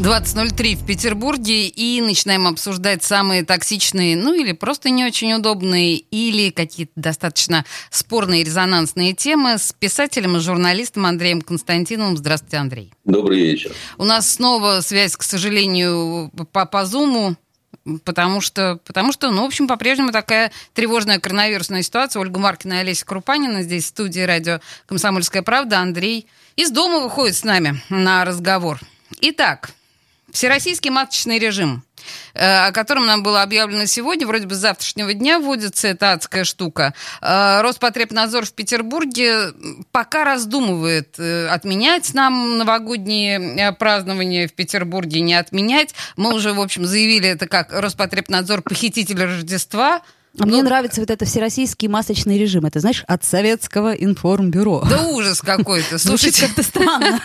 20.03 0.00 0.74
в 0.74 0.86
Петербурге 0.86 1.68
и 1.68 2.00
начинаем 2.00 2.48
обсуждать 2.48 3.04
самые 3.04 3.44
токсичные, 3.44 4.16
ну 4.16 4.34
или 4.34 4.50
просто 4.50 4.90
не 4.90 5.04
очень 5.04 5.32
удобные, 5.32 5.98
или 5.98 6.50
какие-то 6.50 6.92
достаточно 6.96 7.64
спорные 7.90 8.42
резонансные 8.42 9.14
темы 9.14 9.56
с 9.56 9.72
писателем 9.72 10.36
и 10.36 10.40
журналистом 10.40 11.06
Андреем 11.06 11.40
Константиновым. 11.40 12.16
Здравствуйте, 12.16 12.56
Андрей. 12.56 12.92
Добрый 13.04 13.40
вечер. 13.40 13.70
У 13.96 14.02
нас 14.02 14.32
снова 14.32 14.80
связь, 14.80 15.16
к 15.16 15.22
сожалению, 15.22 16.32
по, 16.50 16.66
по 16.66 16.84
Зуму. 16.84 17.36
Потому 18.04 18.40
что, 18.40 18.80
потому 18.86 19.12
что, 19.12 19.30
ну, 19.30 19.42
в 19.42 19.46
общем, 19.46 19.68
по-прежнему 19.68 20.10
такая 20.10 20.52
тревожная 20.72 21.20
коронавирусная 21.20 21.82
ситуация. 21.82 22.18
Ольга 22.20 22.40
Маркина 22.40 22.74
и 22.74 22.76
Олеся 22.78 23.04
Крупанина 23.04 23.62
здесь 23.62 23.84
в 23.84 23.88
студии 23.88 24.20
радио 24.20 24.60
«Комсомольская 24.86 25.42
правда». 25.42 25.80
Андрей 25.80 26.26
из 26.56 26.70
дома 26.70 27.00
выходит 27.00 27.36
с 27.36 27.44
нами 27.44 27.82
на 27.90 28.24
разговор. 28.24 28.80
Итак, 29.20 29.72
Всероссийский 30.34 30.90
маточный 30.90 31.38
режим, 31.38 31.84
э, 32.34 32.66
о 32.66 32.72
котором 32.72 33.06
нам 33.06 33.22
было 33.22 33.42
объявлено 33.42 33.86
сегодня, 33.86 34.26
вроде 34.26 34.48
бы 34.48 34.56
с 34.56 34.58
завтрашнего 34.58 35.14
дня 35.14 35.38
вводится 35.38 35.86
эта 35.86 36.10
адская 36.10 36.42
штука. 36.42 36.92
Э, 37.22 37.60
Роспотребнадзор 37.62 38.44
в 38.44 38.52
Петербурге 38.52 39.52
пока 39.92 40.24
раздумывает, 40.24 41.14
э, 41.20 41.46
отменять 41.46 42.12
нам 42.14 42.58
новогодние 42.58 43.70
празднования 43.74 44.48
в 44.48 44.54
Петербурге, 44.54 45.20
не 45.20 45.34
отменять. 45.34 45.94
Мы 46.16 46.34
уже, 46.34 46.52
в 46.52 46.60
общем, 46.60 46.84
заявили 46.84 47.28
это 47.28 47.46
как 47.46 47.72
Роспотребнадзор 47.72 48.62
похититель 48.62 49.22
Рождества– 49.22 50.02
а 50.38 50.46
мне 50.46 50.58
ну, 50.58 50.64
нравится 50.64 51.00
вот 51.00 51.10
это 51.10 51.24
всероссийский 51.24 51.86
масочный 51.86 52.38
режим. 52.38 52.66
Это, 52.66 52.80
знаешь, 52.80 53.04
от 53.06 53.24
советского 53.24 53.92
информбюро. 53.92 54.84
Да 54.88 55.06
ужас 55.08 55.40
какой-то. 55.40 55.98
Слушайте, 55.98 56.46
как-то 56.46 56.62
странно. 56.62 57.20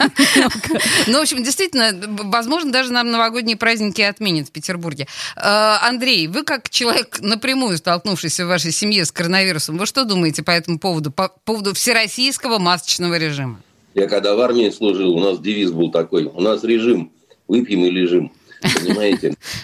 Ну, 1.07 1.17
в 1.17 1.21
общем, 1.21 1.43
действительно, 1.43 1.91
возможно, 2.25 2.71
даже 2.71 2.91
нам 2.93 3.09
новогодние 3.09 3.57
праздники 3.57 4.01
отменят 4.01 4.49
в 4.49 4.51
Петербурге. 4.51 5.07
А, 5.35 5.79
Андрей, 5.87 6.27
вы 6.27 6.43
как 6.43 6.69
человек, 6.69 7.19
напрямую 7.21 7.77
столкнувшийся 7.77 8.45
в 8.45 8.49
вашей 8.49 8.71
семье 8.71 9.05
с 9.05 9.11
коронавирусом, 9.11 9.77
вы 9.77 9.85
что 9.85 10.05
думаете 10.05 10.43
по 10.43 10.51
этому 10.51 10.77
поводу, 10.77 11.11
по 11.11 11.29
поводу 11.45 11.73
всероссийского 11.73 12.59
масочного 12.59 13.17
режима? 13.17 13.61
Я 13.95 14.07
когда 14.07 14.35
в 14.35 14.39
армии 14.39 14.69
служил, 14.69 15.15
у 15.15 15.19
нас 15.19 15.39
девиз 15.39 15.71
был 15.71 15.91
такой, 15.91 16.25
у 16.25 16.41
нас 16.41 16.63
режим, 16.63 17.11
выпьем 17.47 17.85
и 17.85 17.89
лежим. 17.89 18.31
Понимаете? 18.61 19.35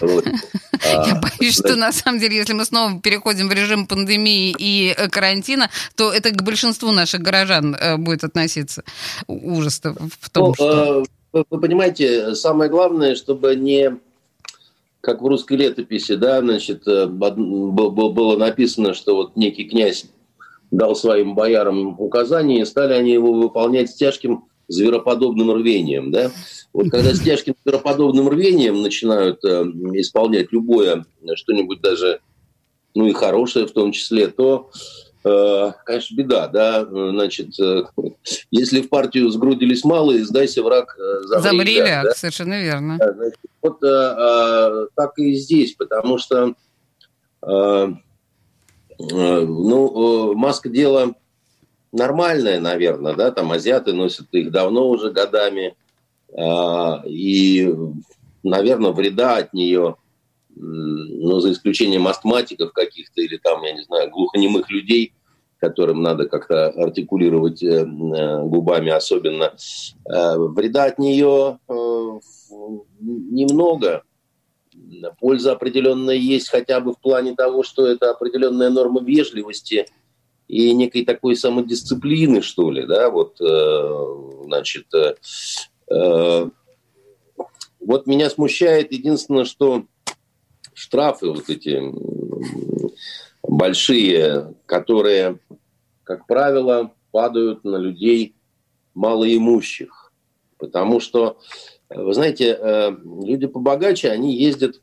Я 0.84 1.00
а, 1.02 1.20
боюсь, 1.20 1.54
что 1.54 1.76
на 1.76 1.92
самом 1.92 2.20
деле, 2.20 2.36
если 2.36 2.52
мы 2.52 2.64
снова 2.64 3.00
переходим 3.00 3.48
в 3.48 3.52
режим 3.52 3.86
пандемии 3.86 4.54
и 4.58 4.94
э, 4.96 5.08
карантина, 5.08 5.70
то 5.94 6.12
это 6.12 6.30
к 6.30 6.42
большинству 6.42 6.92
наших 6.92 7.22
горожан 7.22 7.74
э, 7.74 7.96
будет 7.96 8.24
относиться. 8.24 8.84
Ужас 9.26 9.80
в 9.82 10.30
том, 10.30 10.48
ну, 10.48 10.54
что... 10.54 11.04
Э, 11.32 11.44
вы 11.50 11.60
понимаете, 11.60 12.34
самое 12.34 12.70
главное, 12.70 13.14
чтобы 13.14 13.56
не 13.56 13.98
как 15.00 15.22
в 15.22 15.26
русской 15.26 15.56
летописи, 15.56 16.16
да, 16.16 16.40
значит, 16.40 16.84
было 16.84 18.36
написано, 18.36 18.92
что 18.92 19.14
вот 19.14 19.36
некий 19.36 19.64
князь 19.64 20.06
дал 20.72 20.96
своим 20.96 21.34
боярам 21.34 22.00
указания, 22.00 22.62
и 22.62 22.64
стали 22.64 22.92
они 22.92 23.12
его 23.12 23.32
выполнять 23.32 23.90
с 23.90 23.94
тяжким 23.94 24.46
звероподобным 24.68 25.52
рвением, 25.52 26.10
да. 26.10 26.30
Вот 26.72 26.90
когда 26.90 27.14
с 27.14 27.20
тяжким 27.20 27.54
звероподобным 27.64 28.28
рвением 28.28 28.82
начинают 28.82 29.44
э, 29.44 29.62
исполнять 29.94 30.52
любое, 30.52 31.04
что-нибудь 31.34 31.80
даже, 31.80 32.20
ну 32.94 33.06
и 33.06 33.12
хорошее 33.12 33.66
в 33.66 33.72
том 33.72 33.92
числе, 33.92 34.28
то, 34.28 34.70
э, 35.24 35.72
конечно, 35.84 36.16
беда, 36.16 36.48
да. 36.48 36.84
Значит, 36.84 37.58
э, 37.60 37.84
если 38.50 38.82
в 38.82 38.88
партию 38.88 39.30
сгрудились 39.30 39.84
малые, 39.84 40.24
сдайся 40.24 40.62
враг, 40.62 40.96
э, 40.98 41.26
замри, 41.26 41.42
замри 41.42 41.76
ляг, 41.76 42.04
да? 42.04 42.14
совершенно 42.14 42.60
верно. 42.60 42.96
Да, 42.98 43.12
значит, 43.12 43.38
вот 43.62 43.82
э, 43.82 43.86
э, 43.86 44.86
так 44.96 45.18
и 45.18 45.34
здесь, 45.34 45.74
потому 45.74 46.18
что, 46.18 46.54
э, 47.42 47.46
э, 47.48 47.94
ну, 48.98 50.32
э, 50.32 50.34
маска 50.34 50.68
дела 50.68 51.14
нормальная, 51.96 52.60
наверное, 52.60 53.14
да, 53.14 53.30
там 53.30 53.52
азиаты 53.52 53.92
носят 53.92 54.26
их 54.32 54.50
давно 54.50 54.88
уже 54.88 55.10
годами, 55.10 55.74
а, 56.36 57.02
и, 57.06 57.74
наверное, 58.42 58.92
вреда 58.92 59.36
от 59.36 59.52
нее, 59.52 59.96
ну, 60.54 61.40
за 61.40 61.52
исключением 61.52 62.06
астматиков 62.06 62.72
каких-то 62.72 63.20
или 63.20 63.36
там, 63.36 63.62
я 63.62 63.72
не 63.72 63.82
знаю, 63.82 64.10
глухонемых 64.10 64.70
людей, 64.70 65.12
которым 65.58 66.02
надо 66.02 66.28
как-то 66.28 66.68
артикулировать 66.68 67.62
э, 67.62 67.80
э, 67.80 68.42
губами 68.42 68.90
особенно, 68.90 69.54
э, 70.04 70.36
вреда 70.36 70.84
от 70.84 70.98
нее 70.98 71.58
немного. 73.00 74.02
Польза 75.18 75.52
определенная 75.52 76.14
есть 76.14 76.50
хотя 76.50 76.80
бы 76.80 76.92
в 76.92 77.00
плане 77.00 77.34
того, 77.34 77.62
что 77.62 77.86
это 77.86 78.10
определенная 78.10 78.70
норма 78.70 79.02
вежливости– 79.02 79.86
и 80.48 80.72
некой 80.74 81.04
такой 81.04 81.36
самодисциплины, 81.36 82.42
что 82.42 82.70
ли, 82.70 82.86
да, 82.86 83.10
вот, 83.10 83.40
э, 83.40 84.44
значит, 84.44 84.86
э, 84.94 85.16
э, 85.90 86.50
вот 87.80 88.06
меня 88.06 88.30
смущает 88.30 88.92
единственное, 88.92 89.44
что 89.44 89.84
штрафы 90.74 91.30
вот 91.30 91.48
эти 91.48 91.82
большие, 93.42 94.54
которые, 94.66 95.38
как 96.04 96.26
правило, 96.26 96.92
падают 97.10 97.64
на 97.64 97.76
людей 97.76 98.34
малоимущих. 98.94 100.12
Потому 100.58 101.00
что, 101.00 101.38
вы 101.88 102.12
знаете, 102.12 102.58
люди 102.94 103.46
побогаче, 103.46 104.10
они 104.10 104.36
ездят 104.36 104.80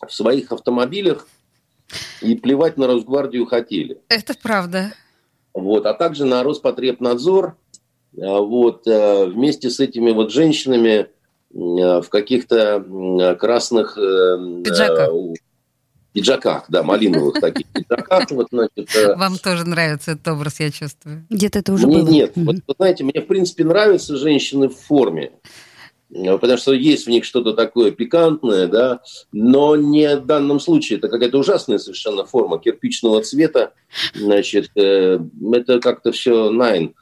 в 0.00 0.12
своих 0.12 0.52
автомобилях 0.52 1.28
и 2.20 2.34
плевать 2.34 2.76
на 2.76 2.86
Росгвардию 2.86 3.46
хотели. 3.46 3.98
Это 4.08 4.34
правда. 4.40 4.92
Вот, 5.54 5.86
а 5.86 5.94
также 5.94 6.24
на 6.24 6.42
Роспотребнадзор, 6.42 7.56
а, 8.20 8.40
вот, 8.40 8.86
э, 8.86 9.26
вместе 9.26 9.70
с 9.70 9.80
этими 9.80 10.10
вот 10.10 10.32
женщинами 10.32 10.90
э, 11.00 11.06
в 11.50 12.08
каких-то 12.08 13.36
красных... 13.38 13.98
Э, 13.98 14.62
пиджаках. 14.64 15.10
Пиджаках, 16.12 16.64
да, 16.68 16.82
малиновых 16.82 17.40
таких 17.40 17.66
пиджаках. 17.68 18.30
Вот, 18.30 18.48
значит, 18.50 19.16
Вам 19.16 19.38
тоже 19.38 19.64
нравится 19.64 20.12
этот 20.12 20.28
образ, 20.28 20.60
я 20.60 20.70
чувствую. 20.70 21.26
Где-то 21.30 21.60
это 21.60 21.72
уже 21.72 21.86
мне, 21.86 21.98
было. 21.98 22.08
Нет, 22.08 22.32
вот, 22.36 22.56
вы 22.66 22.74
знаете, 22.76 23.04
мне 23.04 23.20
в 23.20 23.26
принципе 23.26 23.64
нравятся 23.64 24.16
женщины 24.16 24.68
в 24.68 24.76
форме. 24.76 25.32
Э, 26.14 26.38
потому 26.38 26.58
что 26.58 26.72
есть 26.72 27.06
в 27.06 27.10
них 27.10 27.24
что-то 27.24 27.52
такое 27.52 27.90
пикантное, 27.90 28.66
да, 28.66 29.00
но 29.32 29.76
не 29.76 30.16
в 30.16 30.26
данном 30.26 30.60
случае. 30.60 30.98
Это 30.98 31.08
какая-то 31.08 31.38
ужасная 31.38 31.78
совершенно 31.78 32.24
форма 32.24 32.58
кирпичного 32.58 33.22
цвета, 33.22 33.72
значит, 34.14 34.70
э, 34.76 35.18
это 35.52 35.80
как-то 35.80 36.12
все 36.12 36.50
найн 36.50 36.94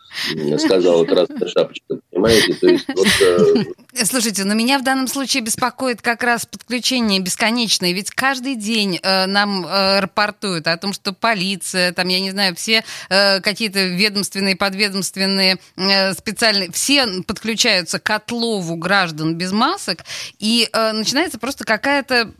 сказала 0.58 1.04
красная 1.04 1.48
шапочка, 1.48 1.98
понимаете? 2.10 2.54
То 2.54 2.66
есть, 2.68 2.86
вот, 2.88 3.06
э... 3.20 4.04
Слушайте, 4.04 4.44
но 4.44 4.54
меня 4.54 4.78
в 4.78 4.84
данном 4.84 5.06
случае 5.06 5.42
беспокоит 5.42 6.02
как 6.02 6.22
раз 6.22 6.46
подключение 6.46 7.20
бесконечное, 7.20 7.92
ведь 7.92 8.10
каждый 8.10 8.56
день 8.56 8.98
э, 9.02 9.26
нам 9.26 9.66
э, 9.66 10.00
рапортуют 10.00 10.66
о 10.66 10.76
том, 10.76 10.92
что 10.92 11.12
полиция, 11.12 11.92
там, 11.92 12.08
я 12.08 12.20
не 12.20 12.30
знаю, 12.30 12.54
все 12.56 12.84
э, 13.08 13.40
какие-то 13.40 13.84
ведомственные, 13.84 14.56
подведомственные, 14.56 15.58
э, 15.76 16.12
специальные, 16.14 16.72
все 16.72 17.22
подключаются 17.22 17.98
к 17.98 18.10
отлову 18.10 18.76
граждан 18.76 19.36
без 19.36 19.52
масок, 19.52 20.04
и 20.38 20.68
э, 20.72 20.92
начинается 20.92 21.38
просто 21.38 21.64
какая-то 21.64 22.32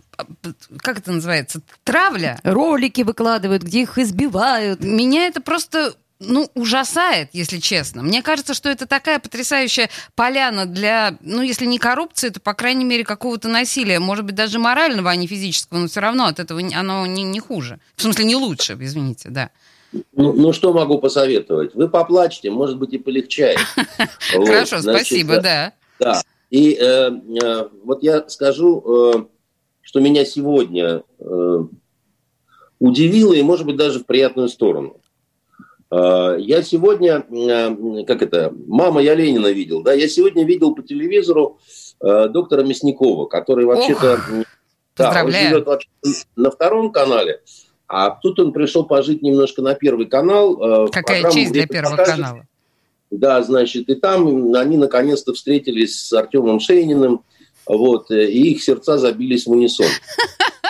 как 0.83 0.99
это 0.99 1.13
называется, 1.13 1.63
травля. 1.83 2.39
Ролики 2.45 3.01
выкладывают, 3.01 3.63
где 3.63 3.83
их 3.83 3.97
избивают. 3.97 4.83
Меня 4.83 5.27
это 5.27 5.41
просто 5.41 5.95
ну, 6.21 6.51
ужасает, 6.55 7.31
если 7.33 7.59
честно. 7.59 8.03
Мне 8.03 8.23
кажется, 8.23 8.53
что 8.53 8.69
это 8.69 8.87
такая 8.87 9.19
потрясающая 9.19 9.89
поляна 10.15 10.67
для, 10.67 11.17
ну, 11.23 11.41
если 11.41 11.65
не 11.65 11.79
коррупции, 11.79 12.29
то, 12.29 12.41
по 12.41 12.53
крайней 12.53 12.85
мере, 12.85 13.05
какого-то 13.05 13.49
насилия. 13.49 13.99
Может 13.99 14.27
быть, 14.27 14.35
даже 14.35 14.59
морального, 14.59 15.11
а 15.11 15.17
не 15.17 15.27
физического, 15.27 15.79
но 15.79 15.89
все 15.89 16.01
равно 16.01 16.27
от 16.27 16.39
этого 16.39 16.61
оно 16.75 17.07
не, 17.07 17.23
не 17.23 17.41
хуже. 17.41 17.81
В 17.97 18.03
смысле, 18.03 18.27
не 18.27 18.37
лучше, 18.37 18.77
извините, 18.79 19.31
да. 19.31 19.51
Ну, 20.13 20.33
ну, 20.35 20.53
что 20.53 20.73
могу 20.73 20.99
посоветовать? 20.99 21.75
Вы 21.75 21.89
поплачьте, 21.89 22.51
может 22.51 22.79
быть, 22.79 22.93
и 22.93 22.99
полегчает. 22.99 23.59
Хорошо, 24.33 24.81
спасибо, 24.83 25.35
э, 25.35 25.41
да. 25.41 25.73
Да. 25.99 26.23
И 26.51 26.75
э, 26.75 27.11
э, 27.43 27.69
вот 27.83 28.03
я 28.03 28.29
скажу, 28.29 29.29
что 29.81 30.01
меня 30.01 30.25
сегодня 30.25 31.03
удивило, 32.79 33.33
и, 33.33 33.43
может 33.43 33.67
быть, 33.67 33.77
даже 33.77 34.01
в 34.01 34.07
приятную 34.07 34.49
сторону. 34.49 35.01
Я 35.93 36.63
сегодня, 36.63 37.25
как 38.05 38.23
это, 38.23 38.55
мама, 38.67 39.01
я 39.03 39.15
Ленина 39.15 39.49
видел, 39.49 39.83
да, 39.83 39.93
я 39.93 40.09
сегодня 40.09 40.45
видел 40.45 40.75
по 40.75 40.83
телевизору 40.83 41.59
доктора 42.01 42.63
Мясникова, 42.63 43.27
который 43.27 43.65
вообще-то... 43.65 44.21
Да, 44.97 45.25
он 45.25 45.33
живет 45.33 45.67
вообще 45.67 45.89
на 46.37 46.51
втором 46.51 46.93
канале, 46.93 47.41
а 47.89 48.11
тут 48.11 48.39
он 48.39 48.53
пришел 48.53 48.85
пожить 48.85 49.23
немножко 49.23 49.63
на 49.63 49.75
первый 49.75 50.07
канал. 50.07 50.89
Какая 50.93 51.29
честь 51.31 51.53
для 51.53 51.67
первого 51.67 51.97
покажет. 51.97 52.17
канала. 52.17 52.47
Да, 53.11 53.43
значит, 53.43 53.89
и 53.89 53.97
там 53.97 54.55
они 54.55 54.77
наконец-то 54.77 55.35
встретились 55.35 56.01
с 56.01 56.13
Артемом 56.13 56.61
Шейниным, 56.61 57.25
вот, 57.67 58.11
э, 58.11 58.27
и 58.31 58.53
их 58.53 58.63
сердца 58.63 58.99
забились 58.99 59.47
в 59.47 59.51
унисон. 59.51 59.89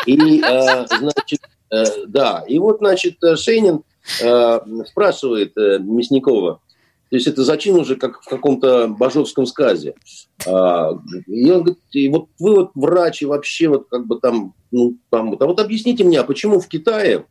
И, 0.06 0.40
э, 0.42 0.86
значит, 0.86 1.40
э, 1.70 1.84
да, 2.06 2.42
и 2.48 2.58
вот, 2.58 2.78
значит, 2.78 3.16
Шейнин 3.36 3.82
спрашивает 4.04 5.54
Мясникова, 5.56 6.60
то 7.10 7.16
есть 7.16 7.26
это 7.26 7.44
зачин 7.44 7.76
уже 7.76 7.96
как 7.96 8.22
в 8.22 8.28
каком-то 8.28 8.88
бажовском 8.88 9.44
сказе. 9.44 9.94
А, 10.46 10.92
и 11.26 11.50
он 11.50 11.62
говорит, 11.62 11.78
и 11.90 12.08
вот 12.08 12.28
вы 12.38 12.54
вот 12.54 12.70
врач 12.74 13.22
и 13.22 13.26
вообще 13.26 13.68
вот 13.68 13.88
как 13.88 14.06
бы 14.06 14.20
там, 14.20 14.54
ну, 14.70 14.96
там, 15.10 15.36
а 15.38 15.46
вот 15.46 15.60
объясните 15.60 16.04
мне, 16.04 16.20
а 16.20 16.24
почему 16.24 16.60
в 16.60 16.68
Китае 16.68 17.26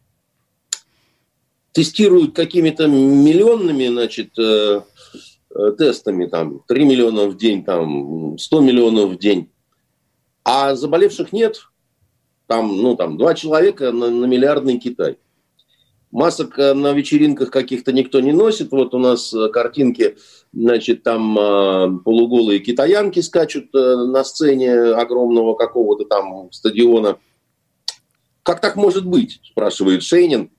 тестируют 1.71 2.35
какими-то 2.35 2.87
миллионными, 2.87 3.87
значит, 3.87 4.31
Э, 5.55 5.71
тестами, 5.71 6.27
там, 6.27 6.61
3 6.67 6.85
миллиона 6.85 7.25
в 7.27 7.35
день, 7.35 7.63
там, 7.63 8.37
100 8.37 8.61
миллионов 8.61 9.11
в 9.11 9.17
день, 9.17 9.49
а 10.43 10.75
заболевших 10.75 11.33
нет, 11.33 11.71
там, 12.45 12.77
ну, 12.77 12.95
там, 12.95 13.17
два 13.17 13.33
человека 13.33 13.91
на, 13.91 14.11
на 14.11 14.25
миллиардный 14.25 14.77
Китай. 14.77 15.17
Масок 16.11 16.57
э, 16.57 16.73
на 16.73 16.93
вечеринках 16.93 17.51
каких-то 17.51 17.91
никто 17.91 18.19
не 18.19 18.31
носит. 18.31 18.71
Вот 18.71 18.93
у 18.93 18.97
нас 18.97 19.33
э, 19.33 19.49
картинки, 19.49 20.17
значит, 20.51 21.03
там 21.03 22.01
полуголые 22.03 22.59
китаянки 22.59 23.19
скачут 23.19 23.71
на 23.73 24.23
сцене 24.23 24.73
огромного 24.73 25.55
какого-то 25.55 26.05
там 26.05 26.51
стадиона. 26.51 27.17
Как 28.43 28.61
так 28.61 28.75
может 28.75 29.05
быть, 29.05 29.39
спрашивает 29.43 30.01
Шейнин. 30.01 30.49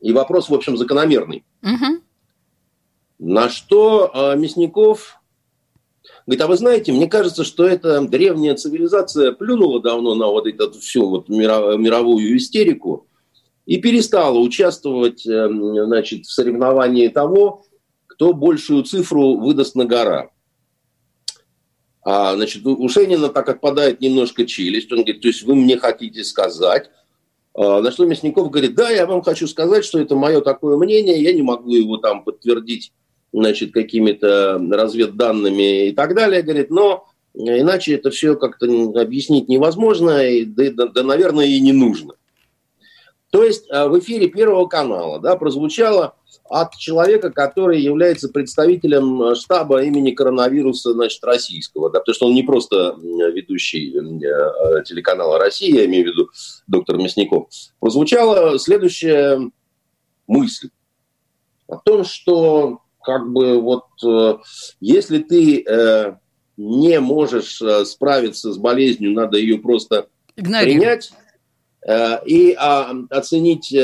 И 0.00 0.12
вопрос, 0.12 0.48
в 0.48 0.54
общем, 0.54 0.76
закономерный. 0.76 1.44
Угу. 1.62 2.00
На 3.18 3.48
что 3.48 4.10
э, 4.12 4.36
Мясников 4.36 5.20
говорит, 6.26 6.42
а 6.42 6.46
вы 6.46 6.56
знаете, 6.56 6.92
мне 6.92 7.06
кажется, 7.06 7.44
что 7.44 7.66
эта 7.66 8.00
древняя 8.02 8.54
цивилизация 8.54 9.32
плюнула 9.32 9.80
давно 9.80 10.14
на 10.14 10.26
вот 10.26 10.46
эту 10.46 10.78
всю 10.80 11.08
вот 11.08 11.28
мировую 11.28 12.36
истерику 12.36 13.06
и 13.66 13.78
перестала 13.78 14.38
участвовать 14.38 15.26
э, 15.26 15.48
значит, 15.48 16.26
в 16.26 16.32
соревновании 16.32 17.08
того, 17.08 17.64
кто 18.06 18.32
большую 18.32 18.84
цифру 18.84 19.38
выдаст 19.38 19.74
на 19.74 19.84
гора. 19.86 20.30
А, 22.02 22.34
значит, 22.34 22.64
у 22.66 22.88
Шенина 22.88 23.30
так 23.30 23.48
отпадает 23.48 24.00
немножко 24.00 24.44
челюсть. 24.44 24.92
Он 24.92 24.98
говорит, 24.98 25.22
то 25.22 25.28
есть 25.28 25.42
вы 25.42 25.54
мне 25.54 25.78
хотите 25.78 26.22
сказать, 26.22 26.90
а, 27.54 27.80
на 27.80 27.90
что 27.90 28.04
Мясников 28.04 28.50
говорит, 28.50 28.74
да, 28.74 28.90
я 28.90 29.06
вам 29.06 29.22
хочу 29.22 29.46
сказать, 29.46 29.84
что 29.84 29.98
это 29.98 30.14
мое 30.14 30.40
такое 30.42 30.76
мнение, 30.76 31.22
я 31.22 31.32
не 31.32 31.42
могу 31.42 31.74
его 31.74 31.96
там 31.96 32.22
подтвердить 32.22 32.92
значит, 33.32 33.72
какими-то 33.72 34.60
разведданными 34.70 35.88
и 35.88 35.92
так 35.92 36.14
далее, 36.14 36.42
говорит, 36.42 36.70
но 36.70 37.06
иначе 37.34 37.94
это 37.94 38.10
все 38.10 38.36
как-то 38.36 38.66
объяснить 39.00 39.48
невозможно, 39.48 40.24
и, 40.24 40.44
да, 40.44 40.70
да, 40.70 40.86
да, 40.86 41.02
наверное, 41.02 41.46
и 41.46 41.58
не 41.60 41.72
нужно. 41.72 42.14
То 43.34 43.42
есть 43.42 43.66
а, 43.68 43.88
в 43.88 43.98
эфире 43.98 44.28
Первого 44.28 44.68
канала 44.68 45.18
да, 45.18 45.34
прозвучало 45.34 46.14
от 46.48 46.76
человека, 46.76 47.32
который 47.32 47.80
является 47.80 48.28
представителем 48.28 49.34
штаба 49.34 49.82
имени 49.82 50.12
коронавируса 50.12 50.92
значит, 50.92 51.24
российского, 51.24 51.90
да, 51.90 51.98
потому 51.98 52.14
что 52.14 52.26
он 52.26 52.34
не 52.34 52.44
просто 52.44 52.96
ведущий 53.00 53.92
э, 53.92 54.84
телеканала 54.84 55.40
«Россия», 55.40 55.80
я 55.80 55.86
имею 55.86 56.04
в 56.04 56.06
виду 56.12 56.30
доктор 56.68 56.96
Мясников, 56.96 57.48
прозвучала 57.80 58.56
следующая 58.60 59.50
мысль 60.28 60.68
о 61.66 61.78
том, 61.78 62.04
что 62.04 62.82
как 63.02 63.32
бы 63.32 63.60
вот 63.60 63.86
э, 64.06 64.36
если 64.78 65.18
ты 65.18 65.64
э, 65.64 66.14
не 66.56 67.00
можешь 67.00 67.60
э, 67.60 67.84
справиться 67.84 68.52
с 68.52 68.58
болезнью, 68.58 69.12
надо 69.12 69.38
ее 69.38 69.58
просто 69.58 70.06
принять 70.36 71.10
и 71.86 72.56
а, 72.58 72.94
оценить, 73.10 73.74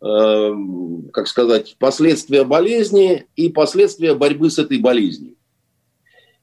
как 0.00 1.28
сказать, 1.28 1.76
последствия 1.78 2.42
болезни 2.42 3.26
и 3.36 3.48
последствия 3.48 4.14
борьбы 4.14 4.50
с 4.50 4.58
этой 4.58 4.78
болезнью. 4.78 5.36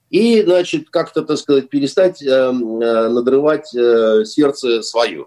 И, 0.08 0.42
значит, 0.42 0.88
как-то, 0.88 1.22
так 1.22 1.36
сказать, 1.36 1.68
перестать 1.68 2.22
надрывать 2.22 3.68
сердце 3.68 4.80
свое. 4.80 5.26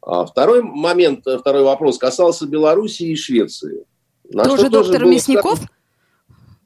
А 0.00 0.24
второй 0.24 0.62
момент, 0.62 1.26
второй 1.26 1.64
вопрос 1.64 1.98
касался 1.98 2.46
Белоруссии 2.46 3.08
и 3.08 3.16
Швеции. 3.16 3.84
На 4.30 4.44
тоже 4.44 4.70
доктор 4.70 5.04
Мясников? 5.04 5.56
Сказано, 5.56 5.68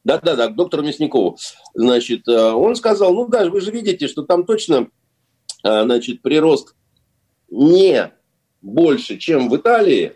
да-да-да, 0.04 0.48
к 0.48 0.56
доктору 0.56 0.82
Мясникову. 0.82 1.38
Значит, 1.74 2.26
э, 2.26 2.52
он 2.52 2.74
сказал, 2.74 3.14
ну 3.14 3.28
да, 3.28 3.48
вы 3.48 3.60
же 3.60 3.70
видите, 3.70 4.08
что 4.08 4.22
там 4.22 4.44
точно, 4.44 4.88
э, 5.64 5.84
значит, 5.84 6.22
прирост 6.22 6.74
не 7.52 8.10
больше, 8.60 9.18
чем 9.18 9.48
в 9.48 9.56
Италии, 9.56 10.12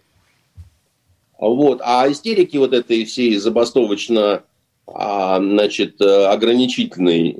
вот, 1.38 1.80
а 1.84 2.10
истерики 2.10 2.56
вот 2.56 2.72
этой 2.72 3.04
всей 3.04 3.36
забастовочно 3.36 4.42
а, 4.86 5.38
значит, 5.38 6.00
э, 6.00 6.26
ограничительной, 6.26 7.32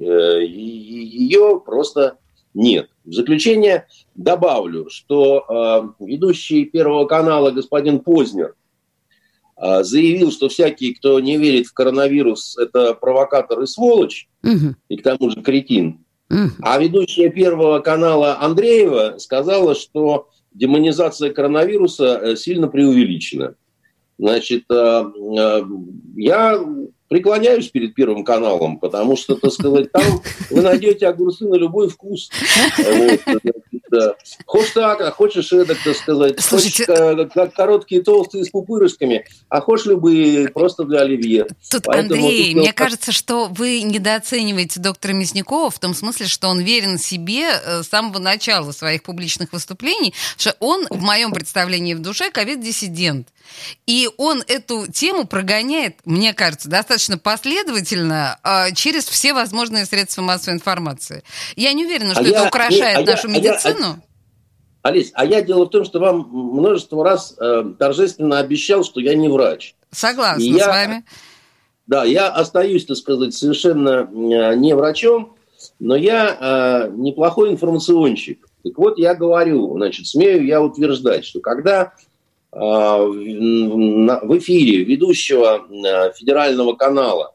ее 0.46 1.62
просто 1.64 2.19
нет. 2.52 2.90
В 3.04 3.12
заключение 3.12 3.87
добавлю, 4.14 4.90
что 4.90 5.94
ведущий 6.00 6.64
Первого 6.64 7.06
канала 7.06 7.50
господин 7.50 8.00
Познер– 8.00 8.54
а, 9.56 9.82
заявил, 9.82 10.31
что 10.31 10.48
всякий, 10.48 10.93
кто 10.94 11.19
не 11.19 11.38
верит 11.38 11.66
в 11.66 11.72
коронавирус, 11.72 12.58
это 12.58 12.93
провокатор 12.94 13.62
и 13.62 13.66
сволочь, 13.66 14.28
угу. 14.43 14.75
и 14.88 14.96
к 14.96 15.02
тому 15.02 15.31
же 15.31 15.43
кретин. 15.43 16.04
А 16.28 16.78
ведущая 16.78 17.31
Первого 17.31 17.78
канала 17.81 18.40
Андреева 18.40 19.19
сказала, 19.19 19.75
что 19.75 20.28
демонизация 20.52 21.32
коронавируса 21.32 22.19
э, 22.19 22.37
сильно 22.37 22.69
преувеличена. 22.69 23.55
Значит, 24.19 24.64
э, 24.70 24.75
э, 25.38 25.62
я 26.17 26.64
преклоняюсь 27.08 27.69
перед 27.69 27.94
Первым 27.94 28.25
каналом, 28.25 28.79
потому 28.79 29.17
что, 29.17 29.37
так 29.37 29.53
сказать, 29.53 29.93
там 29.93 30.23
вы 30.50 30.62
найдете 30.62 31.06
огурцы 31.06 31.47
на 31.47 31.55
любой 31.55 31.88
вкус. 31.88 32.31
Хочешь 34.44 34.70
так, 34.72 35.01
а 35.01 35.10
хочешь 35.10 35.53
эдак, 35.53 35.79
так 35.82 35.96
сказать. 35.96 36.41
Слушайте... 36.41 36.84
Хочешь 36.86 37.32
как 37.32 37.55
короткие, 37.55 38.03
толстые 38.03 38.44
с 38.44 38.51
пупырышками, 38.51 39.25
а 39.48 39.60
хочешь 39.60 39.86
любые 39.86 40.48
просто 40.48 40.84
для 40.84 41.01
оливье. 41.01 41.46
Тут, 41.70 41.84
Поэтому, 41.84 42.15
Андрей, 42.15 42.53
тут... 42.53 42.63
мне 42.63 42.72
кажется, 42.72 43.13
что 43.13 43.46
вы 43.46 43.82
недооцениваете 43.82 44.81
доктора 44.81 45.13
Мясникова 45.13 45.70
в 45.70 45.79
том 45.79 45.94
смысле, 45.94 46.27
что 46.27 46.48
он 46.48 46.60
верен 46.60 46.98
себе 46.98 47.48
э, 47.48 47.82
с 47.82 47.89
самого 47.89 48.19
начала 48.19 48.72
своих 48.72 49.03
публичных 49.03 49.53
выступлений, 49.53 50.13
что 50.36 50.56
он, 50.60 50.86
в 50.91 51.03
моем 51.03 51.32
представлении 51.32 51.94
в 51.94 52.01
душе, 52.01 52.31
ковид-диссидент. 52.31 53.29
И 53.86 54.08
он 54.17 54.43
эту 54.48 54.91
тему 54.91 55.27
прогоняет, 55.27 55.98
мне 56.05 56.34
кажется, 56.34 56.69
достаточно 56.69 56.95
последовательно 57.19 58.38
а, 58.43 58.70
через 58.72 59.05
все 59.05 59.32
возможные 59.32 59.84
средства 59.86 60.22
массовой 60.22 60.55
информации. 60.55 61.22
Я 61.56 61.72
не 61.72 61.84
уверена, 61.84 62.12
что 62.12 62.20
а 62.20 62.26
это 62.26 62.41
я, 62.41 62.46
украшает 62.46 62.98
не, 62.98 63.05
а 63.05 63.06
нашу 63.06 63.29
я, 63.29 63.34
медицину. 63.34 63.86
А 63.86 63.96
я, 63.96 64.03
Олесь, 64.82 65.10
а 65.15 65.24
я 65.24 65.43
дело 65.43 65.65
в 65.65 65.70
том, 65.70 65.84
что 65.84 65.98
вам 65.98 66.29
множество 66.31 67.05
раз 67.05 67.34
э, 67.38 67.65
торжественно 67.79 68.38
обещал, 68.38 68.84
что 68.84 69.00
я 69.00 69.15
не 69.15 69.29
врач. 69.29 69.74
Согласна 69.91 70.43
И 70.43 70.53
с 70.53 70.56
я, 70.56 70.69
вами. 70.69 71.05
Да, 71.86 72.05
я 72.05 72.29
остаюсь, 72.29 72.84
так 72.84 72.96
сказать, 72.96 73.34
совершенно 73.34 74.08
э, 74.08 74.55
не 74.56 74.74
врачом, 74.74 75.36
но 75.81 75.96
я 75.96 76.86
э, 76.88 76.91
неплохой 76.96 77.50
информационщик. 77.50 78.46
Так 78.62 78.79
вот, 78.79 78.98
я 78.98 79.15
говорю, 79.15 79.76
значит, 79.76 80.06
смею 80.06 80.44
я 80.44 80.60
утверждать, 80.62 81.24
что 81.24 81.41
когда 81.41 81.81
а, 81.82 81.93
в 82.56 84.39
эфире 84.39 84.84
ведущего 84.84 85.67
э, 85.69 86.13
федерального 86.15 86.72
канала 86.75 87.34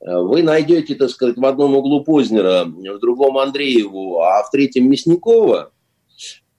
э, 0.00 0.18
вы 0.18 0.42
найдете, 0.42 0.96
так 0.96 1.10
сказать, 1.10 1.36
в 1.36 1.46
одном 1.46 1.76
углу 1.76 2.02
Познера, 2.02 2.64
в 2.64 2.98
другом 2.98 3.38
Андрееву, 3.38 4.20
а 4.20 4.42
в 4.42 4.50
третьем 4.50 4.90
Мясникова, 4.90 5.70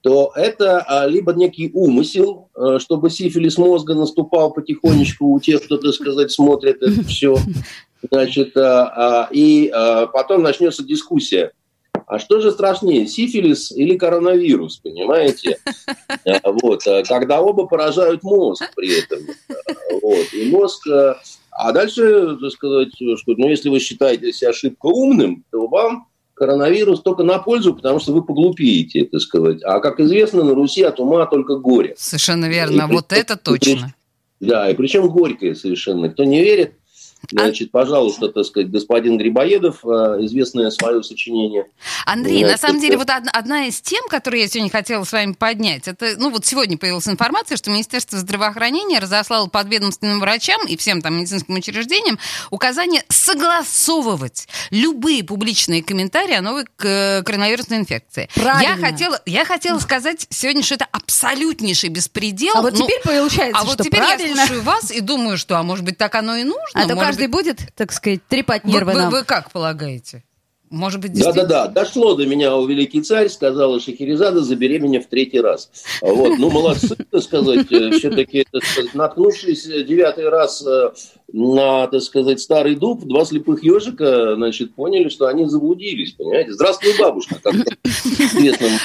то 0.00 0.32
это 0.36 0.80
а, 0.82 1.06
либо 1.06 1.34
некий 1.34 1.70
умысел, 1.74 2.48
э, 2.56 2.78
чтобы 2.78 3.10
сифилис 3.10 3.58
мозга 3.58 3.94
наступал 3.94 4.52
потихонечку 4.54 5.26
у 5.26 5.38
тех, 5.38 5.62
кто, 5.62 5.76
так 5.76 5.92
сказать, 5.92 6.30
смотрит 6.30 6.82
это 6.82 7.04
все. 7.04 7.36
Значит, 8.10 8.56
и 9.32 9.72
потом 10.12 10.42
начнется 10.42 10.84
дискуссия 10.84 11.52
а 12.06 12.18
что 12.18 12.40
же 12.40 12.52
страшнее, 12.52 13.06
сифилис 13.06 13.72
или 13.72 13.96
коронавирус, 13.96 14.78
понимаете? 14.78 15.58
Э, 16.24 16.38
вот, 16.62 16.86
э, 16.86 17.02
когда 17.04 17.40
оба 17.40 17.66
поражают 17.66 18.22
мозг 18.22 18.64
при 18.74 19.00
этом. 19.00 19.18
Вот, 20.02 20.32
и 20.32 20.50
мозг... 20.50 20.86
А 21.58 21.72
дальше, 21.72 22.36
так 22.38 22.50
сказать, 22.50 22.90
что, 22.94 23.32
ну, 23.36 23.48
если 23.48 23.70
вы 23.70 23.80
считаете 23.80 24.30
себя 24.30 24.50
ошибка 24.50 24.86
умным, 24.86 25.42
то 25.50 25.66
вам 25.66 26.06
коронавирус 26.36 27.00
только 27.00 27.22
на 27.22 27.38
пользу, 27.38 27.74
потому 27.74 27.98
что 27.98 28.12
вы 28.12 28.22
поглупеете, 28.22 29.06
так 29.06 29.20
сказать. 29.20 29.62
А, 29.64 29.80
как 29.80 29.98
известно, 29.98 30.44
на 30.44 30.54
Руси 30.54 30.82
от 30.82 31.00
ума 31.00 31.24
только 31.26 31.56
горе. 31.56 31.94
Совершенно 31.96 32.44
верно, 32.44 32.82
и, 32.82 32.92
вот 32.92 33.10
это 33.12 33.36
точно. 33.36 33.94
Да, 34.38 34.70
и 34.70 34.74
причем 34.74 35.08
горькое 35.08 35.54
совершенно. 35.54 36.10
Кто 36.10 36.24
не 36.24 36.42
верит, 36.42 36.74
а 36.74 36.85
Значит, 37.30 37.70
пожалуйста, 37.70 38.28
так 38.28 38.44
сказать, 38.44 38.70
господин 38.70 39.18
Грибоедов, 39.18 39.84
э, 39.84 39.88
известное 40.26 40.70
свое 40.70 41.02
сочинение. 41.02 41.66
Андрей, 42.04 42.40
Значит, 42.40 42.52
на 42.62 42.68
самом 42.68 42.80
деле, 42.80 42.96
вот 42.98 43.10
одна 43.10 43.66
из 43.66 43.80
тем, 43.80 44.06
которые 44.08 44.42
я 44.42 44.48
сегодня 44.48 44.70
хотела 44.70 45.04
с 45.04 45.12
вами 45.12 45.32
поднять, 45.32 45.88
это, 45.88 46.14
ну 46.18 46.30
вот 46.30 46.44
сегодня 46.44 46.78
появилась 46.78 47.08
информация, 47.08 47.56
что 47.56 47.70
Министерство 47.70 48.18
здравоохранения 48.18 48.98
разослало 48.98 49.48
подведомственным 49.48 50.20
врачам 50.20 50.66
и 50.66 50.76
всем 50.76 51.02
там 51.02 51.14
медицинским 51.18 51.54
учреждениям 51.54 52.18
указание 52.50 53.04
согласовывать 53.08 54.48
любые 54.70 55.24
публичные 55.24 55.82
комментарии 55.82 56.34
о 56.34 56.42
новой 56.42 56.64
коронавирусной 56.76 57.78
инфекции. 57.78 58.28
Правильно. 58.34 58.70
Я 58.70 58.76
хотела, 58.76 59.20
я 59.26 59.44
хотела 59.44 59.78
сказать 59.78 60.26
сегодня, 60.30 60.62
что 60.62 60.74
это 60.74 60.86
абсолютнейший 60.92 61.88
беспредел. 61.88 62.56
А 62.56 62.62
вот 62.62 62.74
ну, 62.74 62.86
теперь 62.86 63.00
получается, 63.02 63.60
а 63.60 63.64
вот 63.64 63.78
теперь 63.78 64.00
правильно. 64.00 64.28
я 64.28 64.46
слушаю 64.46 64.62
вас 64.62 64.90
и 64.90 65.00
думаю, 65.00 65.38
что, 65.38 65.58
а 65.58 65.62
может 65.62 65.84
быть, 65.84 65.98
так 65.98 66.14
оно 66.14 66.36
и 66.36 66.44
нужно? 66.44 66.62
А 66.74 66.86
то 66.86 66.96
каждый 67.16 67.28
будет, 67.28 67.74
так 67.74 67.92
сказать, 67.92 68.20
трепать 68.28 68.64
нервы 68.64 68.92
вы, 68.92 68.98
нам. 68.98 69.10
Вы, 69.10 69.18
вы 69.18 69.24
как 69.24 69.50
полагаете? 69.50 70.22
Может 70.70 71.00
быть, 71.00 71.12
Да-да-да, 71.12 71.68
дошло 71.68 72.14
до 72.14 72.26
меня 72.26 72.56
у 72.56 72.66
великий 72.66 73.00
царь, 73.00 73.28
сказала 73.28 73.78
Шахерезада, 73.78 74.42
забери 74.42 74.80
меня 74.80 75.00
в 75.00 75.06
третий 75.06 75.40
раз. 75.40 75.70
Вот, 76.00 76.38
ну, 76.38 76.50
молодцы, 76.50 76.96
так 77.10 77.22
сказать, 77.22 77.70
э, 77.70 77.90
все-таки, 77.92 78.44
так 78.50 78.64
сказать, 78.64 78.94
наткнувшись 78.94 79.64
девятый 79.64 80.28
раз 80.28 80.66
э, 80.66 80.90
на, 81.32 81.86
так 81.86 82.02
сказать, 82.02 82.40
старый 82.40 82.74
дуб, 82.74 83.04
два 83.04 83.24
слепых 83.24 83.62
ежика, 83.62 84.34
значит, 84.34 84.74
поняли, 84.74 85.08
что 85.08 85.26
они 85.26 85.48
заблудились, 85.48 86.12
понимаете? 86.12 86.52
Здравствуй, 86.52 86.98
бабушка, 86.98 87.36
как 87.42 87.54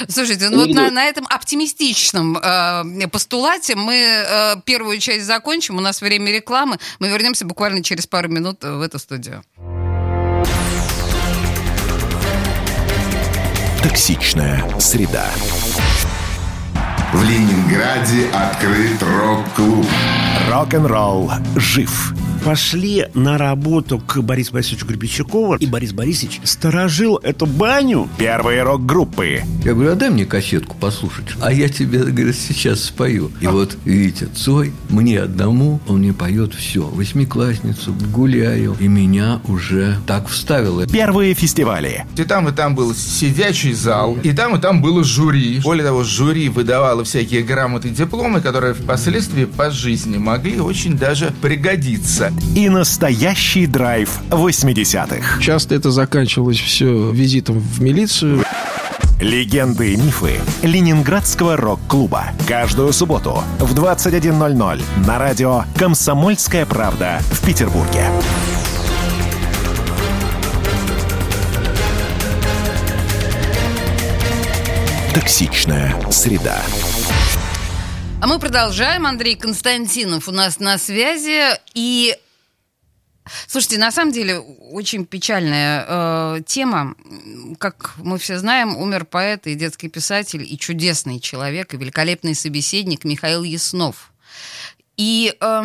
Слушайте, 0.08 0.50
ну 0.50 0.60
вот 0.60 0.68
на, 0.68 0.90
на 0.90 1.04
этом 1.04 1.26
оптимистичном 1.28 2.36
э, 2.36 3.08
постулате 3.08 3.74
мы 3.74 3.94
э, 3.94 4.54
первую 4.64 4.98
часть 4.98 5.24
закончим, 5.24 5.78
у 5.78 5.80
нас 5.80 6.00
время 6.00 6.30
рекламы, 6.30 6.78
мы 7.00 7.08
вернемся 7.08 7.44
буквально 7.44 7.82
через 7.82 8.06
пару 8.06 8.28
минут 8.28 8.62
в 8.62 8.80
эту 8.82 9.00
студию. 9.00 9.42
Токсичная 13.82 14.64
среда. 14.78 15.26
В 17.12 17.22
Ленинграде 17.22 18.28
открыт 18.32 19.02
рок-клуб. 19.02 19.86
Рок-н-ролл 20.48 21.30
жив 21.56 22.14
пошли 22.44 23.06
на 23.14 23.38
работу 23.38 23.98
к 23.98 24.20
Борису 24.20 24.52
Борисовичу 24.52 24.86
Гребенщикову, 24.86 25.54
и 25.54 25.66
Борис 25.66 25.92
Борисович 25.92 26.40
сторожил 26.44 27.16
эту 27.18 27.46
баню. 27.46 28.08
Первые 28.18 28.62
рок-группы. 28.62 29.42
Я 29.64 29.74
говорю, 29.74 29.92
а 29.92 29.94
дай 29.94 30.10
мне 30.10 30.24
кассетку 30.24 30.76
послушать. 30.76 31.26
А 31.40 31.52
я 31.52 31.68
тебе, 31.68 32.00
говорит, 32.00 32.36
сейчас 32.36 32.82
спою. 32.82 33.30
И 33.40 33.46
вот, 33.46 33.76
видите, 33.84 34.26
Цой 34.26 34.72
мне 34.88 35.20
одному, 35.20 35.80
он 35.86 35.98
мне 35.98 36.12
поет 36.12 36.54
все. 36.54 36.82
Восьмиклассницу, 36.82 37.94
гуляю. 38.12 38.76
И 38.80 38.88
меня 38.88 39.40
уже 39.46 39.98
так 40.06 40.28
вставило. 40.28 40.86
Первые 40.86 41.34
фестивали. 41.34 42.04
И 42.16 42.24
там, 42.24 42.48
и 42.48 42.52
там 42.52 42.74
был 42.74 42.94
сидячий 42.94 43.72
зал, 43.72 44.18
и 44.22 44.32
там, 44.32 44.56
и 44.56 44.60
там 44.60 44.82
было 44.82 45.04
жюри. 45.04 45.60
Более 45.60 45.84
того, 45.86 46.02
жюри 46.02 46.48
выдавало 46.48 47.01
всякие 47.04 47.42
грамоты 47.42 47.88
и 47.88 47.90
дипломы, 47.90 48.40
которые 48.40 48.74
впоследствии 48.74 49.44
по 49.44 49.70
жизни 49.70 50.18
могли 50.18 50.60
очень 50.60 50.96
даже 50.96 51.32
пригодиться 51.40 52.32
и 52.54 52.68
настоящий 52.68 53.66
драйв 53.66 54.10
80-х. 54.30 55.40
Часто 55.40 55.74
это 55.74 55.90
заканчивалось 55.90 56.58
все 56.58 57.10
визитом 57.10 57.58
в 57.58 57.80
милицию. 57.80 58.44
Легенды 59.20 59.92
и 59.92 59.96
мифы 59.96 60.40
Ленинградского 60.62 61.56
рок-клуба. 61.56 62.24
Каждую 62.48 62.92
субботу 62.92 63.44
в 63.60 63.72
21.00 63.72 64.82
на 65.06 65.18
радио 65.18 65.62
«Комсомольская 65.78 66.66
правда» 66.66 67.20
в 67.30 67.46
Петербурге. 67.46 68.06
Токсичная 75.14 76.10
среда. 76.10 76.62
А 78.22 78.26
мы 78.26 78.38
продолжаем. 78.38 79.06
Андрей 79.06 79.36
Константинов 79.36 80.26
у 80.26 80.32
нас 80.32 80.58
на 80.58 80.78
связи. 80.78 81.50
И 81.74 82.16
Слушайте, 83.46 83.76
на 83.78 83.92
самом 83.92 84.12
деле 84.12 84.38
очень 84.38 85.04
печальная 85.04 85.84
э, 85.86 86.40
тема. 86.46 86.94
Как 87.58 87.92
мы 87.98 88.16
все 88.16 88.38
знаем, 88.38 88.74
умер 88.74 89.04
поэт 89.04 89.46
и 89.46 89.54
детский 89.54 89.88
писатель, 89.88 90.46
и 90.50 90.58
чудесный 90.58 91.20
человек, 91.20 91.74
и 91.74 91.76
великолепный 91.76 92.34
собеседник 92.34 93.04
Михаил 93.04 93.42
Яснов. 93.42 94.12
И 94.96 95.36
э, 95.38 95.62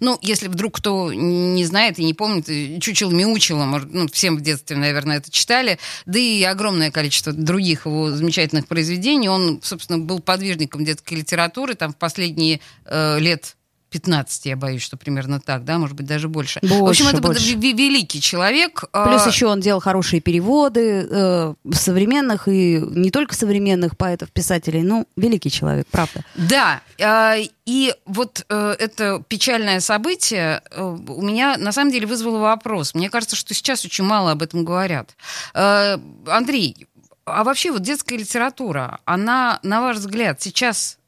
ну, 0.00 0.18
если 0.22 0.48
вдруг 0.48 0.76
кто 0.76 1.12
не 1.12 1.64
знает 1.64 1.98
и 1.98 2.04
не 2.04 2.14
помнит, 2.14 2.46
Чучел 2.82 3.10
Мяучила, 3.10 3.64
может, 3.64 3.92
ну, 3.92 4.08
всем 4.08 4.36
в 4.36 4.40
детстве, 4.40 4.76
наверное, 4.76 5.18
это 5.18 5.30
читали, 5.30 5.78
да 6.06 6.18
и 6.18 6.42
огромное 6.42 6.90
количество 6.90 7.32
других 7.32 7.86
его 7.86 8.10
замечательных 8.10 8.66
произведений. 8.66 9.28
Он, 9.28 9.60
собственно, 9.62 9.98
был 9.98 10.20
подвижником 10.20 10.84
детской 10.84 11.14
литературы, 11.14 11.74
там 11.74 11.92
в 11.92 11.96
последние 11.96 12.60
э, 12.84 13.18
лет 13.18 13.56
15, 13.90 14.46
я 14.46 14.56
боюсь, 14.56 14.82
что 14.82 14.96
примерно 14.96 15.40
так, 15.40 15.64
да, 15.64 15.78
может 15.78 15.96
быть, 15.96 16.06
даже 16.06 16.28
больше. 16.28 16.60
больше 16.60 16.82
в 16.82 16.88
общем, 16.88 17.08
это 17.08 17.22
больше. 17.22 17.54
был 17.54 17.62
великий 17.62 18.20
человек. 18.20 18.84
А 18.92 19.08
Плюс 19.08 19.26
еще 19.26 19.46
он 19.46 19.60
делал 19.60 19.80
хорошие 19.80 20.20
переводы 20.20 21.06
э, 21.10 21.54
современных 21.72 22.48
и 22.48 22.78
не 22.78 23.10
только 23.10 23.34
современных 23.34 23.96
поэтов, 23.96 24.30
писателей. 24.30 24.82
Ну, 24.82 25.06
великий 25.16 25.50
человек, 25.50 25.86
правда. 25.90 26.24
Да, 26.34 26.82
э, 26.98 27.48
и 27.64 27.94
вот 28.04 28.44
э, 28.48 28.76
это 28.78 29.22
печальное 29.28 29.80
событие 29.80 30.62
э, 30.70 30.82
у 30.82 31.22
меня 31.22 31.56
на 31.56 31.72
самом 31.72 31.90
деле 31.90 32.06
вызвало 32.06 32.38
вопрос. 32.38 32.94
Мне 32.94 33.10
кажется, 33.10 33.36
что 33.36 33.54
сейчас 33.54 33.84
очень 33.84 34.04
мало 34.04 34.32
об 34.32 34.42
этом 34.42 34.64
говорят. 34.64 35.16
Э, 35.54 35.98
Андрей, 36.26 36.86
а 37.24 37.44
вообще 37.44 37.70
вот 37.70 37.82
детская 37.82 38.16
литература, 38.16 39.00
она, 39.04 39.60
на 39.62 39.80
ваш 39.80 39.98
взгляд, 39.98 40.40
сейчас 40.40 40.98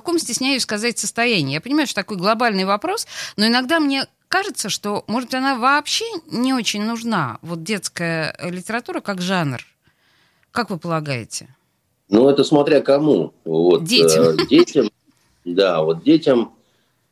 каком, 0.00 0.18
стесняюсь 0.18 0.62
сказать, 0.62 0.98
состоянии? 0.98 1.54
Я 1.54 1.60
понимаю, 1.60 1.86
что 1.86 1.96
такой 1.96 2.18
глобальный 2.18 2.64
вопрос, 2.64 3.06
но 3.36 3.46
иногда 3.46 3.80
мне 3.80 4.06
кажется, 4.28 4.68
что, 4.68 5.04
может, 5.06 5.32
она 5.34 5.56
вообще 5.56 6.04
не 6.30 6.52
очень 6.52 6.84
нужна, 6.84 7.38
вот 7.40 7.62
детская 7.62 8.36
литература 8.42 9.00
как 9.00 9.22
жанр. 9.22 9.64
Как 10.50 10.70
вы 10.70 10.78
полагаете? 10.78 11.48
Ну, 12.08 12.28
это 12.28 12.44
смотря 12.44 12.80
кому. 12.80 13.32
Вот, 13.44 13.84
детям. 13.84 14.24
Э, 14.24 14.36
детям, 14.48 14.90
да, 15.44 15.82
вот 15.82 16.02
детям 16.04 16.52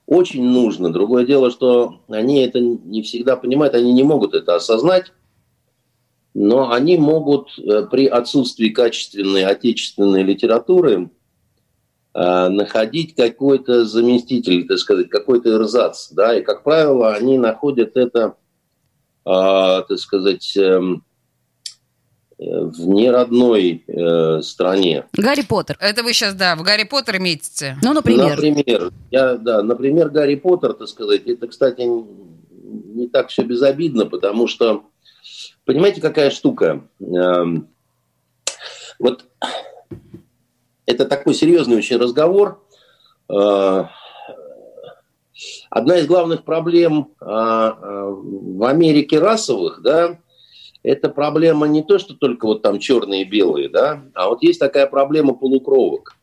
очень 0.06 0.44
нужно. 0.44 0.92
Другое 0.92 1.24
дело, 1.24 1.50
что 1.50 2.00
они 2.08 2.42
это 2.42 2.60
не 2.60 3.02
всегда 3.02 3.36
понимают, 3.36 3.74
они 3.74 3.92
не 3.92 4.02
могут 4.02 4.34
это 4.34 4.54
осознать, 4.54 5.12
но 6.34 6.70
они 6.70 6.98
могут 6.98 7.58
э, 7.58 7.86
при 7.90 8.06
отсутствии 8.06 8.68
качественной 8.68 9.44
отечественной 9.44 10.22
литературы 10.22 11.10
находить 12.14 13.16
какой-то 13.16 13.85
заместитель, 13.85 14.66
так 14.68 14.78
сказать, 14.78 15.09
какой-то 15.11 15.50
эрзац, 15.50 16.11
да, 16.12 16.38
и, 16.38 16.42
как 16.42 16.62
правило, 16.62 17.12
они 17.12 17.38
находят 17.38 17.97
это, 17.97 18.37
э, 19.26 19.83
так 19.88 19.99
сказать, 19.99 20.56
эм, 20.56 21.04
э, 22.38 22.44
в 22.44 22.87
неродной 22.87 23.83
э, 23.87 24.42
стране. 24.42 25.06
Гарри 25.12 25.42
Поттер. 25.42 25.76
Это 25.80 26.04
вы 26.04 26.12
сейчас, 26.12 26.35
да, 26.35 26.54
в 26.54 26.62
Гарри 26.62 26.85
Поттер 26.85 27.18
метите. 27.18 27.76
Ну, 27.83 27.92
например. 27.92 28.37
Например, 28.37 28.92
я, 29.11 29.35
да, 29.35 29.62
например, 29.62 30.11
Гарри 30.11 30.37
Поттер, 30.37 30.75
так 30.75 30.88
сказать, 30.88 31.23
это, 31.26 31.49
кстати, 31.49 31.83
не 31.83 33.09
так 33.09 33.28
все 33.30 33.42
безобидно, 33.42 34.06
потому 34.06 34.47
что, 34.47 34.85
понимаете, 35.64 36.00
какая 36.00 36.30
штука? 36.30 36.85
Эм, 37.00 37.68
вот 39.00 39.25
это 40.86 41.04
такой 41.04 41.34
серьезный 41.34 41.76
очень 41.76 41.96
разговор. 41.96 42.62
Э, 43.28 43.84
одна 45.70 45.98
из 45.98 46.06
главных 46.06 46.44
проблем 46.44 47.12
э, 47.20 47.24
э, 47.24 47.28
в 47.28 48.64
Америке 48.64 49.18
расовых, 49.18 49.80
да, 49.82 50.18
это 50.82 51.08
проблема 51.08 51.66
не 51.66 51.82
то, 51.82 51.98
что 51.98 52.14
только 52.14 52.46
вот 52.46 52.62
там 52.62 52.78
черные 52.78 53.22
и 53.22 53.28
белые, 53.28 53.68
да, 53.68 54.04
а 54.14 54.28
вот 54.28 54.42
есть 54.42 54.60
такая 54.60 54.86
проблема 54.86 55.34
полукровок. 55.34 56.16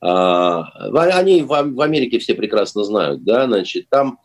Они 0.00 1.42
в 1.42 1.80
Америке 1.80 2.18
все 2.18 2.34
прекрасно 2.34 2.84
знают, 2.84 3.24
да, 3.24 3.46
значит, 3.46 3.88
там 3.88 4.18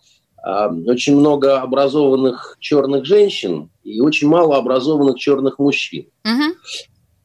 а, 0.43 0.67
очень 0.67 1.15
много 1.15 1.61
образованных 1.61 2.57
черных 2.59 3.05
женщин 3.05 3.69
и 3.83 4.01
очень 4.01 4.27
мало 4.27 4.57
образованных 4.57 5.17
черных 5.17 5.59
мужчин. 5.59 6.07
Мгм. 6.23 6.53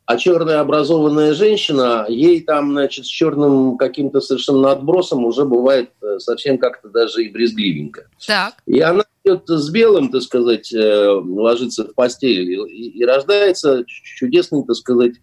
А 0.06 0.18
черная 0.18 0.60
образованная 0.60 1.32
женщина, 1.32 2.04
ей 2.08 2.42
там, 2.42 2.72
значит, 2.72 3.06
с 3.06 3.08
черным 3.08 3.78
каким-то 3.78 4.20
совершенно 4.20 4.70
отбросом 4.70 5.24
уже 5.24 5.46
бывает 5.46 5.92
э, 6.02 6.18
совсем 6.18 6.58
как-то 6.58 6.90
даже 6.90 7.24
и 7.24 7.30
брезгливенько. 7.30 8.08
Так. 8.26 8.54
И 8.66 8.80
она 8.80 9.04
идет 9.24 9.44
с 9.48 9.70
белым, 9.70 10.10
так 10.10 10.20
сказать, 10.20 10.70
э, 10.74 11.08
ложится 11.08 11.84
в 11.84 11.94
постель, 11.94 12.50
и, 12.50 12.88
и 12.90 13.04
рождается 13.06 13.84
чудесный, 13.86 14.62
так 14.64 14.76
сказать, 14.76 15.14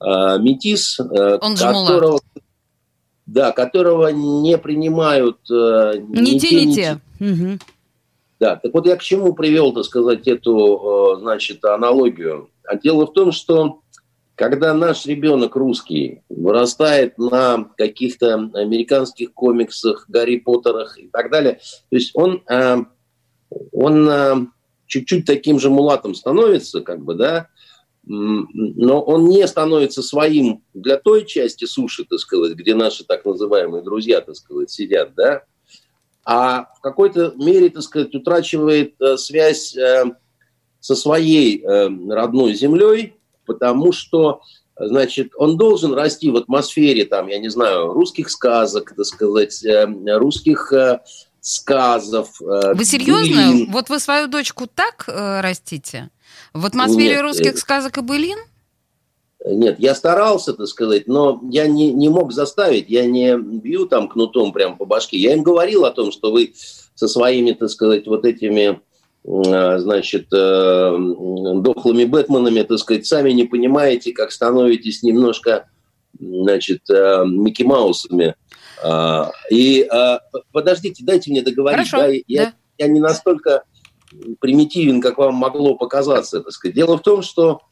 э, 0.00 0.38
метис, 0.38 1.00
Он 1.00 1.56
которого, 1.56 2.20
да, 3.26 3.50
которого 3.50 4.06
не 4.12 4.56
принимают 4.56 5.38
Не 5.50 6.38
те, 6.38 6.64
не 6.64 6.74
те. 6.74 7.00
Мгм. 7.18 7.58
да, 8.38 8.54
так 8.54 8.72
вот 8.72 8.86
я 8.86 8.94
к 8.94 9.02
чему 9.02 9.32
привел, 9.32 9.72
так 9.72 9.84
сказать, 9.84 10.28
эту, 10.28 11.18
значит, 11.20 11.64
аналогию. 11.64 12.50
А 12.64 12.76
дело 12.76 13.06
в 13.06 13.12
том, 13.12 13.32
что 13.32 13.81
когда 14.42 14.74
наш 14.74 15.06
ребенок 15.06 15.54
русский 15.54 16.22
вырастает 16.28 17.16
на 17.16 17.70
каких-то 17.76 18.34
американских 18.54 19.32
комиксах, 19.32 20.06
Гарри 20.08 20.38
Поттерах 20.38 20.98
и 20.98 21.06
так 21.06 21.30
далее, 21.30 21.60
то 21.90 21.96
есть 21.96 22.10
он, 22.14 22.42
э, 22.50 22.78
он 23.70 24.08
э, 24.08 24.34
чуть-чуть 24.88 25.26
таким 25.26 25.60
же 25.60 25.70
мулатом 25.70 26.16
становится, 26.16 26.80
как 26.80 27.04
бы, 27.04 27.14
да, 27.14 27.50
но 28.02 29.00
он 29.00 29.28
не 29.28 29.46
становится 29.46 30.02
своим 30.02 30.64
для 30.74 30.96
той 30.96 31.24
части 31.24 31.64
суши, 31.64 32.04
так 32.04 32.18
сказать, 32.18 32.54
где 32.54 32.74
наши 32.74 33.04
так 33.04 33.24
называемые 33.24 33.84
друзья, 33.84 34.22
так 34.22 34.34
сказать, 34.34 34.72
сидят, 34.72 35.14
да, 35.14 35.44
а 36.24 36.64
в 36.76 36.80
какой-то 36.80 37.32
мере, 37.36 37.70
так 37.70 37.84
сказать, 37.84 38.12
утрачивает 38.12 39.00
э, 39.00 39.16
связь 39.18 39.76
со 40.80 40.96
своей 40.96 41.64
родной 41.64 42.54
землей, 42.54 43.14
потому 43.46 43.92
что, 43.92 44.40
значит, 44.76 45.32
он 45.36 45.56
должен 45.56 45.94
расти 45.94 46.30
в 46.30 46.36
атмосфере, 46.36 47.04
там, 47.04 47.28
я 47.28 47.38
не 47.38 47.48
знаю, 47.48 47.92
русских 47.92 48.30
сказок, 48.30 48.94
так 48.96 49.06
сказать, 49.06 49.64
э, 49.64 49.86
русских 50.16 50.72
э, 50.72 51.00
сказов. 51.40 52.40
э, 52.40 52.74
Вы 52.74 52.84
серьезно? 52.84 53.52
былин. 53.52 53.72
Вот 53.72 53.88
вы 53.88 53.98
свою 53.98 54.28
дочку 54.28 54.66
так 54.66 55.04
растите? 55.06 56.10
В 56.52 56.66
атмосфере 56.66 57.16
Нет, 57.16 57.22
русских 57.22 57.58
сказок 57.58 57.98
и 57.98 58.00
былин? 58.00 58.38
Нет, 59.44 59.76
я 59.80 59.94
старался, 59.94 60.52
так 60.52 60.68
сказать, 60.68 61.08
но 61.08 61.40
я 61.50 61.66
не, 61.66 61.92
не 61.92 62.08
мог 62.08 62.32
заставить, 62.32 62.88
я 62.88 63.06
не 63.06 63.36
бью 63.36 63.86
там 63.86 64.08
кнутом 64.08 64.52
прям 64.52 64.76
по 64.76 64.84
башке. 64.84 65.18
Я 65.18 65.34
им 65.34 65.42
говорил 65.42 65.84
о 65.84 65.90
том, 65.90 66.12
что 66.12 66.30
вы 66.30 66.54
со 66.94 67.08
своими, 67.08 67.52
так 67.52 67.68
сказать, 67.70 68.06
вот 68.06 68.24
этими, 68.24 68.80
значит, 69.24 70.26
э, 70.32 70.96
дохлыми 71.56 72.04
Бэтменами, 72.04 72.62
так 72.62 72.78
сказать, 72.78 73.06
сами 73.06 73.30
не 73.30 73.44
понимаете, 73.44 74.12
как 74.12 74.32
становитесь 74.32 75.02
немножко, 75.02 75.68
значит, 76.18 76.88
э, 76.90 77.24
Микки 77.26 77.62
Маусами. 77.62 78.34
А, 78.84 79.30
И 79.50 79.82
э, 79.82 80.18
подождите, 80.50 81.04
дайте 81.04 81.30
мне 81.30 81.42
договорить. 81.42 81.88
Хорошо, 81.88 82.08
да, 82.08 82.12
я, 82.26 82.44
да. 82.46 82.54
я 82.78 82.88
не 82.88 82.98
настолько 82.98 83.62
примитивен, 84.40 85.00
как 85.00 85.18
вам 85.18 85.34
могло 85.34 85.76
показаться, 85.76 86.40
так 86.40 86.52
сказать. 86.52 86.74
Дело 86.74 86.98
в 86.98 87.02
том, 87.02 87.22
что, 87.22 87.62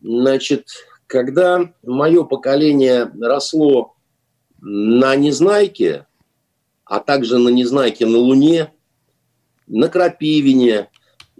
значит, 0.00 0.68
когда 1.06 1.72
мое 1.82 2.22
поколение 2.22 3.10
росло 3.20 3.96
на 4.60 5.16
Незнайке, 5.16 6.06
а 6.84 7.00
также 7.00 7.38
на 7.38 7.48
Незнайке 7.48 8.06
на 8.06 8.18
Луне, 8.18 8.72
на 9.66 9.88
Крапивине, 9.88 10.88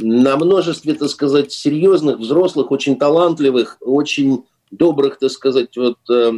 на 0.00 0.36
множестве, 0.36 0.94
так 0.94 1.08
сказать, 1.08 1.52
серьезных, 1.52 2.18
взрослых, 2.18 2.70
очень 2.70 2.96
талантливых, 2.96 3.76
очень 3.80 4.44
добрых, 4.70 5.18
так 5.18 5.30
сказать, 5.30 5.76
вот 5.76 5.98
э, 6.10 6.32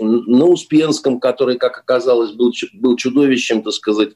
на 0.00 0.44
Успенском, 0.46 1.20
который, 1.20 1.56
как 1.56 1.78
оказалось, 1.78 2.32
был, 2.32 2.52
был 2.74 2.96
чудовищем, 2.96 3.62
так 3.62 3.72
сказать, 3.72 4.10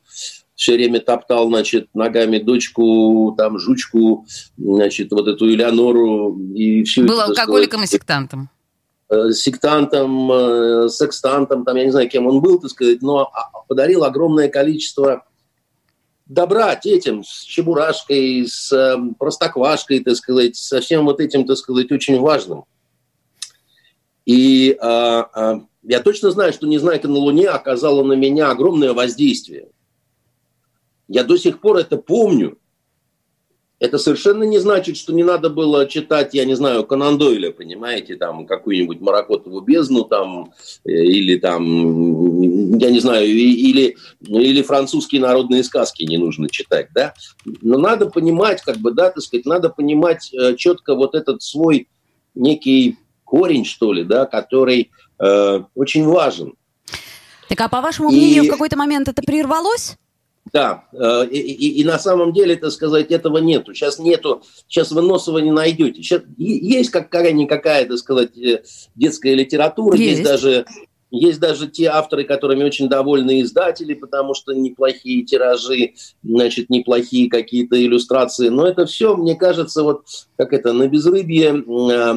все 0.55 0.75
время 0.75 1.01
топтал, 1.01 1.49
значит, 1.49 1.89
ногами 1.95 2.39
дочку, 2.39 3.35
там, 3.37 3.59
жучку, 3.59 4.27
значит, 4.57 5.11
вот 5.11 5.27
эту 5.27 5.49
Элеонору 5.49 6.39
и 6.55 6.85
все 6.85 7.03
Был 7.03 7.15
это, 7.15 7.25
алкоголиком 7.25 7.83
и 7.83 7.87
сказать, 7.87 8.03
сектантом. 8.03 8.51
э, 9.11 9.33
сектантом, 9.33 10.31
э, 10.33 10.89
секстантом, 10.91 11.65
там, 11.65 11.77
я 11.77 11.85
не 11.85 11.91
знаю, 11.91 12.09
кем 12.11 12.27
он 12.27 12.41
был, 12.41 12.61
так 12.61 12.71
сказать, 12.71 13.01
но 13.03 13.31
а- 13.33 13.63
подарил 13.67 14.05
огромное 14.05 14.49
количество 14.49 15.25
добра 16.27 16.75
детям 16.77 17.25
с 17.25 17.43
чебурашкой, 17.43 18.47
с 18.47 18.73
э, 18.73 18.97
простоквашкой, 19.19 20.01
так 20.01 20.17
сказать, 20.17 20.57
со 20.57 20.81
всем 20.81 21.05
вот 21.05 21.21
этим, 21.21 21.45
так 21.47 21.57
сказать, 21.57 21.91
очень 21.93 22.19
важным. 22.21 22.65
И 24.25 24.77
а, 24.81 25.29
а, 25.35 25.67
я 25.83 26.01
точно 26.01 26.31
знаю, 26.31 26.53
что 26.53 26.67
«Незнайка 26.67 27.09
на 27.09 27.19
Луне» 27.19 27.49
оказала 27.49 28.05
на 28.05 28.13
меня 28.13 28.51
огромное 28.51 28.93
воздействие. 28.93 29.69
Я 31.09 31.25
до 31.25 31.37
сих 31.37 31.61
пор 31.61 31.79
это 31.79 31.97
помню. 31.97 32.59
Это 33.83 33.99
совершенно 33.99 34.45
не 34.45 34.59
значит, 34.59 34.97
что 34.97 35.13
не 35.13 35.25
надо 35.25 35.51
было 35.51 35.89
читать, 35.89 36.35
я 36.35 36.45
не 36.45 36.55
знаю, 36.55 36.85
Конан 36.85 37.19
Дойля, 37.19 37.51
понимаете, 37.51 38.15
там 38.15 38.47
какую-нибудь 38.47 39.01
Маракотову 39.01 39.61
бездну, 39.61 40.05
там, 40.05 40.53
э, 40.85 40.93
или 40.93 41.37
там, 41.37 42.79
я 42.79 42.91
не 42.93 43.01
знаю, 43.01 43.27
и- 43.27 43.53
или, 43.71 43.97
или 44.21 44.63
французские 44.63 45.21
народные 45.21 45.65
сказки 45.65 46.05
не 46.05 46.17
нужно 46.17 46.49
читать, 46.49 46.91
да. 46.95 47.13
Но 47.61 47.77
надо 47.77 48.07
понимать, 48.07 48.63
как 48.63 48.77
бы, 48.77 48.93
да, 48.93 49.11
так 49.11 49.21
сказать, 49.21 49.47
надо 49.47 49.69
понимать 49.69 50.33
э, 50.33 50.55
четко 50.55 50.95
вот 50.95 51.17
этот 51.17 51.43
свой 51.43 51.89
некий 52.37 52.99
корень, 53.25 53.65
что 53.65 53.93
ли, 53.93 54.05
да, 54.05 54.27
который 54.27 54.93
э, 55.19 55.61
очень 55.75 56.05
важен. 56.07 56.55
Так 57.49 57.61
а 57.61 57.69
по 57.69 57.81
вашему 57.81 58.13
И- 58.13 58.15
мнению, 58.17 58.45
в 58.45 58.49
какой-то 58.49 58.77
момент 58.79 59.09
это 59.09 59.23
прервалось? 59.23 59.97
Да, 60.53 60.85
э, 60.93 61.27
и, 61.31 61.39
и- 61.39 61.81
и 61.81 61.85
на 61.85 61.99
самом 61.99 62.33
деле, 62.35 62.57
так 62.57 62.73
сказать, 62.73 63.11
этого 63.11 63.39
нету. 63.39 63.73
Сейчас 63.73 63.99
нету, 63.99 64.43
сейчас 64.69 64.93
вы 64.93 65.01
Носова 65.01 65.39
не 65.39 65.51
найдете. 65.51 66.03
Сейчас 66.03 66.23
есть 66.37 66.91
как 66.91 67.09
какая-никакая, 67.09 67.87
так 67.87 67.97
сказать, 67.97 68.37
э, 68.37 68.63
детская 68.95 69.35
литература, 69.35 69.97
есть, 69.97 70.19
Есть. 70.19 70.25
даже 70.25 70.67
есть 71.15 71.41
даже 71.41 71.69
те 71.69 71.89
авторы, 71.89 72.25
которыми 72.25 72.65
очень 72.65 72.89
довольны 72.89 73.43
издатели, 73.43 73.93
потому 73.93 74.33
что 74.33 74.55
неплохие 74.55 75.25
тиражи, 75.25 75.93
значит, 76.23 76.71
неплохие 76.71 77.29
какие-то 77.29 77.77
иллюстрации. 77.77 78.49
Но 78.49 78.67
это 78.67 78.87
все, 78.87 79.15
мне 79.15 79.35
кажется, 79.35 79.83
вот 79.83 80.05
как 80.39 80.55
это, 80.55 80.73
на 80.73 80.89
безрыбье, 80.89 81.49
э, 81.51 82.15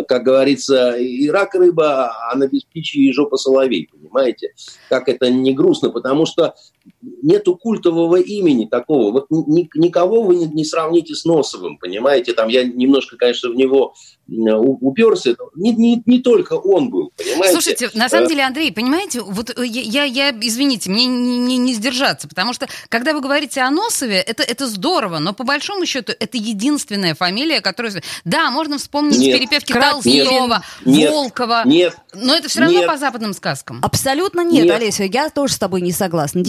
э, 0.00 0.04
как 0.04 0.22
говорится, 0.22 0.92
и 0.92 1.28
рак 1.30 1.54
рыба, 1.56 2.12
а 2.30 2.36
на 2.36 2.46
беспичье 2.46 3.02
и 3.02 3.12
жопа 3.12 3.36
соловей, 3.36 3.88
понимаете? 3.90 4.54
Как 4.88 5.08
это 5.08 5.28
не 5.28 5.52
грустно, 5.52 5.90
потому 5.90 6.26
что 6.26 6.54
нету 7.02 7.56
культового 7.56 8.16
имени 8.16 8.66
такого. 8.66 9.12
Вот 9.12 9.26
ни- 9.30 9.68
никого 9.74 10.22
вы 10.22 10.36
не, 10.36 10.46
не 10.46 10.64
сравните 10.64 11.14
с 11.14 11.24
Носовым, 11.24 11.78
понимаете? 11.78 12.32
Там 12.34 12.48
я 12.48 12.64
немножко, 12.64 13.16
конечно, 13.16 13.50
в 13.50 13.54
него 13.54 13.94
у- 14.28 14.88
уперся. 14.88 15.34
Не, 15.56 15.72
не, 15.72 16.02
не 16.06 16.20
только 16.20 16.54
он 16.54 16.90
был, 16.90 17.10
понимаете? 17.16 17.52
Слушайте, 17.52 17.90
на 17.94 18.08
самом 18.08 18.26
Э, 18.26 18.28
деле, 18.28 18.42
Андрей, 18.44 18.72
понимаете, 18.72 19.22
вот 19.22 19.50
э, 19.50 19.64
я, 19.66 20.04
я, 20.04 20.28
я- 20.30 20.38
извините, 20.40 20.90
мне 20.90 21.06
не, 21.06 21.38
не- 21.38 21.58
не 21.58 21.74
сдержаться, 21.74 22.28
потому 22.28 22.52
что, 22.52 22.68
когда 22.88 23.12
вы 23.12 23.20
говорите 23.20 23.60
о 23.62 23.70
Носове, 23.70 24.16
это, 24.18 24.42
это 24.42 24.66
здорово, 24.66 25.18
но 25.18 25.32
по 25.32 25.44
большому 25.44 25.86
счету 25.86 26.12
это 26.18 26.36
единственная 26.36 27.14
фамилия, 27.14 27.60
которая... 27.60 28.02
Да, 28.24 28.50
можно 28.50 28.78
вспомнить 28.78 29.18
Нет. 29.18 29.38
перепевки. 29.38 29.72
Толстого, 29.72 30.62
Нет. 30.84 31.10
Волкова, 31.10 31.62
Нет, 31.64 31.96
но 32.14 32.34
это 32.34 32.48
все 32.48 32.60
равно 32.60 32.78
Нет. 32.78 32.86
по 32.86 32.96
западным 32.96 33.32
сказкам. 33.32 33.80
Абсолютно 33.82 34.42
нет, 34.44 34.64
Нет. 34.66 34.76
Олеся, 34.76 35.04
я 35.04 35.30
тоже 35.30 35.54
с 35.54 35.58
тобой 35.58 35.80
не 35.80 35.92
согласна. 35.92 36.40
Нет. 36.40 36.46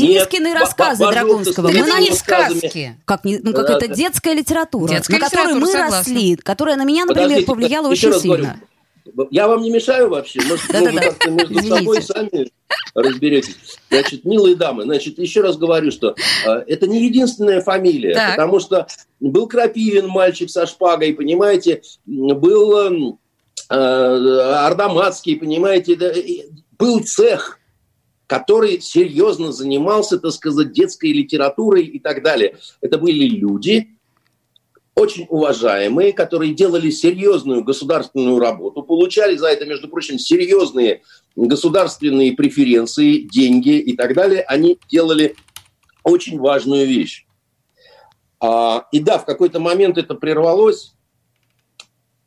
По- 0.54 0.60
рассказы 0.60 1.06
Драгунского. 1.10 1.70
Мы 1.70 1.80
это 1.80 2.00
не 2.00 2.12
сказки. 2.12 2.96
как, 3.06 3.22
ну, 3.24 3.54
как 3.54 3.70
это 3.70 3.88
детская 3.88 4.34
литература, 4.34 4.90
Детская 4.90 5.20
на 5.20 5.30
которую 5.30 5.60
мы 5.60 5.68
согласна. 5.68 5.98
росли, 6.00 6.36
которая 6.36 6.76
на 6.76 6.84
меня, 6.84 7.06
например, 7.06 7.28
Подождите, 7.28 7.48
повлияла 7.48 7.88
очень 7.88 8.10
раз 8.10 8.24
говорю, 8.24 8.44
сильно. 8.44 8.62
Я 9.32 9.48
вам 9.48 9.62
не 9.62 9.72
мешаю 9.72 10.10
вообще? 10.10 10.40
Может, 10.42 10.68
Да-да-да. 10.72 10.92
вы 10.92 11.00
как-то 11.00 11.30
между 11.32 11.54
Извините. 11.54 11.76
собой 11.78 12.02
сами 12.02 12.52
разберетесь. 12.94 13.56
Значит, 13.90 14.26
милые 14.26 14.56
дамы, 14.56 14.84
значит, 14.84 15.18
еще 15.20 15.42
раз 15.42 15.58
говорю, 15.58 15.92
что 15.92 16.16
э, 16.46 16.50
это 16.68 16.88
не 16.88 17.04
единственная 17.06 17.62
фамилия, 17.62 18.14
Так. 18.14 18.32
потому 18.32 18.60
что 18.60 18.88
был 19.20 19.48
Крапивин, 19.48 20.08
мальчик 20.08 20.50
со 20.50 20.66
шпагой, 20.66 21.14
понимаете, 21.14 21.82
был 22.06 22.78
эм, 22.78 23.20
э, 23.70 23.76
Ардаматский, 23.76 25.36
понимаете, 25.38 25.96
да, 25.96 26.12
был 26.78 27.02
цех, 27.04 27.60
который 28.32 28.80
серьезно 28.80 29.52
занимался, 29.52 30.18
так 30.18 30.32
сказать, 30.32 30.72
детской 30.72 31.12
литературой 31.12 31.84
и 31.84 32.00
так 32.00 32.24
далее. 32.24 32.56
Это 32.80 32.98
были 32.98 33.28
люди, 33.28 33.98
очень 34.96 35.26
уважаемые, 35.28 36.14
которые 36.14 36.54
делали 36.54 36.92
серьезную 36.92 37.66
государственную 37.66 38.40
работу, 38.40 38.84
получали 38.84 39.36
за 39.36 39.48
это, 39.48 39.66
между 39.66 39.90
прочим, 39.90 40.18
серьезные 40.18 41.02
государственные 41.36 42.32
преференции, 42.32 43.18
деньги 43.18 43.78
и 43.78 43.98
так 43.98 44.14
далее. 44.14 44.44
Они 44.44 44.80
делали 44.90 45.36
очень 46.06 46.40
важную 46.40 46.88
вещь. 46.88 47.26
А, 48.40 48.88
и 48.94 49.02
да, 49.02 49.18
в 49.18 49.26
какой-то 49.26 49.60
момент 49.60 49.98
это 49.98 50.16
прервалось, 50.16 50.94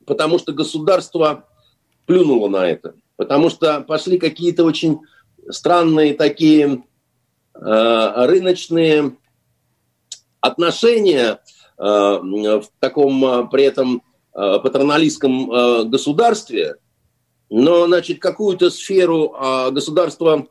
потому 0.05 0.39
что 0.39 0.53
государство 0.53 1.49
плюнуло 2.05 2.49
на 2.49 2.69
это. 2.69 2.95
Потому 3.17 3.49
что 3.49 3.81
пошли 3.81 4.19
какие-то 4.19 4.65
очень 4.65 4.99
странные 5.51 6.15
такие 6.15 6.85
э, 7.55 8.27
рыночные 8.27 9.17
отношения 10.41 11.41
э, 11.79 11.83
в 11.83 12.65
таком 12.81 13.25
э, 13.25 13.47
при 13.51 13.65
этом 13.65 14.03
э, 14.35 14.59
патерналистском 14.63 15.51
э, 15.51 15.85
государстве, 15.85 16.77
но, 17.51 17.87
значит, 17.87 18.21
какую-то 18.21 18.71
сферу 18.71 19.35
э, 19.35 19.71
государство 19.71 20.47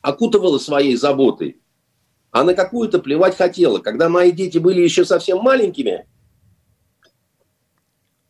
окутывало 0.00 0.58
своей 0.58 0.96
заботой, 0.96 1.60
а 2.30 2.44
на 2.44 2.54
какую-то 2.54 2.98
плевать 2.98 3.36
хотела. 3.36 3.78
Когда 3.78 4.08
мои 4.08 4.32
дети 4.32 4.58
были 4.58 4.80
еще 4.80 5.04
совсем 5.04 5.38
маленькими, 5.38 6.06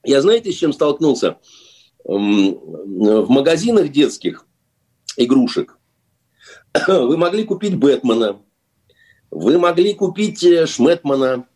я 0.05 0.21
знаете, 0.21 0.53
с 0.53 0.57
чем 0.57 0.73
столкнулся? 0.73 1.39
В 2.05 3.31
магазинах 3.31 3.91
детских 3.91 4.47
игрушек 5.17 5.77
вы 6.89 7.17
могли 7.17 7.45
купить 7.45 7.77
Бэтмена, 7.77 8.39
вы 9.31 9.59
могли 9.59 9.95
купить 9.95 10.43
э, 10.45 10.67
Шметмана, 10.67 11.47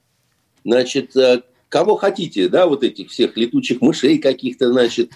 значит, 0.64 1.16
э, 1.16 1.42
кого 1.68 1.96
хотите, 1.96 2.48
да, 2.48 2.66
вот 2.66 2.82
этих 2.82 3.10
всех 3.10 3.36
летучих 3.36 3.80
мышей 3.80 4.18
каких-то, 4.18 4.72
значит. 4.72 5.10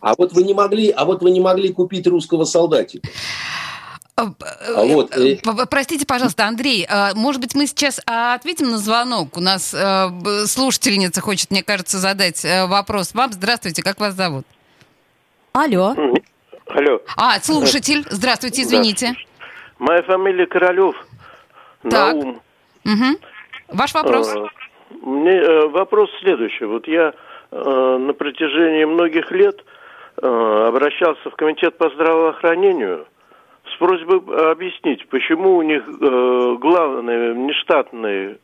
А 0.00 0.14
вот 0.16 0.32
вы 0.32 0.42
не 0.42 0.54
могли, 0.54 0.90
а 0.90 1.04
вот 1.04 1.22
вы 1.22 1.30
не 1.30 1.40
могли 1.40 1.72
купить 1.72 2.06
русского 2.06 2.44
солдатика. 2.44 3.08
А, 4.16 4.32
а 4.74 4.84
вот. 4.84 5.16
Э, 5.16 5.38
простите, 5.70 6.06
пожалуйста, 6.06 6.46
Андрей, 6.46 6.86
а, 6.88 7.14
может 7.14 7.40
быть, 7.40 7.54
мы 7.54 7.66
сейчас 7.66 8.00
ответим 8.06 8.70
на 8.70 8.78
звонок? 8.78 9.36
У 9.36 9.40
нас 9.40 9.74
слушательница 10.46 11.20
хочет, 11.20 11.50
мне 11.50 11.62
кажется, 11.62 11.98
задать 11.98 12.44
вопрос 12.66 13.14
вам. 13.14 13.32
Здравствуйте, 13.32 13.82
как 13.82 14.00
вас 14.00 14.14
зовут? 14.14 14.46
Алло. 15.52 15.94
Алло. 16.68 17.00
А, 17.16 17.38
слушатель. 17.40 18.04
Здравствуйте, 18.10 18.62
извините. 18.62 19.14
Моя 19.78 20.02
фамилия 20.02 20.46
Королев. 20.46 20.96
Так. 21.82 22.14
Наум. 22.14 22.40
Угу. 22.84 23.18
Ваш 23.72 23.94
вопрос? 23.94 24.34
Мне 25.02 25.32
э, 25.32 25.68
вопрос 25.68 26.10
следующий. 26.20 26.64
Вот 26.64 26.86
я 26.88 27.12
э, 27.50 27.96
на 27.98 28.12
протяжении 28.12 28.84
многих 28.84 29.30
лет 29.30 29.64
э, 30.20 30.26
обращался 30.68 31.30
в 31.30 31.36
комитет 31.36 31.76
по 31.78 31.90
здравоохранению 31.90 33.06
с 33.72 33.78
просьбой 33.78 34.18
объяснить, 34.50 35.08
почему 35.08 35.56
у 35.56 35.62
них 35.62 35.82
э, 35.86 36.56
главный 36.60 37.34
нештатный 37.34 38.38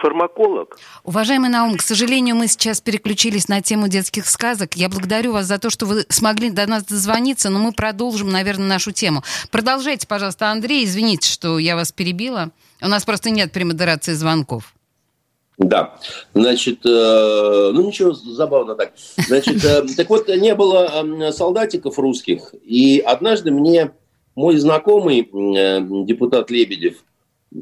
фармаколог. 0.00 0.78
Уважаемый 1.04 1.50
Наум, 1.50 1.76
к 1.76 1.82
сожалению, 1.82 2.36
мы 2.36 2.48
сейчас 2.48 2.80
переключились 2.80 3.48
на 3.48 3.60
тему 3.62 3.88
детских 3.88 4.26
сказок. 4.26 4.74
Я 4.74 4.88
благодарю 4.88 5.32
вас 5.32 5.46
за 5.46 5.58
то, 5.58 5.70
что 5.70 5.86
вы 5.86 6.04
смогли 6.08 6.50
до 6.50 6.66
нас 6.66 6.84
дозвониться, 6.84 7.50
но 7.50 7.58
мы 7.58 7.72
продолжим, 7.72 8.30
наверное, 8.30 8.66
нашу 8.66 8.92
тему. 8.92 9.22
Продолжайте, 9.50 10.06
пожалуйста, 10.06 10.50
Андрей. 10.50 10.84
Извините, 10.84 11.28
что 11.28 11.58
я 11.58 11.76
вас 11.76 11.92
перебила. 11.92 12.50
У 12.80 12.88
нас 12.88 13.04
просто 13.04 13.30
нет 13.30 13.52
премодерации 13.52 14.12
звонков. 14.12 14.74
Да, 15.58 15.96
значит, 16.34 16.84
э, 16.86 17.70
ну 17.72 17.86
ничего, 17.86 18.12
забавно 18.12 18.74
так. 18.74 18.92
Значит, 19.16 19.64
э, 19.64 19.82
так 19.96 20.08
вот, 20.08 20.28
не 20.28 20.54
было 20.54 21.04
э, 21.04 21.32
солдатиков 21.32 21.98
русских, 21.98 22.54
и 22.64 22.98
однажды 22.98 23.50
мне 23.50 23.92
мой 24.34 24.56
знакомый, 24.56 25.20
э, 25.20 25.80
депутат 26.06 26.50
Лебедев, 26.50 27.04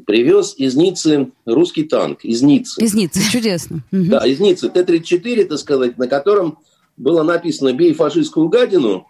привез 0.05 0.55
из 0.57 0.75
Ниццы 0.75 1.31
русский 1.45 1.83
танк. 1.83 2.23
Из 2.23 2.41
Ниццы. 2.41 2.81
Из 2.81 2.93
Ниццы, 2.93 3.21
чудесно. 3.31 3.83
Да, 3.91 4.25
из 4.25 4.39
Ниццы. 4.39 4.69
Т-34, 4.69 5.45
так 5.45 5.59
сказать, 5.59 5.97
на 5.97 6.07
котором 6.07 6.59
было 6.97 7.23
написано 7.23 7.73
«Бей 7.73 7.93
фашистскую 7.93 8.49
гадину», 8.49 9.07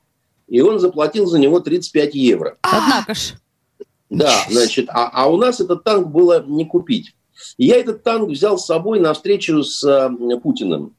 и 0.47 0.61
он 0.61 0.79
заплатил 0.79 1.27
за 1.27 1.39
него 1.39 1.59
35 1.59 2.15
евро. 2.15 2.57
Однако 2.61 3.13
ж. 3.13 3.35
Да, 4.09 4.45
значит, 4.49 4.89
а, 4.89 5.09
а 5.13 5.31
у 5.31 5.37
нас 5.37 5.61
этот 5.61 5.85
танк 5.85 6.07
было 6.07 6.43
не 6.45 6.65
купить. 6.65 7.15
И 7.57 7.67
я 7.67 7.77
этот 7.77 8.03
танк 8.03 8.29
взял 8.29 8.57
с 8.57 8.65
собой 8.65 8.99
на 8.99 9.13
встречу 9.13 9.63
с 9.63 9.83
э, 9.83 10.37
Путиным. 10.37 10.95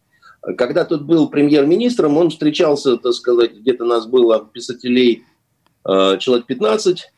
Когда 0.57 0.85
тот 0.85 1.03
был 1.03 1.29
премьер-министром, 1.29 2.17
он 2.17 2.31
встречался, 2.31 2.97
так 2.97 3.13
сказать, 3.13 3.53
где-то 3.55 3.85
нас 3.85 4.07
было 4.07 4.45
писателей 4.53 5.25
э, 5.87 6.17
человек 6.19 6.47
15, 6.47 7.12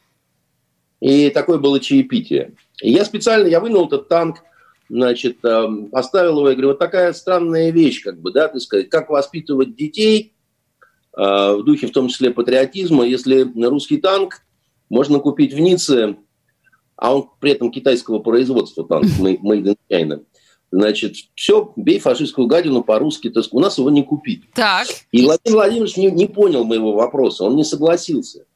и 1.00 1.30
такое 1.30 1.59
было 1.59 1.80
чаепитие. 1.80 2.54
И 2.80 2.90
я 2.90 3.04
специально, 3.04 3.46
я 3.46 3.61
вынул 3.61 3.87
этот 3.87 4.09
танк, 4.09 4.38
значит, 4.88 5.44
э, 5.44 5.66
поставил 5.90 6.38
его, 6.38 6.50
и 6.50 6.54
говорю, 6.54 6.68
вот 6.68 6.78
такая 6.78 7.12
странная 7.12 7.70
вещь, 7.70 8.02
как 8.02 8.20
бы, 8.20 8.33
да, 8.33 8.48
ты 8.48 8.61
сказать, 8.61 8.90
как 8.90 9.11
воспитывать 9.11 9.76
детей 9.76 10.35
э, 11.16 11.20
в 11.20 11.62
духе, 11.64 11.87
в 11.87 11.92
том 11.92 12.09
числе, 12.09 12.30
патриотизма, 12.30 13.04
если 13.04 13.50
русский 13.66 13.98
танк 13.98 14.42
можно 14.88 15.18
купить 15.18 15.52
в 15.52 15.59
Ницце, 15.59 16.16
а 16.96 17.14
он 17.16 17.28
при 17.40 17.52
этом 17.52 17.70
китайского 17.70 18.18
производства 18.20 18.87
танк, 18.87 19.07
made 19.20 19.62
in 19.62 19.76
China. 19.90 20.24
Значит, 20.70 21.14
все, 21.37 21.72
бей 21.76 22.00
фашистскую 22.00 22.48
гадину 22.48 22.83
по-русски, 22.83 23.30
то 23.30 23.38
есть 23.38 23.52
у 23.52 23.61
нас 23.61 23.78
его 23.78 23.90
не 23.90 24.02
купить. 24.02 24.42
Так. 24.54 24.88
И 25.12 25.22
Владимир 25.22 25.57
Владимирович 25.57 25.96
не, 25.96 26.11
не 26.11 26.26
понял 26.26 26.64
моего 26.64 26.92
вопроса, 26.92 27.44
он 27.44 27.54
не 27.54 27.62
согласился. 27.62 28.46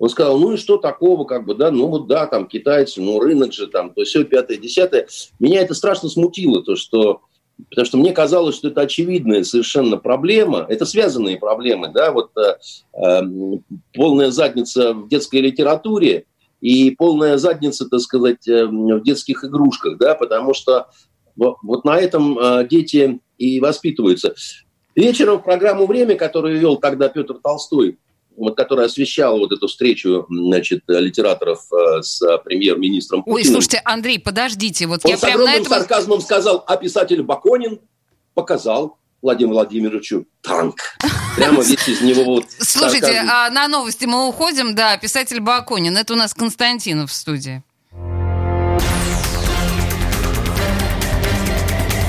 Он 0.00 0.08
сказал, 0.08 0.38
ну 0.38 0.54
и 0.54 0.56
что 0.56 0.78
такого, 0.78 1.24
как 1.24 1.44
бы, 1.44 1.54
да, 1.54 1.70
ну 1.70 1.86
вот 1.86 2.06
да, 2.06 2.26
там 2.26 2.48
китайцы, 2.48 3.02
ну 3.02 3.20
рынок 3.20 3.52
же 3.52 3.66
там, 3.66 3.92
то 3.92 4.02
все, 4.02 4.24
пятое, 4.24 4.56
десятое. 4.56 5.06
Меня 5.38 5.60
это 5.60 5.74
страшно 5.74 6.08
смутило, 6.08 6.62
то 6.62 6.74
что, 6.74 7.20
потому 7.68 7.84
что 7.84 7.98
мне 7.98 8.12
казалось, 8.12 8.56
что 8.56 8.68
это 8.68 8.80
очевидная 8.80 9.44
совершенно 9.44 9.98
проблема, 9.98 10.64
это 10.66 10.86
связанные 10.86 11.36
проблемы, 11.36 11.92
да, 11.92 12.12
вот 12.12 12.30
э, 12.38 12.56
э, 12.94 13.20
полная 13.92 14.30
задница 14.30 14.94
в 14.94 15.06
детской 15.08 15.42
литературе 15.42 16.24
и 16.62 16.92
полная 16.92 17.36
задница, 17.36 17.86
так 17.86 18.00
сказать, 18.00 18.48
э, 18.48 18.64
в 18.64 19.02
детских 19.02 19.44
игрушках, 19.44 19.98
да, 19.98 20.14
потому 20.14 20.54
что 20.54 20.86
вот 21.36 21.84
на 21.84 21.98
этом 21.98 22.38
э, 22.38 22.66
дети 22.66 23.20
и 23.36 23.60
воспитываются. 23.60 24.34
Вечером 24.94 25.40
в 25.40 25.44
программу 25.44 25.86
«Время», 25.86 26.14
которую 26.14 26.58
вел 26.58 26.76
тогда 26.76 27.10
Петр 27.10 27.34
Толстой, 27.34 27.98
вот, 28.40 28.56
который 28.56 28.86
освещал 28.86 29.38
вот 29.38 29.52
эту 29.52 29.68
встречу 29.68 30.26
значит, 30.30 30.82
литераторов 30.88 31.60
э, 31.72 32.02
с 32.02 32.38
премьер-министром 32.38 33.22
Путиным. 33.22 33.36
Ой, 33.36 33.44
слушайте, 33.44 33.82
Андрей, 33.84 34.18
подождите. 34.18 34.86
Вот 34.86 35.04
он 35.04 35.10
я 35.10 35.18
с 35.18 35.20
прям 35.20 35.34
огромным 35.34 35.56
на 35.56 35.60
этом... 35.60 35.72
сарказмом 35.72 36.20
сказал, 36.22 36.64
а 36.66 36.76
писатель 36.78 37.22
Баконин 37.22 37.80
показал 38.32 38.96
Владимиру 39.20 39.56
Владимировичу 39.56 40.26
танк. 40.40 40.76
Прямо 41.36 41.62
весь 41.62 41.86
из 41.86 42.00
него 42.00 42.24
вот 42.24 42.44
Слушайте, 42.58 43.22
а 43.28 43.50
на 43.50 43.68
новости 43.68 44.06
мы 44.06 44.26
уходим. 44.26 44.74
Да, 44.74 44.96
писатель 44.96 45.40
Баконин. 45.40 45.94
Это 45.98 46.14
у 46.14 46.16
нас 46.16 46.32
Константинов 46.32 47.10
в 47.10 47.14
студии. 47.14 47.62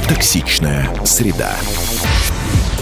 Токсичная 0.08 0.89
среда. 1.04 1.58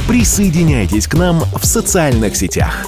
Присоединяйтесь 0.07 1.07
к 1.07 1.15
нам 1.15 1.41
в 1.59 1.65
социальных 1.65 2.35
сетях. 2.35 2.87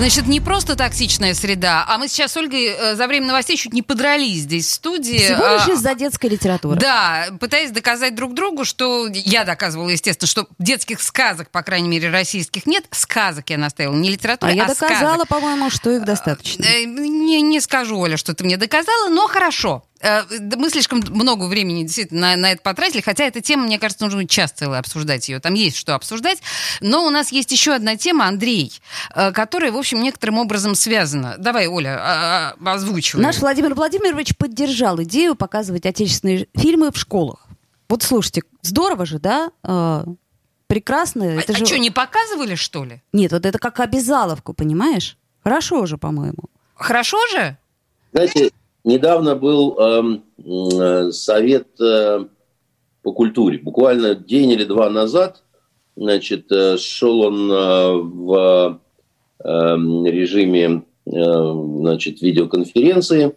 Значит, 0.00 0.28
не 0.28 0.40
просто 0.40 0.76
токсичная 0.76 1.34
среда, 1.34 1.84
а 1.86 1.98
мы 1.98 2.08
сейчас 2.08 2.32
с 2.32 2.36
Ольгой 2.38 2.68
э, 2.68 2.96
за 2.96 3.06
время 3.06 3.26
новостей 3.26 3.58
чуть 3.58 3.74
не 3.74 3.82
подрались 3.82 4.38
здесь 4.38 4.66
в 4.66 4.72
студии. 4.72 5.18
Всего 5.18 5.46
лишь 5.46 5.68
а, 5.68 5.72
из-за 5.72 5.94
детской 5.94 6.30
литературы. 6.30 6.80
Да, 6.80 7.26
пытаясь 7.38 7.70
доказать 7.70 8.14
друг 8.14 8.32
другу, 8.32 8.64
что 8.64 9.08
я 9.08 9.44
доказывала, 9.44 9.90
естественно, 9.90 10.26
что 10.26 10.46
детских 10.58 11.02
сказок, 11.02 11.50
по 11.50 11.62
крайней 11.62 11.90
мере, 11.90 12.08
российских 12.08 12.64
нет. 12.64 12.86
Сказок 12.92 13.50
я 13.50 13.58
наставила, 13.58 13.94
не 13.94 14.08
литературы, 14.08 14.52
а, 14.52 14.54
а 14.54 14.56
я 14.56 14.64
доказала, 14.64 15.26
по-моему, 15.26 15.68
что 15.68 15.90
их 15.90 16.06
достаточно. 16.06 16.64
Э, 16.64 16.84
не, 16.84 17.42
не 17.42 17.60
скажу, 17.60 17.98
Оля, 17.98 18.16
что 18.16 18.32
ты 18.32 18.42
мне 18.42 18.56
доказала, 18.56 19.10
но 19.10 19.28
хорошо. 19.28 19.84
Э, 20.00 20.22
мы 20.56 20.70
слишком 20.70 21.02
много 21.08 21.44
времени 21.44 21.82
действительно 21.82 22.20
на, 22.20 22.36
на 22.36 22.52
это 22.52 22.62
потратили, 22.62 23.00
хотя 23.00 23.24
эта 23.24 23.40
тема, 23.40 23.64
мне 23.64 23.78
кажется, 23.78 24.04
нужно 24.04 24.26
часто 24.26 24.76
обсуждать 24.78 25.28
ее. 25.28 25.40
Там 25.40 25.54
есть 25.54 25.76
что 25.76 25.94
обсуждать. 25.94 26.38
Но 26.80 27.06
у 27.06 27.10
нас 27.10 27.32
есть 27.32 27.52
еще 27.52 27.74
одна 27.74 27.96
тема, 27.96 28.26
Андрей, 28.26 28.80
э, 29.14 29.32
которая, 29.32 29.72
в 29.72 29.76
общем, 29.76 30.02
некоторым 30.02 30.38
образом 30.38 30.74
связана. 30.74 31.36
Давай, 31.38 31.66
Оля, 31.66 31.98
а, 32.00 32.54
а, 32.58 32.72
озвучивай. 32.72 33.22
Наш 33.22 33.38
Владимир 33.38 33.74
Владимирович 33.74 34.36
поддержал 34.36 35.02
идею 35.02 35.34
показывать 35.34 35.86
отечественные 35.86 36.48
фильмы 36.56 36.90
в 36.90 36.96
школах. 36.96 37.46
Вот 37.88 38.02
слушайте, 38.02 38.42
здорово 38.62 39.04
же, 39.04 39.18
да? 39.18 39.50
Э, 39.64 40.04
прекрасно. 40.66 41.24
А, 41.24 41.40
это 41.40 41.52
а 41.52 41.56
же... 41.56 41.66
что, 41.66 41.78
не 41.78 41.90
показывали, 41.90 42.54
что 42.54 42.84
ли? 42.84 43.02
Нет, 43.12 43.32
вот 43.32 43.44
это 43.44 43.58
как 43.58 43.80
обязаловку, 43.80 44.54
понимаешь? 44.54 45.18
Хорошо 45.42 45.84
же, 45.86 45.98
по-моему. 45.98 46.44
Хорошо 46.74 47.18
же? 47.32 47.58
Знаете, 48.12 48.50
недавно 48.84 49.36
был 49.36 49.78
эм, 49.78 50.24
э, 50.38 51.10
совет 51.12 51.68
э, 51.80 52.26
по 53.02 53.12
культуре. 53.12 53.58
Буквально 53.58 54.14
день 54.14 54.50
или 54.50 54.64
два 54.64 54.90
назад, 54.90 55.42
значит, 55.96 56.50
э, 56.50 56.76
шел 56.78 57.20
он 57.20 57.50
э, 57.50 57.92
в 57.96 58.80
э, 59.38 59.48
режиме, 59.48 60.84
э, 61.06 61.10
значит, 61.12 62.22
видеоконференции, 62.22 63.34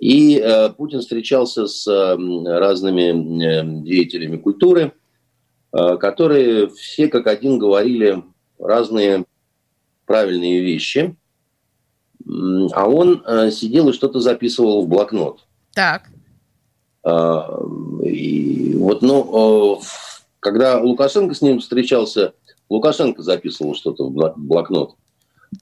и 0.00 0.38
э, 0.38 0.70
Путин 0.70 1.00
встречался 1.00 1.66
с 1.66 1.86
э, 1.88 2.16
разными 2.58 3.44
э, 3.44 3.82
деятелями 3.82 4.36
культуры, 4.36 4.92
э, 5.72 5.96
которые 5.96 6.68
все 6.68 7.08
как 7.08 7.26
один 7.26 7.58
говорили 7.58 8.22
разные 8.58 9.24
правильные 10.06 10.60
вещи– 10.60 11.16
а 12.72 12.86
он 12.86 13.22
э, 13.26 13.50
сидел 13.50 13.88
и 13.88 13.92
что-то 13.92 14.20
записывал 14.20 14.82
в 14.82 14.88
блокнот. 14.88 15.40
Так. 15.74 16.10
А, 17.04 17.60
и 18.02 18.74
вот, 18.76 19.02
ну, 19.02 19.80
когда 20.40 20.78
Лукашенко 20.78 21.34
с 21.34 21.42
ним 21.42 21.60
встречался, 21.60 22.34
Лукашенко 22.68 23.22
записывал 23.22 23.74
что-то 23.74 24.08
в 24.08 24.34
блокнот 24.36 24.94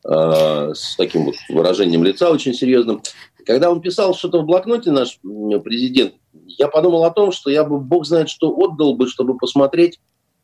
а, 0.04 0.72
с 0.74 0.96
таким 0.96 1.26
вот 1.26 1.36
выражением 1.48 2.02
лица 2.02 2.30
очень 2.30 2.54
серьезным. 2.54 3.02
Когда 3.44 3.70
он 3.70 3.80
писал 3.80 4.14
что-то 4.14 4.40
в 4.40 4.46
блокноте, 4.46 4.90
наш 4.90 5.20
президент, 5.22 6.14
я 6.46 6.66
подумал 6.66 7.04
о 7.04 7.10
том, 7.10 7.30
что 7.30 7.48
я 7.48 7.62
бы, 7.62 7.78
бог 7.78 8.04
знает, 8.04 8.28
что 8.28 8.50
отдал 8.50 8.96
бы, 8.96 9.08
чтобы 9.08 9.36
посмотреть, 9.36 10.00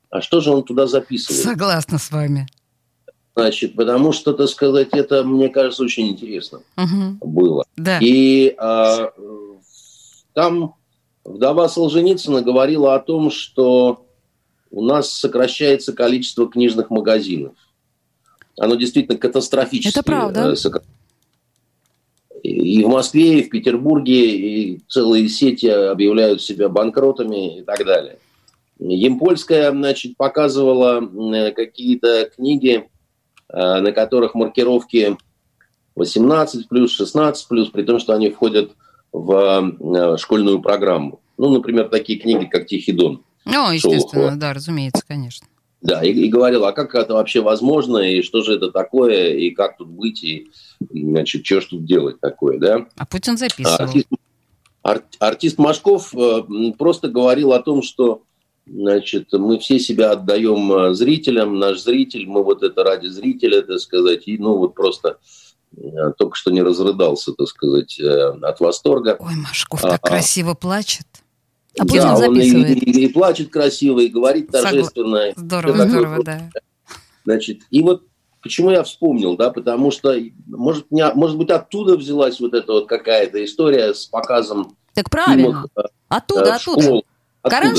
а 0.08 0.20
что 0.20 0.40
же 0.40 0.50
он 0.50 0.62
туда 0.62 0.86
записывает. 0.86 1.42
Согласна 1.42 1.98
с 1.98 2.12
вами. 2.12 2.46
Значит, 3.34 3.74
потому 3.76 4.12
что, 4.12 4.34
так 4.34 4.48
сказать, 4.48 4.88
это, 4.92 5.24
мне 5.24 5.48
кажется, 5.48 5.82
очень 5.82 6.08
интересно 6.08 6.60
угу. 6.76 7.26
было. 7.26 7.64
Да. 7.76 7.98
И 8.00 8.54
а, 8.58 9.10
там 10.34 10.74
вдова 11.24 11.68
Солженицына 11.68 12.42
говорила 12.42 12.94
о 12.94 13.00
том, 13.00 13.30
что 13.30 14.04
у 14.70 14.82
нас 14.82 15.10
сокращается 15.10 15.92
количество 15.92 16.48
книжных 16.48 16.90
магазинов. 16.90 17.54
Оно 18.58 18.74
действительно 18.74 19.18
катастрофически. 19.18 19.98
Это 19.98 20.04
правда. 20.04 20.52
Э, 20.52 20.80
и 22.42 22.82
в 22.84 22.88
Москве, 22.88 23.40
и 23.40 23.42
в 23.44 23.50
Петербурге, 23.50 24.36
и 24.36 24.82
целые 24.88 25.28
сети 25.28 25.66
объявляют 25.66 26.42
себя 26.42 26.68
банкротами 26.68 27.60
и 27.60 27.62
так 27.62 27.84
далее. 27.84 28.18
Емпольская, 28.78 29.70
значит, 29.70 30.16
показывала 30.16 31.00
э, 31.34 31.52
какие-то 31.52 32.30
книги, 32.34 32.88
на 33.52 33.92
которых 33.92 34.34
маркировки 34.34 35.16
18 35.96 36.68
плюс, 36.68 36.92
16 36.92 37.48
плюс, 37.48 37.68
при 37.70 37.82
том, 37.82 37.98
что 37.98 38.14
они 38.14 38.30
входят 38.30 38.72
в 39.12 39.76
э, 39.78 40.16
школьную 40.16 40.60
программу. 40.60 41.20
Ну, 41.36 41.50
например, 41.50 41.88
такие 41.88 42.18
книги, 42.18 42.46
как 42.46 42.66
«Тихий 42.66 42.92
дон». 42.92 43.22
Ну, 43.44 43.70
естественно, 43.70 44.22
Шолохова. 44.22 44.36
да, 44.36 44.52
разумеется, 44.54 45.02
конечно. 45.06 45.46
Да, 45.80 46.02
и, 46.02 46.12
и 46.12 46.28
говорил, 46.28 46.64
а 46.64 46.72
как 46.72 46.94
это 46.94 47.14
вообще 47.14 47.40
возможно, 47.40 47.98
и 47.98 48.22
что 48.22 48.42
же 48.42 48.54
это 48.54 48.70
такое, 48.70 49.34
и 49.34 49.50
как 49.50 49.76
тут 49.76 49.88
быть, 49.88 50.22
и, 50.22 50.50
значит, 50.90 51.44
что 51.44 51.60
ж 51.60 51.66
тут 51.66 51.84
делать 51.84 52.20
такое, 52.20 52.58
да? 52.58 52.86
А 52.96 53.04
Путин 53.04 53.36
записывал. 53.36 53.80
Артист, 53.80 54.06
ар, 54.84 55.02
артист 55.18 55.58
Машков 55.58 56.14
э, 56.14 56.42
просто 56.78 57.08
говорил 57.08 57.52
о 57.52 57.60
том, 57.60 57.82
что 57.82 58.22
Значит, 58.66 59.32
мы 59.32 59.58
все 59.58 59.78
себя 59.80 60.12
отдаем 60.12 60.72
э, 60.72 60.94
зрителям, 60.94 61.58
наш 61.58 61.80
зритель, 61.80 62.26
мы 62.26 62.44
вот 62.44 62.62
это 62.62 62.84
ради 62.84 63.08
зрителя, 63.08 63.62
так 63.62 63.80
сказать, 63.80 64.22
и 64.26 64.38
ну 64.38 64.56
вот 64.56 64.74
просто 64.74 65.18
э, 65.76 66.12
только 66.16 66.36
что 66.36 66.52
не 66.52 66.62
разрыдался, 66.62 67.32
так 67.32 67.48
сказать, 67.48 67.98
э, 67.98 68.38
от 68.40 68.60
восторга. 68.60 69.16
Ой, 69.18 69.34
Машков 69.34 69.82
так 69.82 70.00
а, 70.02 70.08
красиво 70.08 70.54
плачет. 70.54 71.06
А 71.76 71.82
Путин 71.82 72.02
да, 72.02 72.16
записывает. 72.16 72.66
Он 72.66 72.72
и, 72.72 72.90
и, 72.90 73.04
и 73.06 73.08
плачет 73.08 73.50
красиво, 73.50 73.98
и 73.98 74.08
говорит 74.08 74.52
торжественно. 74.52 75.32
Здорово, 75.34 75.88
здорово, 75.88 76.18
такое. 76.18 76.50
да. 76.52 76.60
Значит, 77.24 77.62
и 77.70 77.82
вот 77.82 78.04
почему 78.42 78.70
я 78.70 78.84
вспомнил, 78.84 79.36
да, 79.36 79.50
потому 79.50 79.90
что, 79.90 80.14
может, 80.46 80.90
не, 80.90 81.04
может 81.14 81.36
быть, 81.36 81.50
оттуда 81.50 81.96
взялась 81.96 82.38
вот 82.38 82.54
эта 82.54 82.72
вот 82.72 82.88
какая-то 82.88 83.44
история 83.44 83.92
с 83.92 84.06
показом 84.06 84.76
Так 84.94 85.10
правильно. 85.10 85.66
Оттуда, 86.08 86.56
оттуда. 86.56 87.02
Откуда, 87.42 87.62
Карен 87.62 87.74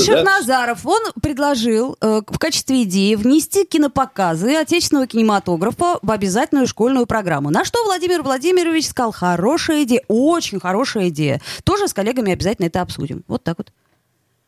да? 0.46 0.76
он 0.84 1.00
предложил 1.22 1.96
э, 1.98 2.20
в 2.26 2.38
качестве 2.38 2.82
идеи 2.82 3.14
внести 3.14 3.64
кинопоказы 3.64 4.56
отечественного 4.56 5.06
кинематографа 5.06 5.98
в 6.02 6.10
обязательную 6.10 6.66
школьную 6.66 7.06
программу. 7.06 7.48
На 7.48 7.64
что 7.64 7.82
Владимир 7.84 8.22
Владимирович 8.22 8.88
сказал, 8.88 9.12
хорошая 9.12 9.84
идея, 9.84 10.02
очень 10.08 10.60
хорошая 10.60 11.08
идея. 11.08 11.40
Тоже 11.64 11.88
с 11.88 11.94
коллегами 11.94 12.32
обязательно 12.32 12.66
это 12.66 12.82
обсудим. 12.82 13.24
Вот 13.26 13.42
так 13.42 13.56
вот. 13.56 13.72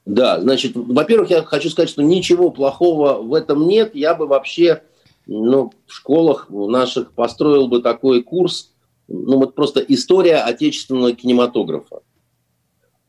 Да, 0.05 0.39
значит, 0.39 0.73
во-первых, 0.75 1.31
я 1.31 1.43
хочу 1.43 1.71
сказать, 1.71 1.89
что 1.89 2.03
ничего 2.03 2.51
плохого 2.51 3.23
в 3.23 3.33
этом 3.33 3.67
нет. 3.67 3.95
Я 3.95 4.15
бы 4.15 4.27
вообще 4.27 4.83
ну, 5.27 5.73
в 5.87 5.93
школах 5.93 6.51
наших 6.51 7.13
построил 7.13 7.69
бы 7.69 7.81
такой 7.81 8.23
курс, 8.23 8.73
ну 9.09 9.39
вот 9.39 9.55
просто 9.55 9.81
история 9.81 10.37
отечественного 10.37 11.13
кинематографа 11.13 12.03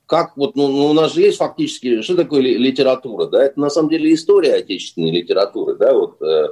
как 0.08 0.38
вот, 0.38 0.56
ну, 0.56 0.70
ну, 0.70 0.88
у 0.88 0.93
нас 0.93 1.13
же 1.13 1.22
есть 1.22 1.38
фактически, 1.38 2.02
что 2.02 2.15
такое 2.15 2.41
литература, 2.41 3.28
да, 3.28 3.43
это 3.43 3.60
на 3.60 3.70
самом 3.70 3.89
деле 3.89 4.13
история 4.13 4.56
отечественной 4.56 5.12
литературы, 5.12 5.76
да, 5.76 5.93
вот 5.93 6.22
э, 6.22 6.48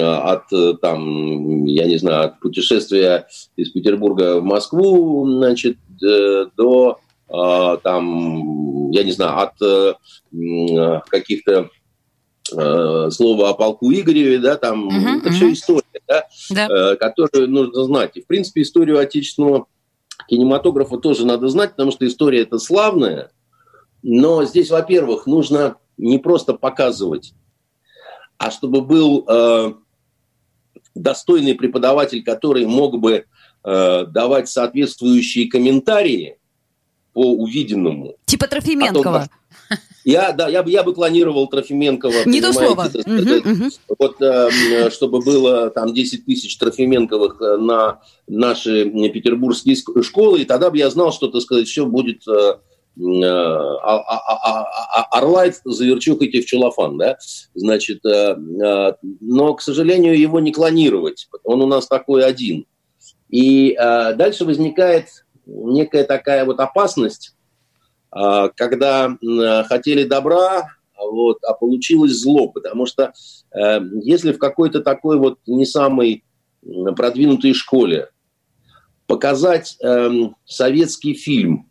от, 0.00 0.52
э, 0.52 0.74
там, 0.80 1.64
я 1.64 1.86
не 1.86 1.96
знаю, 1.96 2.26
от 2.26 2.40
путешествия 2.40 3.26
из 3.56 3.70
Петербурга 3.70 4.38
в 4.38 4.44
Москву, 4.44 5.26
значит, 5.26 5.78
э, 6.02 6.46
до, 6.56 6.98
э, 7.30 7.78
там, 7.82 8.90
я 8.90 9.02
не 9.02 9.12
знаю, 9.12 9.38
от 9.38 9.62
э, 9.62 11.00
каких-то 11.08 11.70
э, 12.52 13.10
слова 13.10 13.48
о 13.48 13.54
полку 13.54 13.90
Игореве, 13.90 14.38
да, 14.40 14.56
там, 14.56 14.90
uh-huh, 14.90 15.20
это 15.20 15.30
uh-huh. 15.30 15.32
все 15.32 15.52
история, 15.52 15.82
да, 16.06 16.24
да. 16.50 16.68
Э, 16.68 16.96
которую 16.96 17.48
нужно 17.48 17.84
знать. 17.84 18.10
И, 18.16 18.20
в 18.20 18.26
принципе, 18.26 18.60
историю 18.60 18.98
отечественного 18.98 19.68
кинематографа 20.28 20.98
тоже 20.98 21.26
надо 21.26 21.48
знать, 21.48 21.72
потому 21.72 21.90
что 21.90 22.06
история 22.06 22.42
это 22.42 22.58
славная. 22.58 23.30
Но 24.02 24.44
здесь, 24.44 24.70
во-первых, 24.70 25.26
нужно 25.26 25.76
не 25.96 26.18
просто 26.18 26.54
показывать, 26.54 27.34
а 28.38 28.50
чтобы 28.50 28.82
был 28.82 29.24
э, 29.26 29.74
достойный 30.94 31.54
преподаватель, 31.54 32.22
который 32.22 32.66
мог 32.66 32.98
бы 32.98 33.24
э, 33.64 34.06
давать 34.06 34.48
соответствующие 34.48 35.48
комментарии 35.48 36.38
по 37.14 37.32
увиденному. 37.32 38.16
Типа 38.26 38.46
Трофименкова. 38.48 39.28
Том, 39.30 39.78
я, 40.04 40.32
да, 40.32 40.48
я 40.48 40.62
бы, 40.62 40.70
я 40.70 40.82
бы 40.82 40.92
клонировал 40.92 41.48
Трофименкова. 41.48 42.26
Не 42.26 42.42
то 42.42 42.52
слово. 42.52 42.90
Угу, 42.92 43.52
угу. 43.52 43.70
Вот, 43.98 44.20
э, 44.20 44.90
чтобы 44.90 45.20
было 45.20 45.70
там 45.70 45.94
10 45.94 46.26
тысяч 46.26 46.58
Трофименковых 46.58 47.40
э, 47.40 47.56
на 47.56 48.00
наши 48.26 48.84
петербургские 48.84 49.76
школы, 50.02 50.42
и 50.42 50.44
тогда 50.44 50.70
бы 50.70 50.76
я 50.76 50.90
знал, 50.90 51.10
что, 51.10 51.28
так 51.28 51.40
сказать, 51.40 51.68
все 51.68 51.86
будет 51.86 52.28
э, 52.28 52.56
э 52.98 53.24
а, 53.24 53.96
а, 53.96 54.66
а, 54.94 55.18
Орлайт, 55.18 55.60
заверчукайте 55.64 56.42
в 56.42 56.46
чулафан, 56.46 56.98
да, 56.98 57.16
значит, 57.54 58.04
э, 58.04 58.36
но, 59.20 59.54
к 59.54 59.62
сожалению, 59.62 60.18
его 60.18 60.38
не 60.38 60.52
клонировать, 60.52 61.28
он 61.44 61.62
у 61.62 61.66
нас 61.66 61.86
такой 61.86 62.24
один. 62.24 62.66
И 63.30 63.74
дальше 63.74 64.44
возникает 64.44 65.23
некая 65.46 66.04
такая 66.04 66.44
вот 66.44 66.60
опасность, 66.60 67.34
а, 68.10 68.48
когда 68.48 69.16
хотели 69.68 70.04
добра, 70.04 70.68
вот, 70.96 71.38
а 71.44 71.54
получилось 71.54 72.20
зло, 72.20 72.48
потому 72.48 72.86
что 72.86 73.12
э, 73.52 73.80
если 74.02 74.32
в 74.32 74.38
какой-то 74.38 74.80
такой 74.80 75.18
вот 75.18 75.38
не 75.46 75.66
самой 75.66 76.24
продвинутой 76.96 77.52
школе 77.52 78.10
показать 79.06 79.76
э, 79.82 80.10
советский 80.44 81.14
фильм, 81.14 81.70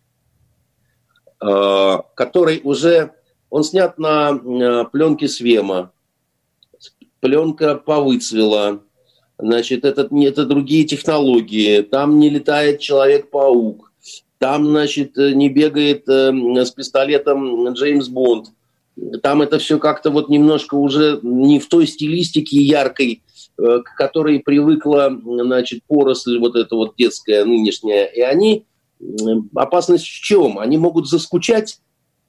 э, 1.41 1.97
который 2.15 2.61
уже, 2.63 3.13
он 3.49 3.63
снят 3.63 3.97
на 3.97 4.31
э, 4.31 4.85
пленке 4.91 5.27
Свема, 5.27 5.91
пленка 7.19 7.75
повыцвела, 7.75 8.81
значит, 9.37 9.85
это, 9.85 10.07
это 10.11 10.45
другие 10.45 10.85
технологии, 10.85 11.81
там 11.81 12.19
не 12.19 12.29
летает 12.29 12.79
Человек-паук, 12.79 13.91
там, 14.43 14.65
значит, 14.65 15.15
не 15.15 15.47
бегает 15.47 16.07
э, 16.09 16.31
с 16.65 16.71
пистолетом 16.71 17.69
Джеймс 17.69 18.09
Бонд. 18.09 18.47
Там 19.21 19.41
это 19.41 19.57
все 19.57 19.79
как-то 19.79 20.11
вот 20.11 20.27
немножко 20.27 20.75
уже 20.75 21.19
не 21.23 21.59
в 21.59 21.67
той 21.67 21.87
стилистике 21.87 22.61
яркой, 22.61 23.23
э, 23.57 23.79
к 23.79 23.95
которой 23.95 24.39
привыкла, 24.39 25.17
значит, 25.23 25.83
поросль 25.87 26.39
вот 26.39 26.57
эта 26.57 26.75
вот 26.75 26.95
детская 26.97 27.45
нынешняя. 27.45 28.05
И 28.05 28.19
они, 28.19 28.65
опасность 29.55 30.05
в 30.05 30.21
чем? 30.21 30.59
Они 30.59 30.77
могут 30.77 31.07
заскучать 31.07 31.79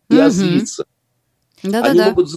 и 0.08 0.14
mm-hmm. 0.14 0.22
озлиться. 0.22 0.84
да, 1.64 1.82
они 1.82 2.00
могут 2.00 2.28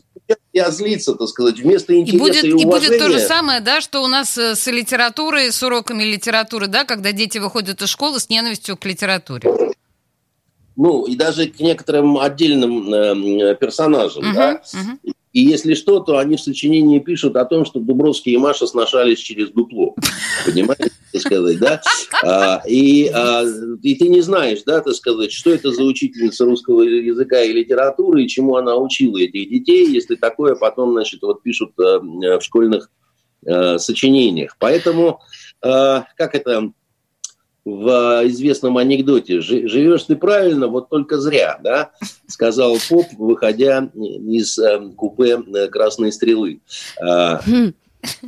и 0.57 0.59
озлиться, 0.59 1.13
так 1.13 1.27
сказать, 1.27 1.59
вместо 1.59 1.95
интереса 1.95 2.17
и, 2.17 2.19
будет, 2.19 2.43
и 2.43 2.53
уважения. 2.53 2.63
И 2.63 2.65
будет 2.65 2.99
то 2.99 3.09
же 3.11 3.19
самое, 3.19 3.61
да, 3.61 3.79
что 3.79 4.03
у 4.03 4.07
нас 4.07 4.37
э, 4.37 4.55
с 4.55 4.67
литературой, 4.67 5.51
с 5.51 5.61
уроками 5.61 6.03
литературы, 6.03 6.67
да, 6.67 6.83
когда 6.83 7.11
дети 7.11 7.37
выходят 7.37 7.81
из 7.81 7.89
школы 7.89 8.19
с 8.19 8.29
ненавистью 8.29 8.75
к 8.75 8.85
литературе. 8.85 9.73
Ну, 10.75 11.05
и 11.05 11.15
даже 11.15 11.47
к 11.47 11.59
некоторым 11.59 12.17
отдельным 12.17 12.93
э, 12.93 13.55
персонажам, 13.55 14.23
uh-huh, 14.23 14.33
да. 14.33 14.61
Uh-huh. 14.63 15.13
И 15.33 15.41
если 15.41 15.73
что, 15.73 15.99
то 15.99 16.17
они 16.17 16.37
в 16.37 16.41
сочинении 16.41 16.99
пишут 16.99 17.35
о 17.35 17.45
том, 17.45 17.65
что 17.65 17.79
Дубровский 17.79 18.33
и 18.33 18.37
Маша 18.37 18.65
сношались 18.65 19.19
через 19.19 19.49
дупло. 19.49 19.95
Понимаете, 20.45 20.89
так 21.11 21.21
сказать, 21.21 21.59
да? 21.59 21.81
А, 22.23 22.61
и, 22.67 23.07
а, 23.13 23.43
и 23.83 23.95
ты 23.95 24.07
не 24.07 24.21
знаешь, 24.21 24.63
да, 24.65 24.81
так 24.81 24.93
сказать, 24.95 25.31
что 25.31 25.51
это 25.51 25.71
за 25.71 25.83
учительница 25.83 26.45
русского 26.45 26.83
языка 26.83 27.41
и 27.43 27.53
литературы, 27.53 28.23
и 28.23 28.27
чему 28.27 28.55
она 28.55 28.75
учила 28.77 29.17
этих 29.17 29.49
детей, 29.49 29.87
если 29.87 30.15
такое 30.15 30.55
потом, 30.55 30.93
значит, 30.93 31.21
вот 31.21 31.43
пишут 31.43 31.71
а, 31.79 31.99
в 31.99 32.41
школьных 32.41 32.89
а, 33.45 33.77
сочинениях. 33.77 34.55
Поэтому, 34.59 35.19
а, 35.61 36.05
как 36.15 36.35
это 36.35 36.71
в 37.67 38.21
известном 38.27 38.77
анекдоте 38.77 39.41
«Живешь 39.41 40.03
ты 40.03 40.15
правильно, 40.15 40.67
вот 40.67 40.87
только 40.87 41.19
зря», 41.19 41.59
да, 41.61 41.91
сказал 42.25 42.77
поп, 42.89 43.07
выходя 43.17 43.89
из 43.93 44.57
э, 44.57 44.89
купе 44.95 45.43
э, 45.53 45.67
«Красной 45.67 46.13
стрелы». 46.13 46.61
А, 47.01 47.41
хм. 47.45 47.73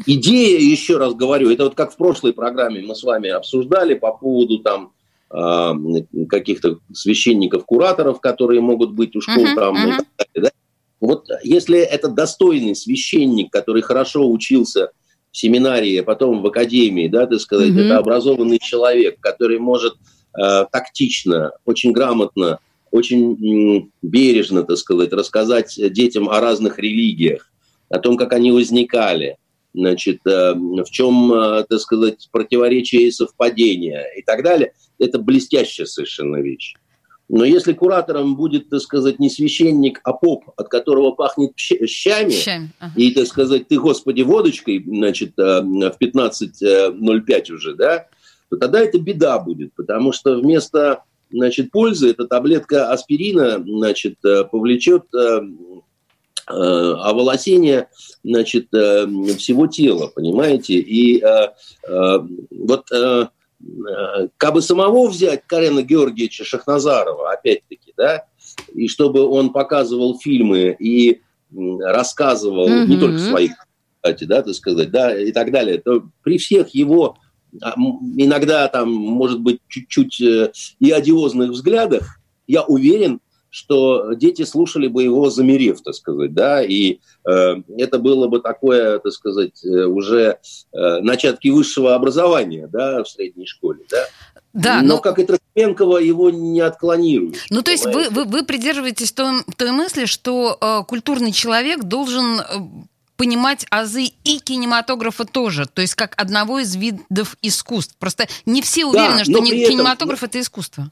Идея, 0.06 0.60
еще 0.60 0.98
раз 0.98 1.14
говорю, 1.14 1.50
это 1.52 1.64
вот 1.66 1.76
как 1.76 1.94
в 1.94 1.96
прошлой 1.96 2.34
программе 2.34 2.82
мы 2.82 2.96
с 2.96 3.04
вами 3.04 3.30
обсуждали 3.30 3.94
по 3.94 4.12
поводу 4.12 4.60
там 4.60 4.92
каких-то 6.28 6.80
священников-кураторов, 6.92 8.20
которые 8.20 8.62
могут 8.62 8.94
быть 8.94 9.16
у 9.16 9.22
школ 9.22 9.46
uh-huh, 9.46 9.56
там 9.56 9.76
uh-huh. 9.76 9.90
и 9.90 9.98
так 9.98 10.08
далее. 10.18 10.42
Да? 10.42 10.50
Вот 11.00 11.28
если 11.44 11.78
это 11.78 12.08
достойный 12.08 12.76
священник, 12.76 13.52
который 13.52 13.84
хорошо 13.84 14.28
учился 14.28 14.90
семинарии, 15.32 15.98
а 15.98 16.04
потом 16.04 16.42
в 16.42 16.48
академии, 16.48 17.08
да, 17.08 17.28
так 17.28 17.40
сказать, 17.40 17.70
mm-hmm. 17.70 17.86
это 17.86 17.98
образованный 17.98 18.60
человек, 18.60 19.20
который 19.20 19.60
может 19.60 19.96
э, 20.38 20.66
тактично, 20.72 21.52
очень 21.66 21.92
грамотно, 21.92 22.60
очень 22.92 23.78
м, 23.78 23.92
бережно, 24.02 24.64
так 24.64 24.78
сказать, 24.78 25.14
рассказать 25.14 25.80
детям 25.94 26.30
о 26.30 26.40
разных 26.40 26.80
религиях, 26.80 27.52
о 27.90 28.00
том, 28.00 28.18
как 28.18 28.34
они 28.34 28.52
возникали, 28.52 29.38
значит, 29.74 30.20
э, 30.26 30.54
в 30.54 30.90
чем, 30.90 31.32
э, 31.34 31.66
так 31.70 31.80
сказать, 31.80 32.28
противоречия 32.32 33.08
и 33.08 33.12
совпадения 33.12 34.06
и 34.18 34.22
так 34.24 34.44
далее. 34.44 34.74
Это 34.98 35.20
блестящая 35.20 35.86
совершенно 35.86 36.38
вещь. 36.38 36.76
Но 37.30 37.46
если 37.46 37.74
куратором 37.74 38.36
будет, 38.36 38.70
так 38.70 38.82
сказать, 38.82 39.20
не 39.20 39.30
священник, 39.30 40.02
а 40.04 40.14
поп, 40.14 40.46
от 40.58 40.68
которого 40.68 41.12
пахнет 41.12 41.52
щами, 41.56 42.32
Щами. 42.32 42.72
Ага. 42.80 42.94
и, 42.96 43.12
так 43.12 43.28
сказать, 43.28 43.68
ты, 43.68 43.80
господи, 43.80 44.24
водочкой, 44.24 44.84
значит, 44.84 45.38
э, 45.38 45.62
в 45.62 45.96
15.05 46.02 47.52
уже, 47.52 47.76
да, 47.76 48.08
то 48.50 48.58
тогда 48.58 48.80
это 48.82 48.98
беда 48.98 49.38
будет, 49.38 49.74
потому 49.76 50.12
что 50.12 50.38
вместо, 50.38 51.04
значит, 51.32 51.70
пользы 51.70 52.10
эта 52.10 52.26
таблетка 52.26 52.92
аспирина, 52.92 53.64
значит, 53.64 54.16
э, 54.26 54.46
повлечет 54.46 55.04
э, 55.14 55.42
оволосение, 56.48 57.90
значит, 58.24 58.70
всего 58.72 59.68
тела, 59.68 60.08
понимаете? 60.08 60.80
И 60.80 61.24
вот 61.88 62.90
как 64.38 64.54
бы 64.54 64.62
самого 64.62 65.08
взять 65.08 65.44
Карена 65.46 65.82
Георгиевича 65.82 66.46
Шахназарова, 66.46 67.32
опять-таки, 67.32 67.94
да, 67.98 68.26
и 68.74 68.88
чтобы 68.88 69.28
он 69.28 69.52
показывал 69.52 70.18
фильмы 70.18 70.76
и 70.80 71.22
рассказывал 71.52 72.70
mm-hmm. 72.70 72.86
не 72.86 73.00
только 73.00 73.20
своих, 73.20 73.52
кстати, 73.96 74.24
да, 74.24 74.42
так 74.42 74.54
сказать, 74.54 74.92
да, 74.92 75.18
и 75.18 75.32
так 75.32 75.52
далее, 75.52 75.80
то 75.80 76.04
при 76.24 76.38
всех 76.38 76.70
его 76.70 77.18
а, 77.62 77.74
иногда 78.16 78.68
там, 78.68 78.94
может 78.94 79.42
быть, 79.42 79.60
чуть-чуть 79.68 80.22
э, 80.22 80.52
и 80.80 80.92
одиозных 80.92 81.52
взглядах, 81.52 82.20
я 82.48 82.64
уверен, 82.64 83.20
что 83.50 84.14
дети 84.14 84.44
слушали 84.44 84.88
бы 84.88 85.04
его 85.04 85.30
замерев, 85.30 85.82
так 85.82 85.96
сказать, 85.96 86.34
да, 86.34 86.64
и 86.64 87.00
э, 87.28 87.56
это 87.78 87.98
было 87.98 88.28
бы 88.28 88.40
такое, 88.40 89.00
так 89.00 89.12
сказать, 89.12 89.64
э, 89.66 89.86
уже 89.86 90.38
э, 90.72 91.00
начатки 91.02 91.50
высшего 91.50 91.96
образования, 91.96 92.68
да, 92.72 93.04
в 93.04 93.10
средней 93.10 93.46
школе, 93.46 93.80
да. 93.90 94.06
Да, 94.54 94.82
но, 94.82 94.96
но 94.96 94.98
как 94.98 95.20
и 95.20 95.26
Трофименкова 95.26 96.00
его 96.00 96.32
не 96.32 96.62
отклонируешь. 96.62 97.46
Ну, 97.52 97.62
то 97.62 97.70
есть 97.70 97.86
вы, 97.86 98.10
вы, 98.10 98.26
вы 98.26 98.44
придерживаетесь 98.44 99.12
той, 99.12 99.44
той 99.58 99.72
мысли, 99.72 100.06
что 100.06 100.58
э, 100.60 100.84
культурный 100.88 101.32
человек 101.32 101.84
должен 101.84 102.40
э, 102.40 102.44
понимать 103.16 103.66
азы 103.70 104.06
и 104.24 104.40
кинематографа 104.40 105.26
тоже, 105.26 105.66
то 105.66 105.82
есть 105.82 105.94
как 105.94 106.14
одного 106.16 106.60
из 106.60 106.76
видов 106.76 107.36
искусств. 107.42 107.96
Просто 108.00 108.28
не 108.46 108.62
все 108.62 108.86
уверены, 108.86 109.18
да, 109.18 109.24
что 109.26 109.40
не, 109.40 109.52
этом, 109.52 109.72
кинематограф 109.72 110.24
это 110.24 110.40
искусство 110.40 110.90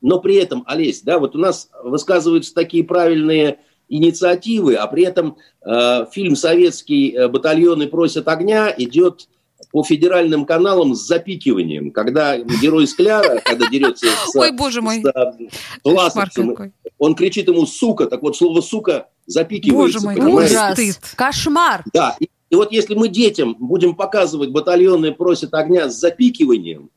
но 0.00 0.20
при 0.20 0.36
этом, 0.36 0.64
Олесь, 0.66 1.02
да, 1.02 1.18
вот 1.18 1.34
у 1.36 1.38
нас 1.38 1.70
высказываются 1.82 2.54
такие 2.54 2.84
правильные 2.84 3.58
инициативы, 3.88 4.76
а 4.76 4.86
при 4.86 5.04
этом 5.04 5.36
э, 5.64 6.06
фильм 6.12 6.36
«Советский 6.36 7.10
э, 7.10 7.28
батальоны 7.28 7.88
просят 7.88 8.28
огня» 8.28 8.72
идет 8.76 9.28
по 9.72 9.84
федеральным 9.84 10.46
каналам 10.46 10.94
с 10.94 11.06
запикиванием, 11.06 11.90
когда 11.90 12.38
герой 12.38 12.86
Скляра, 12.86 13.40
когда 13.44 13.68
дерется 13.68 14.06
с, 14.26 14.34
Ой, 14.34 14.52
боже 14.52 14.80
мой. 14.80 15.02
с 15.02 15.84
Власовцем, 15.84 16.72
он 16.98 17.14
кричит 17.14 17.48
ему 17.48 17.66
«сука», 17.66 18.06
так 18.06 18.22
вот 18.22 18.36
слово 18.36 18.60
«сука» 18.60 19.08
запикивается. 19.26 20.00
Боже 20.00 20.20
мой, 20.20 20.44
ужас, 20.44 21.00
кошмар. 21.16 21.84
Да, 21.92 22.16
и, 22.18 22.30
и 22.48 22.54
вот 22.54 22.72
если 22.72 22.94
мы 22.94 23.08
детям 23.08 23.56
будем 23.58 23.94
показывать 23.94 24.50
«батальоны 24.50 25.12
просят 25.12 25.52
огня» 25.54 25.88
с 25.90 25.98
запикиванием, 25.98 26.90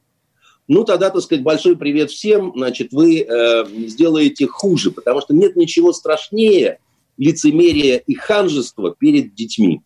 ну 0.68 0.84
тогда, 0.84 1.10
так 1.10 1.22
сказать, 1.22 1.44
большой 1.44 1.76
привет 1.76 2.12
всем, 2.12 2.54
значит, 2.56 2.92
вы 2.92 3.22
э, 3.22 3.66
сделаете 3.88 4.48
хуже, 4.48 4.92
потому 4.92 5.22
что 5.22 5.34
нет 5.34 5.56
ничего 5.56 5.92
страшнее 5.94 6.80
лицемерия 7.18 7.98
и 7.98 8.16
ханжества 8.16 8.96
перед 8.98 9.36
детьми. 9.36 9.82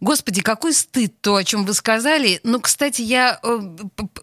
Господи, 0.00 0.42
какой 0.42 0.74
стыд 0.74 1.14
то, 1.20 1.36
о 1.36 1.44
чем 1.44 1.64
вы 1.64 1.72
сказали. 1.72 2.40
Ну, 2.42 2.60
кстати, 2.60 3.02
я... 3.02 3.40
Э, 3.42 3.58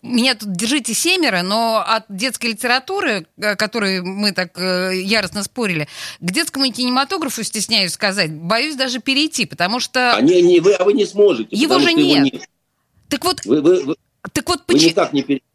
меня 0.03 0.35
тут 0.35 0.53
держите 0.53 0.93
семеро, 0.93 1.41
но 1.41 1.83
от 1.85 2.05
детской 2.09 2.51
литературы, 2.51 3.25
о 3.41 3.55
которой 3.55 4.01
мы 4.01 4.33
так 4.33 4.57
э, 4.59 4.91
яростно 5.01 5.43
спорили, 5.43 5.87
к 6.19 6.31
детскому 6.31 6.71
кинематографу, 6.71 7.43
стесняюсь 7.43 7.93
сказать, 7.93 8.31
боюсь 8.31 8.75
даже 8.75 8.99
перейти, 8.99 9.45
потому 9.45 9.79
что... 9.79 10.15
А, 10.15 10.21
не, 10.21 10.41
не, 10.41 10.59
вы, 10.59 10.73
а 10.73 10.83
вы 10.83 10.93
не 10.93 11.05
сможете. 11.05 11.55
Его 11.55 11.79
же 11.79 11.93
нет. 11.93 12.17
Его 12.17 12.25
нет. 12.25 12.49
Так 13.09 13.25
вот... 13.25 13.43
Вы, 13.45 13.61
вы, 13.61 13.83
вы, 13.83 13.95
так 14.31 14.47
вот 14.47 14.65
почему... 14.65 14.83
Вы 14.83 14.89
никак 14.89 15.13
не 15.13 15.23
перейдете. 15.23 15.52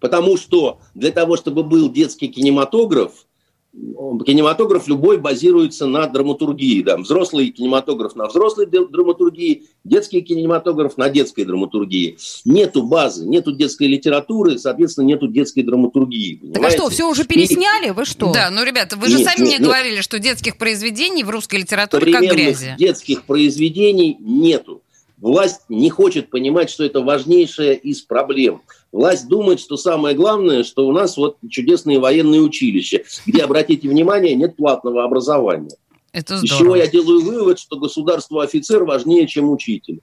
Потому 0.00 0.36
что 0.36 0.78
для 0.94 1.10
того, 1.10 1.36
чтобы 1.36 1.62
был 1.62 1.90
детский 1.90 2.28
кинематограф, 2.28 3.26
кинематограф 4.24 4.88
любой 4.88 5.18
базируется 5.18 5.86
на 5.86 6.06
драматургии. 6.06 6.82
Да. 6.82 6.96
Взрослый 6.96 7.50
кинематограф 7.50 8.14
на 8.16 8.26
взрослой 8.26 8.66
драматургии, 8.66 9.64
детский 9.84 10.22
кинематограф 10.22 10.96
на 10.96 11.08
детской 11.10 11.44
драматургии. 11.44 12.16
Нету 12.44 12.82
базы, 12.82 13.26
нету 13.26 13.52
детской 13.52 13.86
литературы, 13.86 14.58
соответственно, 14.58 15.06
нету 15.06 15.28
детской 15.28 15.62
драматургии. 15.62 16.36
Понимаете? 16.36 16.60
Так 16.60 16.66
а 16.66 16.70
что, 16.70 16.88
все 16.88 17.10
уже 17.10 17.24
пересняли? 17.24 17.90
Вы 17.90 18.04
что? 18.04 18.32
Да, 18.32 18.50
ну, 18.50 18.64
ребята, 18.64 18.96
вы 18.96 19.08
же 19.08 19.18
нет, 19.18 19.26
сами 19.26 19.40
нет, 19.40 19.46
мне 19.48 19.58
нет. 19.58 19.62
говорили, 19.66 20.00
что 20.00 20.18
детских 20.18 20.56
произведений 20.56 21.24
в 21.24 21.30
русской 21.30 21.56
литературе 21.56 22.12
как 22.12 22.22
грязи. 22.22 22.76
детских 22.78 23.24
произведений 23.24 24.16
нету. 24.20 24.82
Власть 25.18 25.62
не 25.68 25.90
хочет 25.90 26.30
понимать, 26.30 26.70
что 26.70 26.84
это 26.84 27.00
важнейшая 27.00 27.74
из 27.74 28.02
проблем– 28.02 28.62
Власть 28.96 29.28
думает, 29.28 29.60
что 29.60 29.76
самое 29.76 30.16
главное, 30.16 30.64
что 30.64 30.86
у 30.86 30.92
нас 30.92 31.18
вот 31.18 31.36
чудесные 31.50 31.98
военные 31.98 32.40
училища, 32.40 33.02
где, 33.26 33.42
обратите 33.42 33.90
внимание, 33.90 34.34
нет 34.34 34.56
платного 34.56 35.04
образования. 35.04 35.76
Это 36.12 36.38
здорово. 36.38 36.44
Из 36.44 36.58
чего 36.58 36.76
я 36.76 36.86
делаю 36.86 37.20
вывод, 37.20 37.58
что 37.58 37.76
государство 37.78 38.42
офицер 38.42 38.84
важнее, 38.84 39.26
чем 39.26 39.50
учитель. 39.50 40.00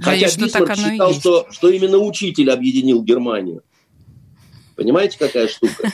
Хотя 0.00 0.26
что 0.26 0.44
Бисмарк 0.44 0.74
считал, 0.74 1.14
что, 1.14 1.46
что 1.52 1.68
именно 1.68 1.98
учитель 1.98 2.50
объединил 2.50 3.00
Германию. 3.00 3.62
Понимаете, 4.74 5.18
какая 5.20 5.46
штука? 5.46 5.92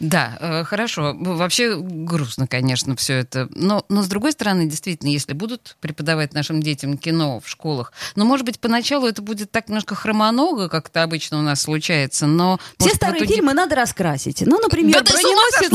Да, 0.00 0.36
э, 0.40 0.64
хорошо. 0.64 1.14
Вообще 1.16 1.76
грустно, 1.76 2.46
конечно, 2.46 2.96
все 2.96 3.14
это. 3.14 3.48
Но, 3.54 3.84
но 3.88 4.02
с 4.02 4.06
другой 4.06 4.32
стороны, 4.32 4.66
действительно, 4.66 5.10
если 5.10 5.32
будут 5.32 5.76
преподавать 5.80 6.34
нашим 6.34 6.62
детям 6.62 6.98
кино 6.98 7.40
в 7.40 7.48
школах, 7.48 7.92
ну, 8.16 8.24
может 8.24 8.44
быть, 8.44 8.58
поначалу 8.58 9.06
это 9.06 9.22
будет 9.22 9.50
так 9.50 9.68
немножко 9.68 9.94
хромоного, 9.94 10.68
как 10.68 10.88
это 10.88 11.02
обычно 11.02 11.38
у 11.38 11.42
нас 11.42 11.62
случается, 11.62 12.26
но... 12.26 12.58
Все 12.78 12.86
может, 12.86 12.96
старые 12.96 13.20
итоге... 13.20 13.34
фильмы 13.34 13.54
надо 13.54 13.76
раскрасить. 13.76 14.42
Ну, 14.44 14.58
например, 14.60 15.02
да 15.02 15.12
броненосец. 15.12 15.70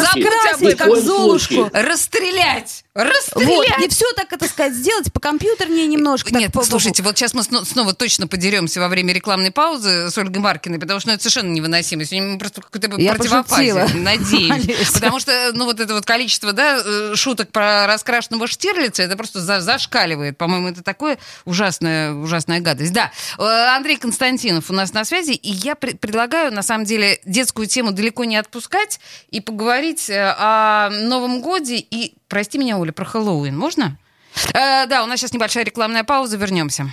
Закрасить, 0.00 0.78
как 0.78 0.96
Золушку. 0.96 1.70
Расстрелять! 1.72 2.84
Расстрелять! 2.94 3.70
Вот, 3.78 3.86
и 3.86 3.88
все 3.88 4.04
так, 4.14 4.32
это 4.32 4.46
сказать, 4.48 4.74
сделать 4.74 5.12
по 5.12 5.20
компьютернее 5.20 5.86
немножко. 5.86 6.34
Нет, 6.34 6.52
так, 6.52 6.64
слушайте, 6.64 7.02
вот 7.02 7.16
сейчас 7.16 7.34
мы 7.34 7.42
снова 7.42 7.94
точно 7.94 8.26
подеремся 8.26 8.80
во 8.80 8.88
время 8.88 9.12
рекламной 9.12 9.50
паузы 9.50 10.10
с 10.10 10.18
Ольгой 10.18 10.40
Маркиной, 10.40 10.78
потому 10.78 11.00
что 11.00 11.08
ну, 11.08 11.14
это 11.14 11.22
совершенно 11.22 11.50
невыносимо. 11.52 12.04
Сегодня 12.04 12.21
просто 12.38 12.52
просто 12.52 12.78
какое-то 12.78 13.14
противопазие. 13.14 13.86
Надеюсь. 13.94 14.92
Потому 14.92 15.20
что, 15.20 15.52
ну, 15.54 15.64
вот 15.64 15.80
это 15.80 15.94
вот 15.94 16.04
количество, 16.04 16.52
да, 16.52 16.80
э, 16.84 17.14
шуток 17.14 17.50
про 17.50 17.86
раскрашенного 17.86 18.46
Штирлица, 18.46 19.02
это 19.02 19.16
просто 19.16 19.40
зашкаливает. 19.40 20.38
По-моему, 20.38 20.68
это 20.68 20.82
такое 20.82 21.18
ужасная, 21.44 22.12
ужасная 22.12 22.60
гадость. 22.60 22.92
Да, 22.92 23.10
э, 23.38 23.76
Андрей 23.76 23.96
Константинов 23.96 24.70
у 24.70 24.72
нас 24.72 24.92
на 24.92 25.04
связи, 25.04 25.32
и 25.32 25.50
я 25.50 25.74
предлагаю, 25.74 26.52
на 26.52 26.62
самом 26.62 26.84
деле, 26.84 27.20
детскую 27.24 27.66
тему 27.66 27.92
далеко 27.92 28.24
не 28.24 28.36
отпускать 28.36 29.00
и 29.30 29.40
поговорить 29.40 30.08
э, 30.10 30.34
о 30.38 30.90
Новом 30.90 31.40
Годе 31.40 31.76
и, 31.76 32.14
прости 32.28 32.58
меня, 32.58 32.78
Оля, 32.78 32.92
про 32.92 33.04
Хэллоуин. 33.04 33.56
Можно? 33.56 33.98
Э, 34.54 34.86
да, 34.86 35.02
у 35.02 35.06
нас 35.06 35.20
сейчас 35.20 35.32
небольшая 35.32 35.64
рекламная 35.64 36.04
пауза, 36.04 36.36
вернемся. 36.36 36.92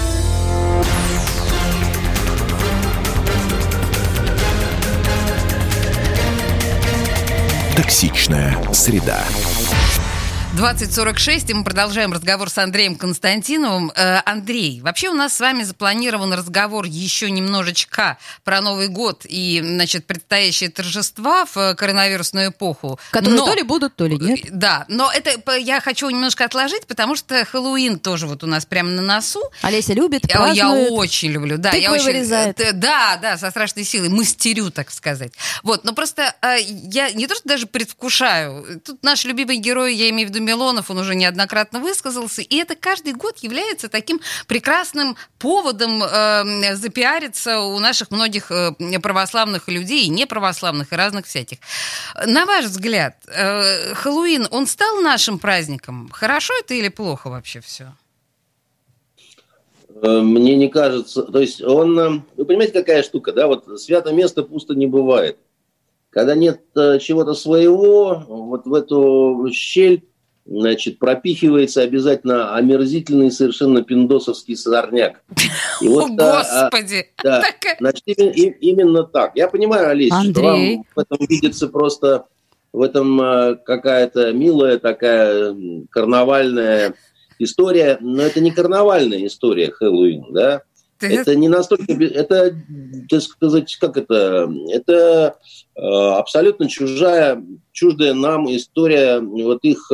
Токсичная 7.81 8.55
среда. 8.71 9.25
2046, 10.53 11.49
и 11.49 11.53
мы 11.53 11.63
продолжаем 11.63 12.11
разговор 12.11 12.49
с 12.49 12.57
Андреем 12.57 12.97
Константиновым. 12.97 13.89
Э, 13.95 14.19
Андрей, 14.25 14.81
вообще 14.81 15.07
у 15.07 15.13
нас 15.13 15.37
с 15.37 15.39
вами 15.39 15.63
запланирован 15.63 16.33
разговор 16.33 16.83
еще 16.85 17.31
немножечко 17.31 18.17
про 18.43 18.59
Новый 18.59 18.89
год 18.89 19.21
и, 19.23 19.61
значит, 19.63 20.05
предстоящие 20.05 20.69
торжества 20.69 21.45
в 21.45 21.75
коронавирусную 21.75 22.49
эпоху. 22.49 22.99
Которые 23.11 23.39
но, 23.39 23.45
то 23.45 23.53
ли 23.53 23.63
будут, 23.63 23.95
то 23.95 24.05
ли 24.05 24.17
нет. 24.17 24.39
Да, 24.51 24.83
но 24.89 25.09
это 25.09 25.55
я 25.55 25.79
хочу 25.79 26.09
немножко 26.09 26.43
отложить, 26.43 26.85
потому 26.85 27.15
что 27.15 27.45
Хэллоуин 27.45 27.97
тоже 27.97 28.27
вот 28.27 28.43
у 28.43 28.47
нас 28.47 28.65
прямо 28.65 28.89
на 28.89 29.01
носу. 29.01 29.41
Олеся 29.61 29.93
любит, 29.93 30.23
празднует. 30.23 30.57
Я 30.57 30.69
очень 30.69 31.31
люблю, 31.31 31.57
да. 31.59 31.71
Тыквы 31.71 31.83
я 31.83 31.93
очень, 31.93 32.05
вырезает. 32.05 32.57
Да, 32.73 33.17
да, 33.21 33.37
со 33.37 33.51
страшной 33.51 33.85
силой, 33.85 34.09
мастерю, 34.09 34.69
так 34.69 34.91
сказать. 34.91 35.31
Вот, 35.63 35.85
но 35.85 35.93
просто 35.93 36.35
э, 36.41 36.57
я 36.59 37.09
не 37.11 37.27
то, 37.27 37.35
что 37.35 37.47
даже 37.47 37.67
предвкушаю. 37.67 38.81
Тут 38.85 39.01
наш 39.01 39.23
любимый 39.23 39.55
герой, 39.55 39.95
я 39.95 40.09
имею 40.09 40.27
в 40.27 40.31
виду 40.31 40.40
Милонов, 40.41 40.91
он 40.91 40.99
уже 40.99 41.15
неоднократно 41.15 41.79
высказался, 41.79 42.41
и 42.41 42.55
это 42.57 42.75
каждый 42.75 43.13
год 43.13 43.37
является 43.39 43.89
таким 43.89 44.21
прекрасным 44.47 45.15
поводом 45.39 46.03
э, 46.03 46.75
запиариться 46.75 47.59
у 47.59 47.79
наших 47.79 48.11
многих 48.11 48.51
э, 48.51 48.71
православных 49.01 49.67
людей, 49.67 50.05
и 50.05 50.09
неправославных, 50.09 50.93
и 50.93 50.95
разных 50.95 51.25
всяких. 51.25 51.57
На 52.25 52.45
ваш 52.45 52.65
взгляд, 52.65 53.15
э, 53.27 53.93
Хэллоуин, 53.95 54.47
он 54.51 54.67
стал 54.67 55.01
нашим 55.01 55.39
праздником? 55.39 56.09
Хорошо 56.11 56.53
это 56.59 56.73
или 56.73 56.89
плохо 56.89 57.29
вообще 57.29 57.61
все? 57.61 57.93
Э, 60.01 60.21
мне 60.21 60.55
не 60.55 60.67
кажется, 60.67 61.23
то 61.23 61.39
есть 61.39 61.61
он, 61.61 61.99
э, 61.99 62.21
вы 62.37 62.45
понимаете, 62.45 62.73
какая 62.73 63.03
штука, 63.03 63.31
да, 63.33 63.47
вот 63.47 63.79
свято 63.79 64.11
место 64.13 64.43
пусто 64.43 64.73
не 64.73 64.87
бывает. 64.87 65.37
Когда 66.09 66.35
нет 66.35 66.61
чего-то 66.73 67.33
своего, 67.33 68.25
вот 68.27 68.65
в 68.65 68.73
эту 68.73 69.47
щель 69.53 70.03
значит, 70.45 70.99
пропихивается 70.99 71.81
обязательно 71.81 72.55
омерзительный 72.55 73.31
совершенно 73.31 73.83
пиндосовский 73.83 74.55
сорняк. 74.55 75.21
И 75.81 75.87
вот, 75.87 76.11
О, 76.19 76.41
а, 76.41 76.69
Господи! 76.69 77.05
А, 77.17 77.23
да, 77.23 77.43
значит, 77.79 78.03
именно, 78.05 78.55
именно 78.59 79.03
так. 79.03 79.31
Я 79.35 79.47
понимаю, 79.47 79.89
Олеся, 79.89 80.15
Андрей. 80.15 80.33
что 80.33 80.41
вам 80.41 80.85
в 80.95 80.99
этом 80.99 81.17
видится 81.27 81.67
просто 81.67 82.25
в 82.73 82.81
этом 82.81 83.21
а, 83.21 83.55
какая-то 83.55 84.31
милая 84.33 84.77
такая 84.79 85.55
карнавальная 85.89 86.95
история, 87.39 87.97
но 88.01 88.23
это 88.23 88.39
не 88.39 88.51
карнавальная 88.51 89.25
история 89.25 89.71
Хэллоуин, 89.71 90.33
да? 90.33 90.63
Это 90.99 91.35
не 91.35 91.49
настолько, 91.49 91.91
это, 91.93 92.55
так 93.09 93.21
сказать, 93.23 93.75
как 93.77 93.97
это, 93.97 94.53
это 94.69 95.35
абсолютно 95.75 96.69
чужая, 96.69 97.43
чуждая 97.71 98.13
нам 98.13 98.45
история 98.55 99.19
вот 99.19 99.63
их 99.63 99.91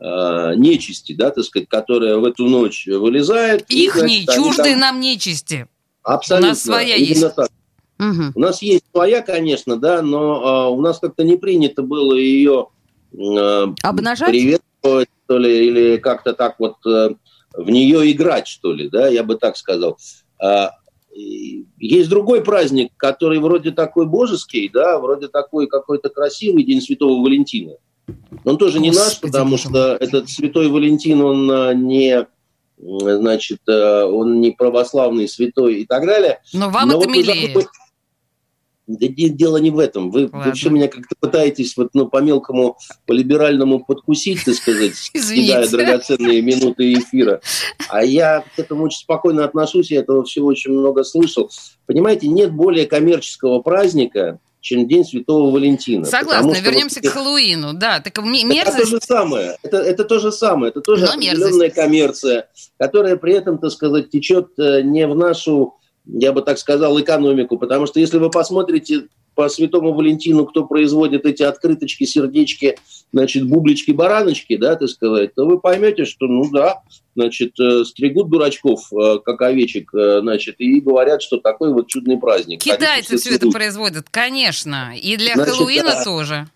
э, 0.00 0.54
нечисти, 0.56 1.12
да, 1.12 1.30
так 1.30 1.44
сказать, 1.44 1.68
которая 1.68 2.16
в 2.16 2.24
эту 2.24 2.44
ночь 2.44 2.86
вылезает. 2.86 3.70
Их 3.70 3.96
не, 4.02 4.26
чуждые 4.26 4.72
там... 4.72 4.80
нам 4.80 5.00
нечисти. 5.00 5.68
Абсолютно. 6.02 6.48
У 6.48 6.50
нас 6.50 6.62
своя 6.62 6.94
есть. 6.96 7.34
Так. 7.34 7.50
Угу. 7.98 8.32
У 8.34 8.40
нас 8.40 8.62
есть 8.62 8.84
своя, 8.92 9.22
конечно, 9.22 9.76
да, 9.76 10.02
но 10.02 10.68
э, 10.68 10.70
у 10.70 10.80
нас 10.80 10.98
как-то 10.98 11.24
не 11.24 11.36
принято 11.36 11.82
было 11.82 12.14
ее 12.14 12.68
э, 13.12 13.66
обнажать, 13.82 14.28
приветствовать, 14.28 15.08
что 15.24 15.38
ли, 15.38 15.66
или 15.66 15.96
как-то 15.96 16.34
так 16.34 16.56
вот 16.58 16.76
э, 16.86 17.10
в 17.54 17.70
нее 17.70 18.12
играть, 18.12 18.46
что 18.46 18.72
ли, 18.72 18.88
да, 18.90 19.08
я 19.08 19.24
бы 19.24 19.36
так 19.36 19.56
сказал. 19.56 19.98
Э, 20.42 20.68
есть 21.78 22.10
другой 22.10 22.44
праздник, 22.44 22.92
который 22.96 23.38
вроде 23.38 23.70
такой 23.70 24.06
божеский, 24.06 24.68
да, 24.68 24.98
вроде 24.98 25.28
такой 25.28 25.66
какой-то 25.66 26.10
красивый, 26.10 26.64
День 26.64 26.82
Святого 26.82 27.22
Валентина. 27.22 27.76
Он 28.44 28.58
тоже 28.58 28.78
не 28.78 28.90
наш, 28.90 29.20
потому 29.20 29.56
что 29.56 29.96
этот 29.96 30.28
Святой 30.28 30.68
Валентин, 30.68 31.20
он 31.20 31.50
а, 31.50 31.74
не 31.74 32.26
значит, 32.78 33.60
а, 33.68 34.06
он 34.06 34.40
не 34.40 34.52
православный 34.52 35.28
святой 35.28 35.80
и 35.80 35.86
так 35.86 36.06
далее. 36.06 36.40
Но 36.52 36.70
вам 36.70 36.88
Но 36.88 36.98
это 36.98 37.08
вот 37.08 37.16
милее. 37.16 37.66
Да 38.86 39.08
дело 39.08 39.56
не 39.56 39.70
в 39.70 39.80
этом. 39.80 40.12
Вы 40.12 40.22
Ладно. 40.22 40.44
вообще 40.44 40.70
меня 40.70 40.86
как-то 40.86 41.16
пытаетесь 41.18 41.76
вот, 41.76 41.88
ну, 41.92 42.06
по-мелкому, 42.06 42.78
по-либеральному 43.04 43.84
подкусить, 43.84 44.44
так 44.44 44.54
сказать, 44.54 44.94
съедая 45.14 45.68
драгоценные 45.68 46.40
минуты 46.40 46.92
эфира. 46.92 47.40
А 47.88 48.04
я 48.04 48.44
к 48.54 48.58
этому 48.58 48.84
очень 48.84 49.00
спокойно 49.00 49.44
отношусь, 49.44 49.90
я 49.90 50.00
этого 50.00 50.22
всего 50.24 50.46
очень 50.46 50.70
много 50.70 51.02
слышал. 51.02 51.50
Понимаете, 51.86 52.28
нет 52.28 52.52
более 52.52 52.86
коммерческого 52.86 53.60
праздника, 53.60 54.38
чем 54.66 54.88
День 54.88 55.04
Святого 55.04 55.52
Валентина. 55.52 56.04
Согласна, 56.04 56.60
вернемся 56.60 56.98
вот, 57.00 57.08
к 57.08 57.12
Хэллоуину, 57.12 57.72
да. 57.74 58.00
Так 58.00 58.18
мерзость... 58.18 58.66
Это 58.66 58.80
то 58.80 58.86
же 58.86 59.00
самое, 59.00 59.56
это, 59.62 59.76
это 59.76 60.04
то 60.04 60.18
же 60.18 60.32
самое, 60.32 60.70
это 60.70 60.80
тоже 60.80 61.04
Но 61.04 61.12
определенная 61.12 61.50
мерзость. 61.50 61.74
коммерция, 61.76 62.48
которая 62.76 63.14
при 63.16 63.34
этом, 63.34 63.58
так 63.58 63.70
сказать, 63.70 64.10
течет 64.10 64.58
э, 64.58 64.82
не 64.82 65.06
в 65.06 65.14
нашу, 65.14 65.76
я 66.04 66.32
бы 66.32 66.42
так 66.42 66.58
сказал, 66.58 67.00
экономику, 67.00 67.58
потому 67.58 67.86
что 67.86 68.00
если 68.00 68.18
вы 68.18 68.28
посмотрите 68.28 69.06
по 69.36 69.50
Святому 69.50 69.92
Валентину, 69.92 70.46
кто 70.46 70.64
производит 70.64 71.26
эти 71.26 71.42
открыточки, 71.42 72.04
сердечки, 72.04 72.78
значит, 73.12 73.46
бублички, 73.46 73.92
бараночки, 73.92 74.56
да, 74.56 74.76
так 74.76 74.88
сказать, 74.88 75.34
то 75.34 75.46
вы 75.46 75.60
поймете, 75.60 76.06
что, 76.06 76.26
ну 76.26 76.50
да, 76.50 76.80
значит, 77.14 77.52
э, 77.60 77.84
стригут 77.84 78.30
дурачков, 78.30 78.90
э, 78.92 79.18
как 79.22 79.42
овечек, 79.42 79.94
э, 79.94 80.20
значит, 80.22 80.56
и 80.58 80.80
говорят, 80.80 81.22
что 81.22 81.36
такой 81.36 81.72
вот 81.72 81.86
чудный 81.86 82.18
праздник. 82.18 82.62
Китайцы 82.62 83.18
все 83.18 83.34
это 83.34 83.50
производят, 83.50 84.06
конечно, 84.10 84.94
и 84.96 85.18
для 85.18 85.34
значит, 85.34 85.54
Хэллоуина 85.54 85.84
да, 85.84 86.04
тоже. 86.04 86.48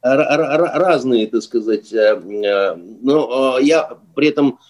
Разные, 0.00 1.26
так 1.26 1.42
сказать, 1.42 1.92
но 1.92 3.58
я 3.60 3.98
при 4.14 4.28
этом 4.28 4.60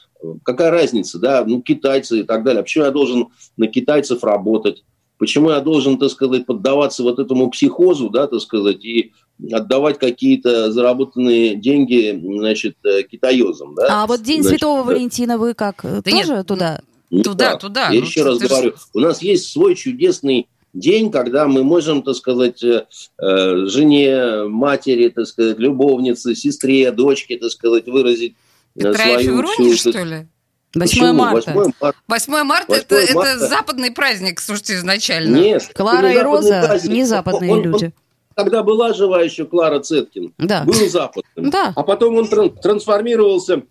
какая 0.43 0.71
разница, 0.71 1.19
да, 1.19 1.45
ну, 1.45 1.61
китайцы 1.61 2.21
и 2.21 2.23
так 2.23 2.45
далее. 2.45 2.61
А 2.61 2.63
почему 2.63 2.85
я 2.85 2.91
должен 2.91 3.29
на 3.59 3.67
китайцев 3.67 4.25
работать? 4.25 4.85
Почему 5.23 5.51
я 5.51 5.61
должен, 5.61 5.99
так 5.99 6.11
сказать, 6.11 6.47
поддаваться 6.47 7.05
вот 7.05 7.21
этому 7.21 7.49
психозу, 7.49 8.11
да, 8.11 8.27
так 8.27 8.41
сказать, 8.41 8.85
и 8.85 9.13
отдавать 9.53 10.01
какие-то 10.01 10.73
заработанные 10.73 11.55
деньги, 11.55 12.21
значит, 12.21 12.75
э, 12.85 13.05
китаёзам, 13.05 13.77
да? 13.77 14.03
А 14.03 14.07
вот 14.09 14.21
День 14.23 14.43
значит, 14.43 14.59
Святого 14.59 14.83
Валентина 14.83 15.39
вы 15.39 15.55
как, 15.55 15.83
да 15.85 16.03
тоже 16.03 16.35
нет, 16.35 16.47
туда? 16.49 16.81
Ну, 17.11 17.23
туда, 17.23 17.57
туда. 17.57 17.91
Я 17.91 18.01
ну, 18.01 18.07
еще 18.07 18.25
раз 18.25 18.39
говорю, 18.39 18.71
же... 18.71 18.75
у 18.95 18.99
нас 18.99 19.23
есть 19.23 19.53
свой 19.53 19.77
чудесный 19.77 20.49
день, 20.73 21.13
когда 21.13 21.47
мы 21.47 21.63
можем, 21.63 22.03
так 22.03 22.17
сказать, 22.17 22.61
э, 22.65 22.87
э, 23.21 23.67
жене, 23.67 24.49
матери, 24.49 25.09
так 25.09 25.29
сказать, 25.29 25.57
любовнице, 25.61 26.35
сестре, 26.35 26.91
дочке, 26.91 27.39
так 27.39 27.53
сказать, 27.53 27.87
выразить 27.87 28.35
Петра 28.75 29.05
свою... 29.05 29.21
Февронии, 29.21 29.75
что 29.77 30.03
ли? 30.03 30.27
8 30.75 31.13
марта. 31.13 31.53
8 31.53 31.73
марта, 31.81 31.99
8 32.09 32.45
марта, 32.45 32.75
это, 32.75 32.95
марта. 32.95 33.31
это 33.31 33.39
западный 33.39 33.91
праздник, 33.91 34.41
слушайте, 34.41 34.75
изначально. 34.75 35.37
Нет. 35.37 35.71
Клара 35.75 36.13
и 36.13 36.19
Роза 36.19 36.63
праздник. 36.63 36.93
не 36.93 37.05
западные 37.05 37.53
он, 37.53 37.63
люди. 37.63 37.85
Он, 37.85 37.93
когда 38.45 38.63
была 38.63 38.93
жива 38.95 39.21
еще 39.21 39.45
Клара 39.45 39.81
Цеткин, 39.81 40.33
да. 40.39 40.65
был 40.65 40.75
западным. 40.89 41.51
Да. 41.51 41.73
А 41.77 41.83
потом 41.83 42.17
он 42.17 42.29
трансформировался 42.29 43.63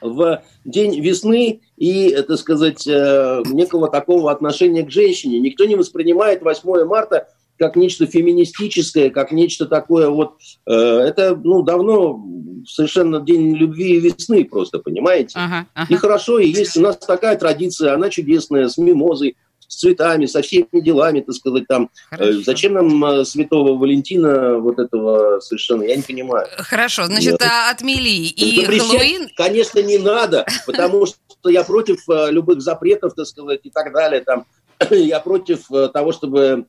в 0.00 0.42
день 0.64 1.00
весны 1.00 1.60
и, 1.76 2.10
так 2.26 2.38
сказать, 2.38 2.86
э, 2.86 3.42
некого 3.46 3.88
такого 3.88 4.32
отношения 4.32 4.82
к 4.82 4.90
женщине. 4.90 5.38
Никто 5.38 5.64
не 5.66 5.76
воспринимает 5.76 6.42
8 6.42 6.84
марта 6.84 7.28
как 7.60 7.76
нечто 7.76 8.06
феминистическое, 8.06 9.10
как 9.10 9.32
нечто 9.32 9.66
такое 9.66 10.08
вот... 10.08 10.38
Э, 10.66 10.72
это, 10.72 11.36
ну, 11.36 11.62
давно 11.62 12.18
совершенно 12.66 13.20
день 13.20 13.54
любви 13.54 13.96
и 13.96 14.00
весны 14.00 14.46
просто, 14.46 14.78
понимаете? 14.78 15.38
Ага, 15.38 15.66
ага. 15.74 15.92
И 15.92 15.96
хорошо, 15.96 16.38
и 16.38 16.48
есть 16.48 16.78
у 16.78 16.80
нас 16.80 16.96
такая 16.96 17.36
традиция, 17.36 17.92
она 17.92 18.08
чудесная, 18.08 18.68
с 18.68 18.78
мимозой, 18.78 19.36
с 19.68 19.76
цветами, 19.76 20.24
со 20.24 20.40
всеми 20.40 20.68
делами, 20.72 21.20
так 21.20 21.34
сказать, 21.34 21.66
там. 21.68 21.90
Э, 22.12 22.16
Хорошо. 22.16 22.42
Зачем 22.44 22.72
нам 22.72 23.04
э, 23.04 23.24
святого 23.26 23.76
Валентина 23.76 24.56
вот 24.58 24.78
этого 24.78 25.40
совершенно, 25.40 25.82
я 25.82 25.96
не 25.96 26.02
понимаю. 26.02 26.46
Хорошо, 26.56 27.04
значит, 27.04 27.36
да. 27.38 27.70
отмели 27.70 28.08
и 28.08 28.64
Хэллоуин? 28.64 29.28
Конечно, 29.36 29.80
не 29.80 29.98
надо, 29.98 30.46
потому 30.64 31.04
что 31.04 31.50
я 31.50 31.62
против 31.64 31.98
любых 32.08 32.62
запретов, 32.62 33.12
так 33.14 33.26
сказать, 33.26 33.60
и 33.64 33.70
так 33.70 33.92
далее, 33.92 34.22
там. 34.22 34.46
Я 34.90 35.20
против 35.20 35.66
того, 35.92 36.12
чтобы 36.12 36.64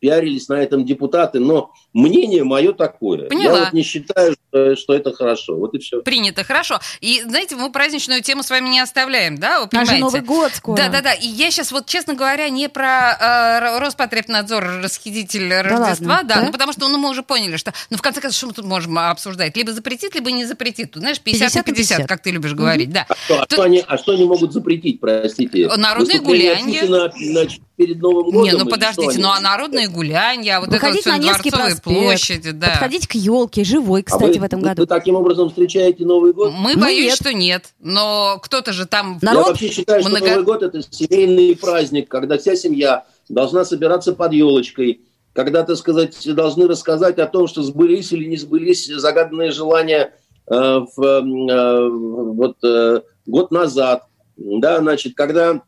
пиарились 0.00 0.48
на 0.48 0.54
этом 0.54 0.84
депутаты, 0.84 1.40
но 1.40 1.72
мнение 1.92 2.44
мое 2.44 2.72
такое. 2.72 3.28
Поняла. 3.28 3.58
Я 3.58 3.64
вот 3.64 3.72
не 3.72 3.82
считаю, 3.82 4.34
что, 4.50 4.76
что 4.76 4.94
это 4.94 5.12
хорошо. 5.12 5.56
Вот 5.56 5.74
и 5.74 5.78
все. 5.78 6.02
Принято, 6.02 6.44
хорошо. 6.44 6.80
И, 7.00 7.22
знаете, 7.22 7.56
мы 7.56 7.70
праздничную 7.70 8.22
тему 8.22 8.42
с 8.42 8.50
вами 8.50 8.68
не 8.68 8.80
оставляем, 8.80 9.38
да? 9.38 9.60
Вы 9.60 9.68
понимаете? 9.68 9.92
Наш 9.92 10.00
Новый 10.00 10.20
год 10.20 10.52
скоро. 10.54 10.76
Да-да-да. 10.76 11.12
И 11.14 11.26
я 11.26 11.50
сейчас 11.50 11.72
вот, 11.72 11.86
честно 11.86 12.14
говоря, 12.14 12.48
не 12.48 12.68
про 12.68 13.16
э, 13.20 13.78
Роспотребнадзор, 13.78 14.82
расхититель 14.82 15.48
да 15.48 15.62
Рождества, 15.62 16.14
ладно, 16.14 16.28
да, 16.28 16.34
да? 16.36 16.46
Ну, 16.46 16.52
потому 16.52 16.72
что 16.72 16.88
ну, 16.88 16.98
мы 16.98 17.10
уже 17.10 17.22
поняли, 17.22 17.56
что, 17.56 17.72
ну, 17.90 17.96
в 17.96 18.02
конце 18.02 18.20
концов, 18.20 18.38
что 18.38 18.46
мы 18.48 18.52
тут 18.52 18.64
можем 18.64 18.98
обсуждать? 18.98 19.56
Либо 19.56 19.72
запретит, 19.72 20.14
либо 20.14 20.30
не 20.30 20.44
запретит. 20.44 20.92
Тут, 20.92 21.00
знаешь, 21.00 21.20
50, 21.20 21.40
50 21.40 21.66
на 21.66 21.72
50, 21.72 21.96
50, 21.96 22.08
как 22.08 22.22
ты 22.22 22.30
любишь 22.30 22.54
говорить, 22.54 22.90
mm-hmm. 22.90 22.92
да. 22.92 23.06
А 23.08 23.14
что, 23.24 23.42
а, 23.42 23.46
что 23.50 23.62
они, 23.62 23.84
а 23.86 23.98
что 23.98 24.12
они 24.12 24.24
могут 24.24 24.52
запретить, 24.52 25.00
простите? 25.00 25.68
Народные 25.76 26.20
гуляния. 26.20 26.84
На, 26.88 27.12
на, 27.14 27.48
перед 27.78 28.02
Новым 28.02 28.30
годом? 28.30 28.42
Не, 28.42 28.52
ну 28.52 28.66
подождите, 28.66 29.18
ну 29.20 29.28
а 29.28 29.40
народные 29.40 29.88
гуляния, 29.88 30.60
вот 30.60 30.68
Выходить 30.68 31.02
это 31.02 31.12
вот 31.12 31.18
на 31.18 31.24
Невский 31.24 31.50
проспект, 31.50 31.82
площади, 31.84 32.50
да. 32.50 32.70
Подходить 32.70 33.06
к 33.06 33.14
елке, 33.14 33.64
живой, 33.64 34.02
кстати, 34.02 34.24
а 34.24 34.26
вы, 34.34 34.40
в 34.40 34.42
этом 34.42 34.60
году. 34.60 34.82
Вы 34.82 34.86
таким 34.86 35.14
образом 35.14 35.48
встречаете 35.48 36.04
Новый 36.04 36.32
год? 36.32 36.52
Мы 36.52 36.74
ну, 36.74 36.80
боюсь, 36.80 37.06
нет. 37.06 37.14
что 37.14 37.32
нет, 37.32 37.64
но 37.78 38.38
кто-то 38.42 38.72
же 38.72 38.84
там... 38.86 39.18
Народ... 39.22 39.44
Я 39.44 39.48
вообще 39.50 39.68
считаю, 39.70 40.00
много... 40.02 40.18
что 40.18 40.28
Новый 40.28 40.44
год 40.44 40.62
это 40.64 40.82
семейный 40.82 41.56
праздник, 41.56 42.08
когда 42.08 42.36
вся 42.36 42.56
семья 42.56 43.06
должна 43.28 43.64
собираться 43.64 44.12
под 44.12 44.32
елочкой, 44.32 45.00
когда, 45.32 45.62
так 45.62 45.76
сказать, 45.76 46.18
должны 46.34 46.66
рассказать 46.66 47.18
о 47.18 47.26
том, 47.26 47.46
что 47.46 47.62
сбылись 47.62 48.12
или 48.12 48.24
не 48.24 48.36
сбылись 48.36 48.86
загаданные 48.86 49.52
желания 49.52 50.14
э, 50.50 50.80
в, 50.96 51.00
э, 51.00 51.88
вот 51.88 52.56
э, 52.64 53.02
год 53.26 53.52
назад, 53.52 54.02
да, 54.36 54.78
значит, 54.78 55.14
когда 55.14 55.62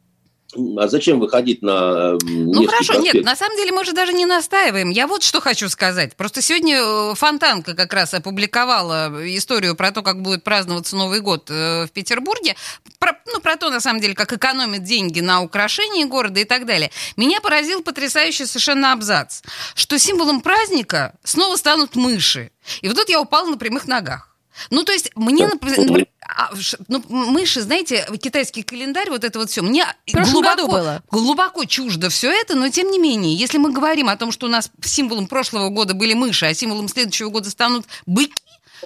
а 0.54 0.88
зачем 0.88 1.20
выходить 1.20 1.62
на 1.62 2.12
Ну 2.22 2.66
хорошо, 2.66 2.94
проспект? 2.94 3.14
нет, 3.14 3.24
на 3.24 3.36
самом 3.36 3.56
деле 3.56 3.72
мы 3.72 3.84
же 3.84 3.92
даже 3.92 4.12
не 4.12 4.26
настаиваем. 4.26 4.90
Я 4.90 5.06
вот 5.06 5.22
что 5.22 5.40
хочу 5.40 5.68
сказать. 5.68 6.16
Просто 6.16 6.42
сегодня 6.42 6.80
э, 6.80 7.14
Фонтанка 7.14 7.74
как 7.74 7.92
раз 7.92 8.14
опубликовала 8.14 9.12
историю 9.36 9.76
про 9.76 9.92
то, 9.92 10.02
как 10.02 10.22
будет 10.22 10.42
праздноваться 10.42 10.96
Новый 10.96 11.20
год 11.20 11.50
э, 11.50 11.86
в 11.86 11.90
Петербурге. 11.90 12.56
Про, 12.98 13.12
ну, 13.32 13.40
про 13.40 13.56
то, 13.56 13.70
на 13.70 13.80
самом 13.80 14.00
деле, 14.00 14.14
как 14.14 14.32
экономят 14.32 14.82
деньги 14.82 15.20
на 15.20 15.40
украшении 15.42 16.04
города 16.04 16.40
и 16.40 16.44
так 16.44 16.66
далее. 16.66 16.90
Меня 17.16 17.40
поразил 17.40 17.82
потрясающий 17.82 18.46
совершенно 18.46 18.92
абзац, 18.92 19.42
что 19.74 19.98
символом 19.98 20.40
праздника 20.40 21.14
снова 21.22 21.56
станут 21.56 21.96
мыши. 21.96 22.50
И 22.82 22.88
вот 22.88 22.96
тут 22.96 23.08
я 23.08 23.20
упала 23.20 23.48
на 23.48 23.56
прямых 23.56 23.86
ногах. 23.86 24.29
Ну, 24.70 24.84
то 24.84 24.92
есть, 24.92 25.10
мне, 25.14 25.46
например, 25.46 26.06
а, 26.36 26.50
ну, 26.88 27.02
мыши, 27.08 27.60
знаете, 27.60 28.06
китайский 28.20 28.62
календарь, 28.62 29.10
вот 29.10 29.24
это 29.24 29.38
вот 29.38 29.50
все, 29.50 29.62
мне 29.62 29.86
глубоко, 30.06 30.66
было. 30.66 31.02
глубоко 31.10 31.64
чуждо 31.64 32.08
все 32.08 32.30
это, 32.30 32.54
но 32.54 32.68
тем 32.68 32.90
не 32.90 32.98
менее, 32.98 33.34
если 33.34 33.58
мы 33.58 33.72
говорим 33.72 34.08
о 34.08 34.16
том, 34.16 34.32
что 34.32 34.46
у 34.46 34.50
нас 34.50 34.70
символом 34.84 35.26
прошлого 35.26 35.70
года 35.70 35.94
были 35.94 36.14
мыши, 36.14 36.46
а 36.46 36.54
символом 36.54 36.88
следующего 36.88 37.30
года 37.30 37.50
станут 37.50 37.86
быки, 38.06 38.34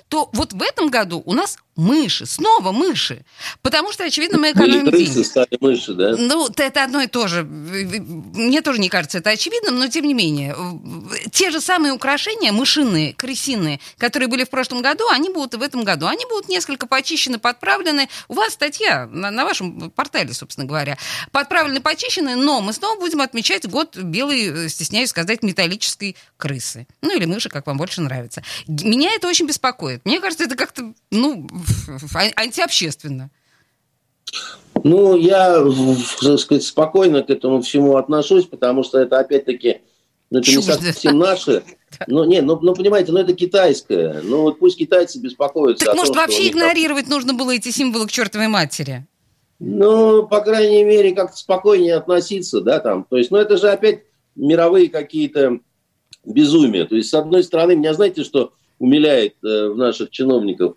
то 0.09 0.31
вот 0.33 0.53
в 0.53 0.63
этом 0.63 0.91
году 0.91 1.23
у 1.25 1.35
нас 1.35 1.59
мыши, 1.77 2.27
снова 2.27 2.73
мыши. 2.73 3.25
Потому 3.63 3.93
что, 3.93 4.05
очевидно, 4.05 4.39
мы 4.39 4.53
экономим 4.53 4.91
Крысы 4.91 5.05
деньги. 5.07 5.23
стали 5.23 5.59
мыши, 5.61 5.95
да? 5.95 6.17
Ну, 6.17 6.49
это 6.49 6.85
одно 6.85 7.01
и 7.01 7.07
то 7.07 7.29
же. 7.29 7.43
Мне 7.45 8.63
тоже 8.63 8.81
не 8.81 8.89
кажется 8.89 9.19
это 9.19 9.31
очевидным, 9.31 9.79
но 9.79 9.89
тем 9.89 10.05
не 10.05 10.15
менее. 10.15 10.57
Те 11.33 11.51
же 11.51 11.61
самые 11.61 11.93
украшения, 11.93 12.53
мышиные, 12.53 13.13
крысиные, 13.15 13.81
которые 13.99 14.29
были 14.29 14.45
в 14.45 14.51
прошлом 14.51 14.83
году, 14.83 15.05
они 15.11 15.31
будут 15.31 15.55
и 15.55 15.57
в 15.57 15.63
этом 15.63 15.85
году. 15.85 16.07
Они 16.07 16.25
будут 16.27 16.49
несколько 16.49 16.87
почищены, 16.87 17.39
подправлены. 17.39 18.09
У 18.29 18.35
вас 18.35 18.53
статья 18.53 19.07
на, 19.07 19.31
на 19.31 19.45
вашем 19.45 19.91
портале, 19.91 20.33
собственно 20.33 20.67
говоря. 20.67 20.97
Подправлены, 21.33 21.81
почищены, 21.81 22.37
но 22.37 22.61
мы 22.61 22.73
снова 22.73 22.99
будем 22.99 23.21
отмечать 23.21 23.69
год 23.69 23.97
белой, 23.97 24.69
стесняюсь 24.69 25.11
сказать, 25.11 25.43
металлической 25.43 26.17
крысы. 26.37 26.87
Ну, 27.03 27.17
или 27.17 27.25
мыши, 27.25 27.49
как 27.49 27.67
вам 27.67 27.77
больше 27.77 28.01
нравится. 28.01 28.43
Меня 28.67 29.13
это 29.15 29.29
очень 29.29 29.47
беспокоит. 29.47 30.05
Мне 30.05 30.21
кажется, 30.21 30.45
это 30.45 30.57
как-то, 30.57 30.93
ну, 31.11 31.47
антиобщественно. 32.37 33.31
Ну, 34.83 35.17
я, 35.17 35.65
так 36.21 36.39
сказать, 36.39 36.65
спокойно 36.65 37.23
к 37.23 37.31
этому 37.31 37.63
всему 37.63 37.97
отношусь, 37.97 38.45
потому 38.47 38.83
что 38.83 38.99
это, 38.99 39.19
опять-таки, 39.19 39.81
ну, 40.31 40.41
это 40.41 40.51
Чуждо. 40.51 40.77
не 40.77 40.93
совсем 40.93 41.19
наше. 41.19 41.63
Ну, 42.09 42.25
не, 42.25 42.41
ну, 42.41 42.59
ну, 42.61 42.75
понимаете, 42.75 43.13
ну, 43.13 43.21
это 43.21 43.35
китайское. 43.35 44.21
Ну, 44.25 44.43
вот 44.43 44.59
пусть 44.59 44.77
китайцы 44.77 45.21
беспокоятся 45.21 45.85
Так, 45.85 45.95
может, 45.95 46.13
том, 46.13 46.23
вообще 46.23 46.49
игнорировать 46.49 47.05
там... 47.05 47.15
нужно 47.15 47.35
было 47.35 47.53
эти 47.53 47.71
символы 47.71 48.09
к 48.09 48.11
чертовой 48.11 48.49
матери? 48.49 49.07
Ну, 49.61 50.27
по 50.27 50.41
крайней 50.41 50.83
мере, 50.83 51.15
как-то 51.15 51.37
спокойнее 51.37 51.95
относиться, 51.95 52.61
да, 52.63 52.81
там. 52.81 53.07
То 53.09 53.17
есть, 53.17 53.31
ну, 53.31 53.39
это 53.39 53.57
же 53.59 53.69
опять 53.69 54.03
мировые 54.35 54.89
какие-то 54.89 55.61
безумия. 56.25 56.85
То 56.85 56.97
есть, 56.97 57.11
с 57.11 57.15
одной 57.15 57.45
стороны, 57.45 57.77
меня 57.77 57.95
знаете, 57.95 58.25
что 58.25 58.55
умиляет 58.81 59.37
э, 59.45 59.69
в 59.69 59.77
наших 59.77 60.11
чиновников? 60.11 60.75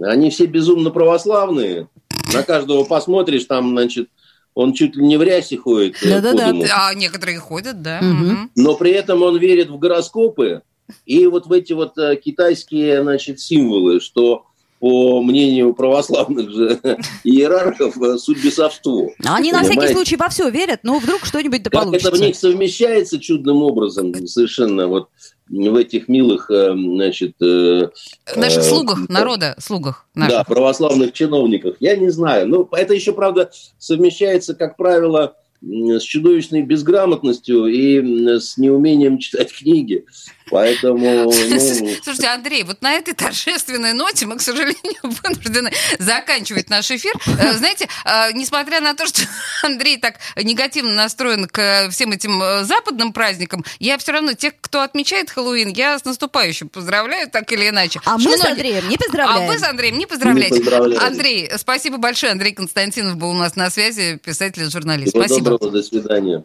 Они 0.00 0.30
все 0.30 0.46
безумно 0.46 0.90
православные. 0.90 1.88
На 2.32 2.42
каждого 2.42 2.84
посмотришь, 2.84 3.44
там, 3.44 3.70
значит, 3.70 4.08
он 4.54 4.72
чуть 4.74 4.96
ли 4.96 5.04
не 5.04 5.16
в 5.16 5.22
рясе 5.22 5.56
ходит. 5.56 5.96
Э, 6.02 6.20
Да-да-да, 6.20 6.88
а 6.88 6.94
некоторые 6.94 7.38
ходят, 7.38 7.82
да. 7.82 8.00
Угу. 8.00 8.50
Но 8.56 8.74
при 8.76 8.92
этом 8.92 9.22
он 9.22 9.38
верит 9.38 9.70
в 9.70 9.78
гороскопы 9.78 10.62
и 11.06 11.26
вот 11.26 11.46
в 11.46 11.52
эти 11.52 11.72
вот 11.72 11.96
э, 11.98 12.16
китайские, 12.16 13.02
значит, 13.02 13.40
символы, 13.40 14.00
что 14.00 14.46
по 14.78 15.22
мнению 15.22 15.74
православных 15.74 16.50
же 16.50 16.80
иерархов, 17.24 17.96
э, 18.02 18.18
суть 18.18 18.44
бесовство. 18.44 19.10
Они 19.24 19.52
на 19.52 19.62
всякий 19.62 19.92
случай 19.92 20.16
во 20.16 20.28
все 20.28 20.50
верят, 20.50 20.80
но 20.82 20.98
вдруг 20.98 21.24
что-нибудь 21.24 21.62
да 21.62 21.70
как 21.70 21.84
получится. 21.84 22.08
это 22.08 22.16
в 22.16 22.20
них 22.20 22.36
совмещается 22.36 23.20
чудным 23.20 23.62
образом, 23.62 24.14
совершенно 24.26 24.88
вот 24.88 25.08
в 25.52 25.76
этих 25.76 26.08
милых, 26.08 26.50
э, 26.50 26.72
значит... 26.72 27.34
Э, 27.42 27.90
наших 28.34 28.62
слугах, 28.62 29.00
э, 29.00 29.12
народа, 29.12 29.54
слугах 29.58 30.06
наших. 30.14 30.38
Да, 30.38 30.44
православных 30.44 31.12
чиновниках. 31.12 31.76
Я 31.80 31.96
не 31.96 32.08
знаю. 32.08 32.48
Ну, 32.48 32.68
это 32.72 32.94
еще, 32.94 33.12
правда, 33.12 33.50
совмещается, 33.78 34.54
как 34.54 34.76
правило, 34.76 35.36
с 35.62 36.02
чудовищной 36.02 36.62
безграмотностью 36.62 37.66
и 37.66 38.38
с 38.38 38.58
неумением 38.58 39.18
читать 39.18 39.52
книги. 39.52 40.04
Поэтому... 40.50 41.32
Ну... 41.52 41.88
Слушайте, 42.02 42.28
Андрей, 42.28 42.62
вот 42.62 42.82
на 42.82 42.92
этой 42.92 43.14
торжественной 43.14 43.92
ноте 43.92 44.26
мы, 44.26 44.36
к 44.36 44.40
сожалению, 44.40 45.00
вынуждены 45.02 45.70
заканчивать 45.98 46.70
наш 46.70 46.90
эфир. 46.90 47.12
Э, 47.38 47.52
знаете, 47.52 47.88
э, 48.04 48.32
несмотря 48.32 48.80
на 48.80 48.94
то, 48.94 49.06
что 49.06 49.22
Андрей 49.62 49.98
так 49.98 50.16
негативно 50.36 50.94
настроен 50.94 51.46
к 51.46 51.88
всем 51.90 52.12
этим 52.12 52.42
э, 52.42 52.64
западным 52.64 53.12
праздникам, 53.12 53.64
я 53.80 53.98
все 53.98 54.12
равно 54.12 54.32
тех, 54.32 54.54
кто 54.60 54.82
отмечает 54.82 55.30
Хэллоуин, 55.30 55.68
я 55.70 55.98
с 55.98 56.04
наступающим 56.04 56.68
поздравляю, 56.68 57.28
так 57.30 57.50
или 57.52 57.68
иначе. 57.68 58.00
А 58.04 58.18
мы 58.18 58.36
с 58.36 58.44
Андреем 58.44 58.88
не 58.88 58.96
поздравляем. 58.96 59.48
А 59.48 59.52
вы 59.52 59.58
с 59.58 59.62
Андреем 59.62 59.98
не 59.98 60.06
поздравляете. 60.06 60.58
Не 60.58 60.96
Андрей, 60.96 61.50
спасибо 61.56 61.98
большое. 61.98 62.32
Андрей 62.32 62.52
Константинов 62.52 63.16
был 63.16 63.30
у 63.30 63.34
нас 63.34 63.56
на 63.56 63.70
связи, 63.70 64.18
писатель 64.22 64.64
и 64.64 64.70
журналист. 64.70 65.10
Спасибо. 65.10 65.51
Доброго, 65.52 65.72
до 65.72 65.82
свидания. 65.82 66.44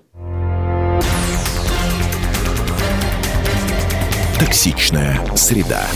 Токсичная 4.37 5.25
среда. 5.35 5.87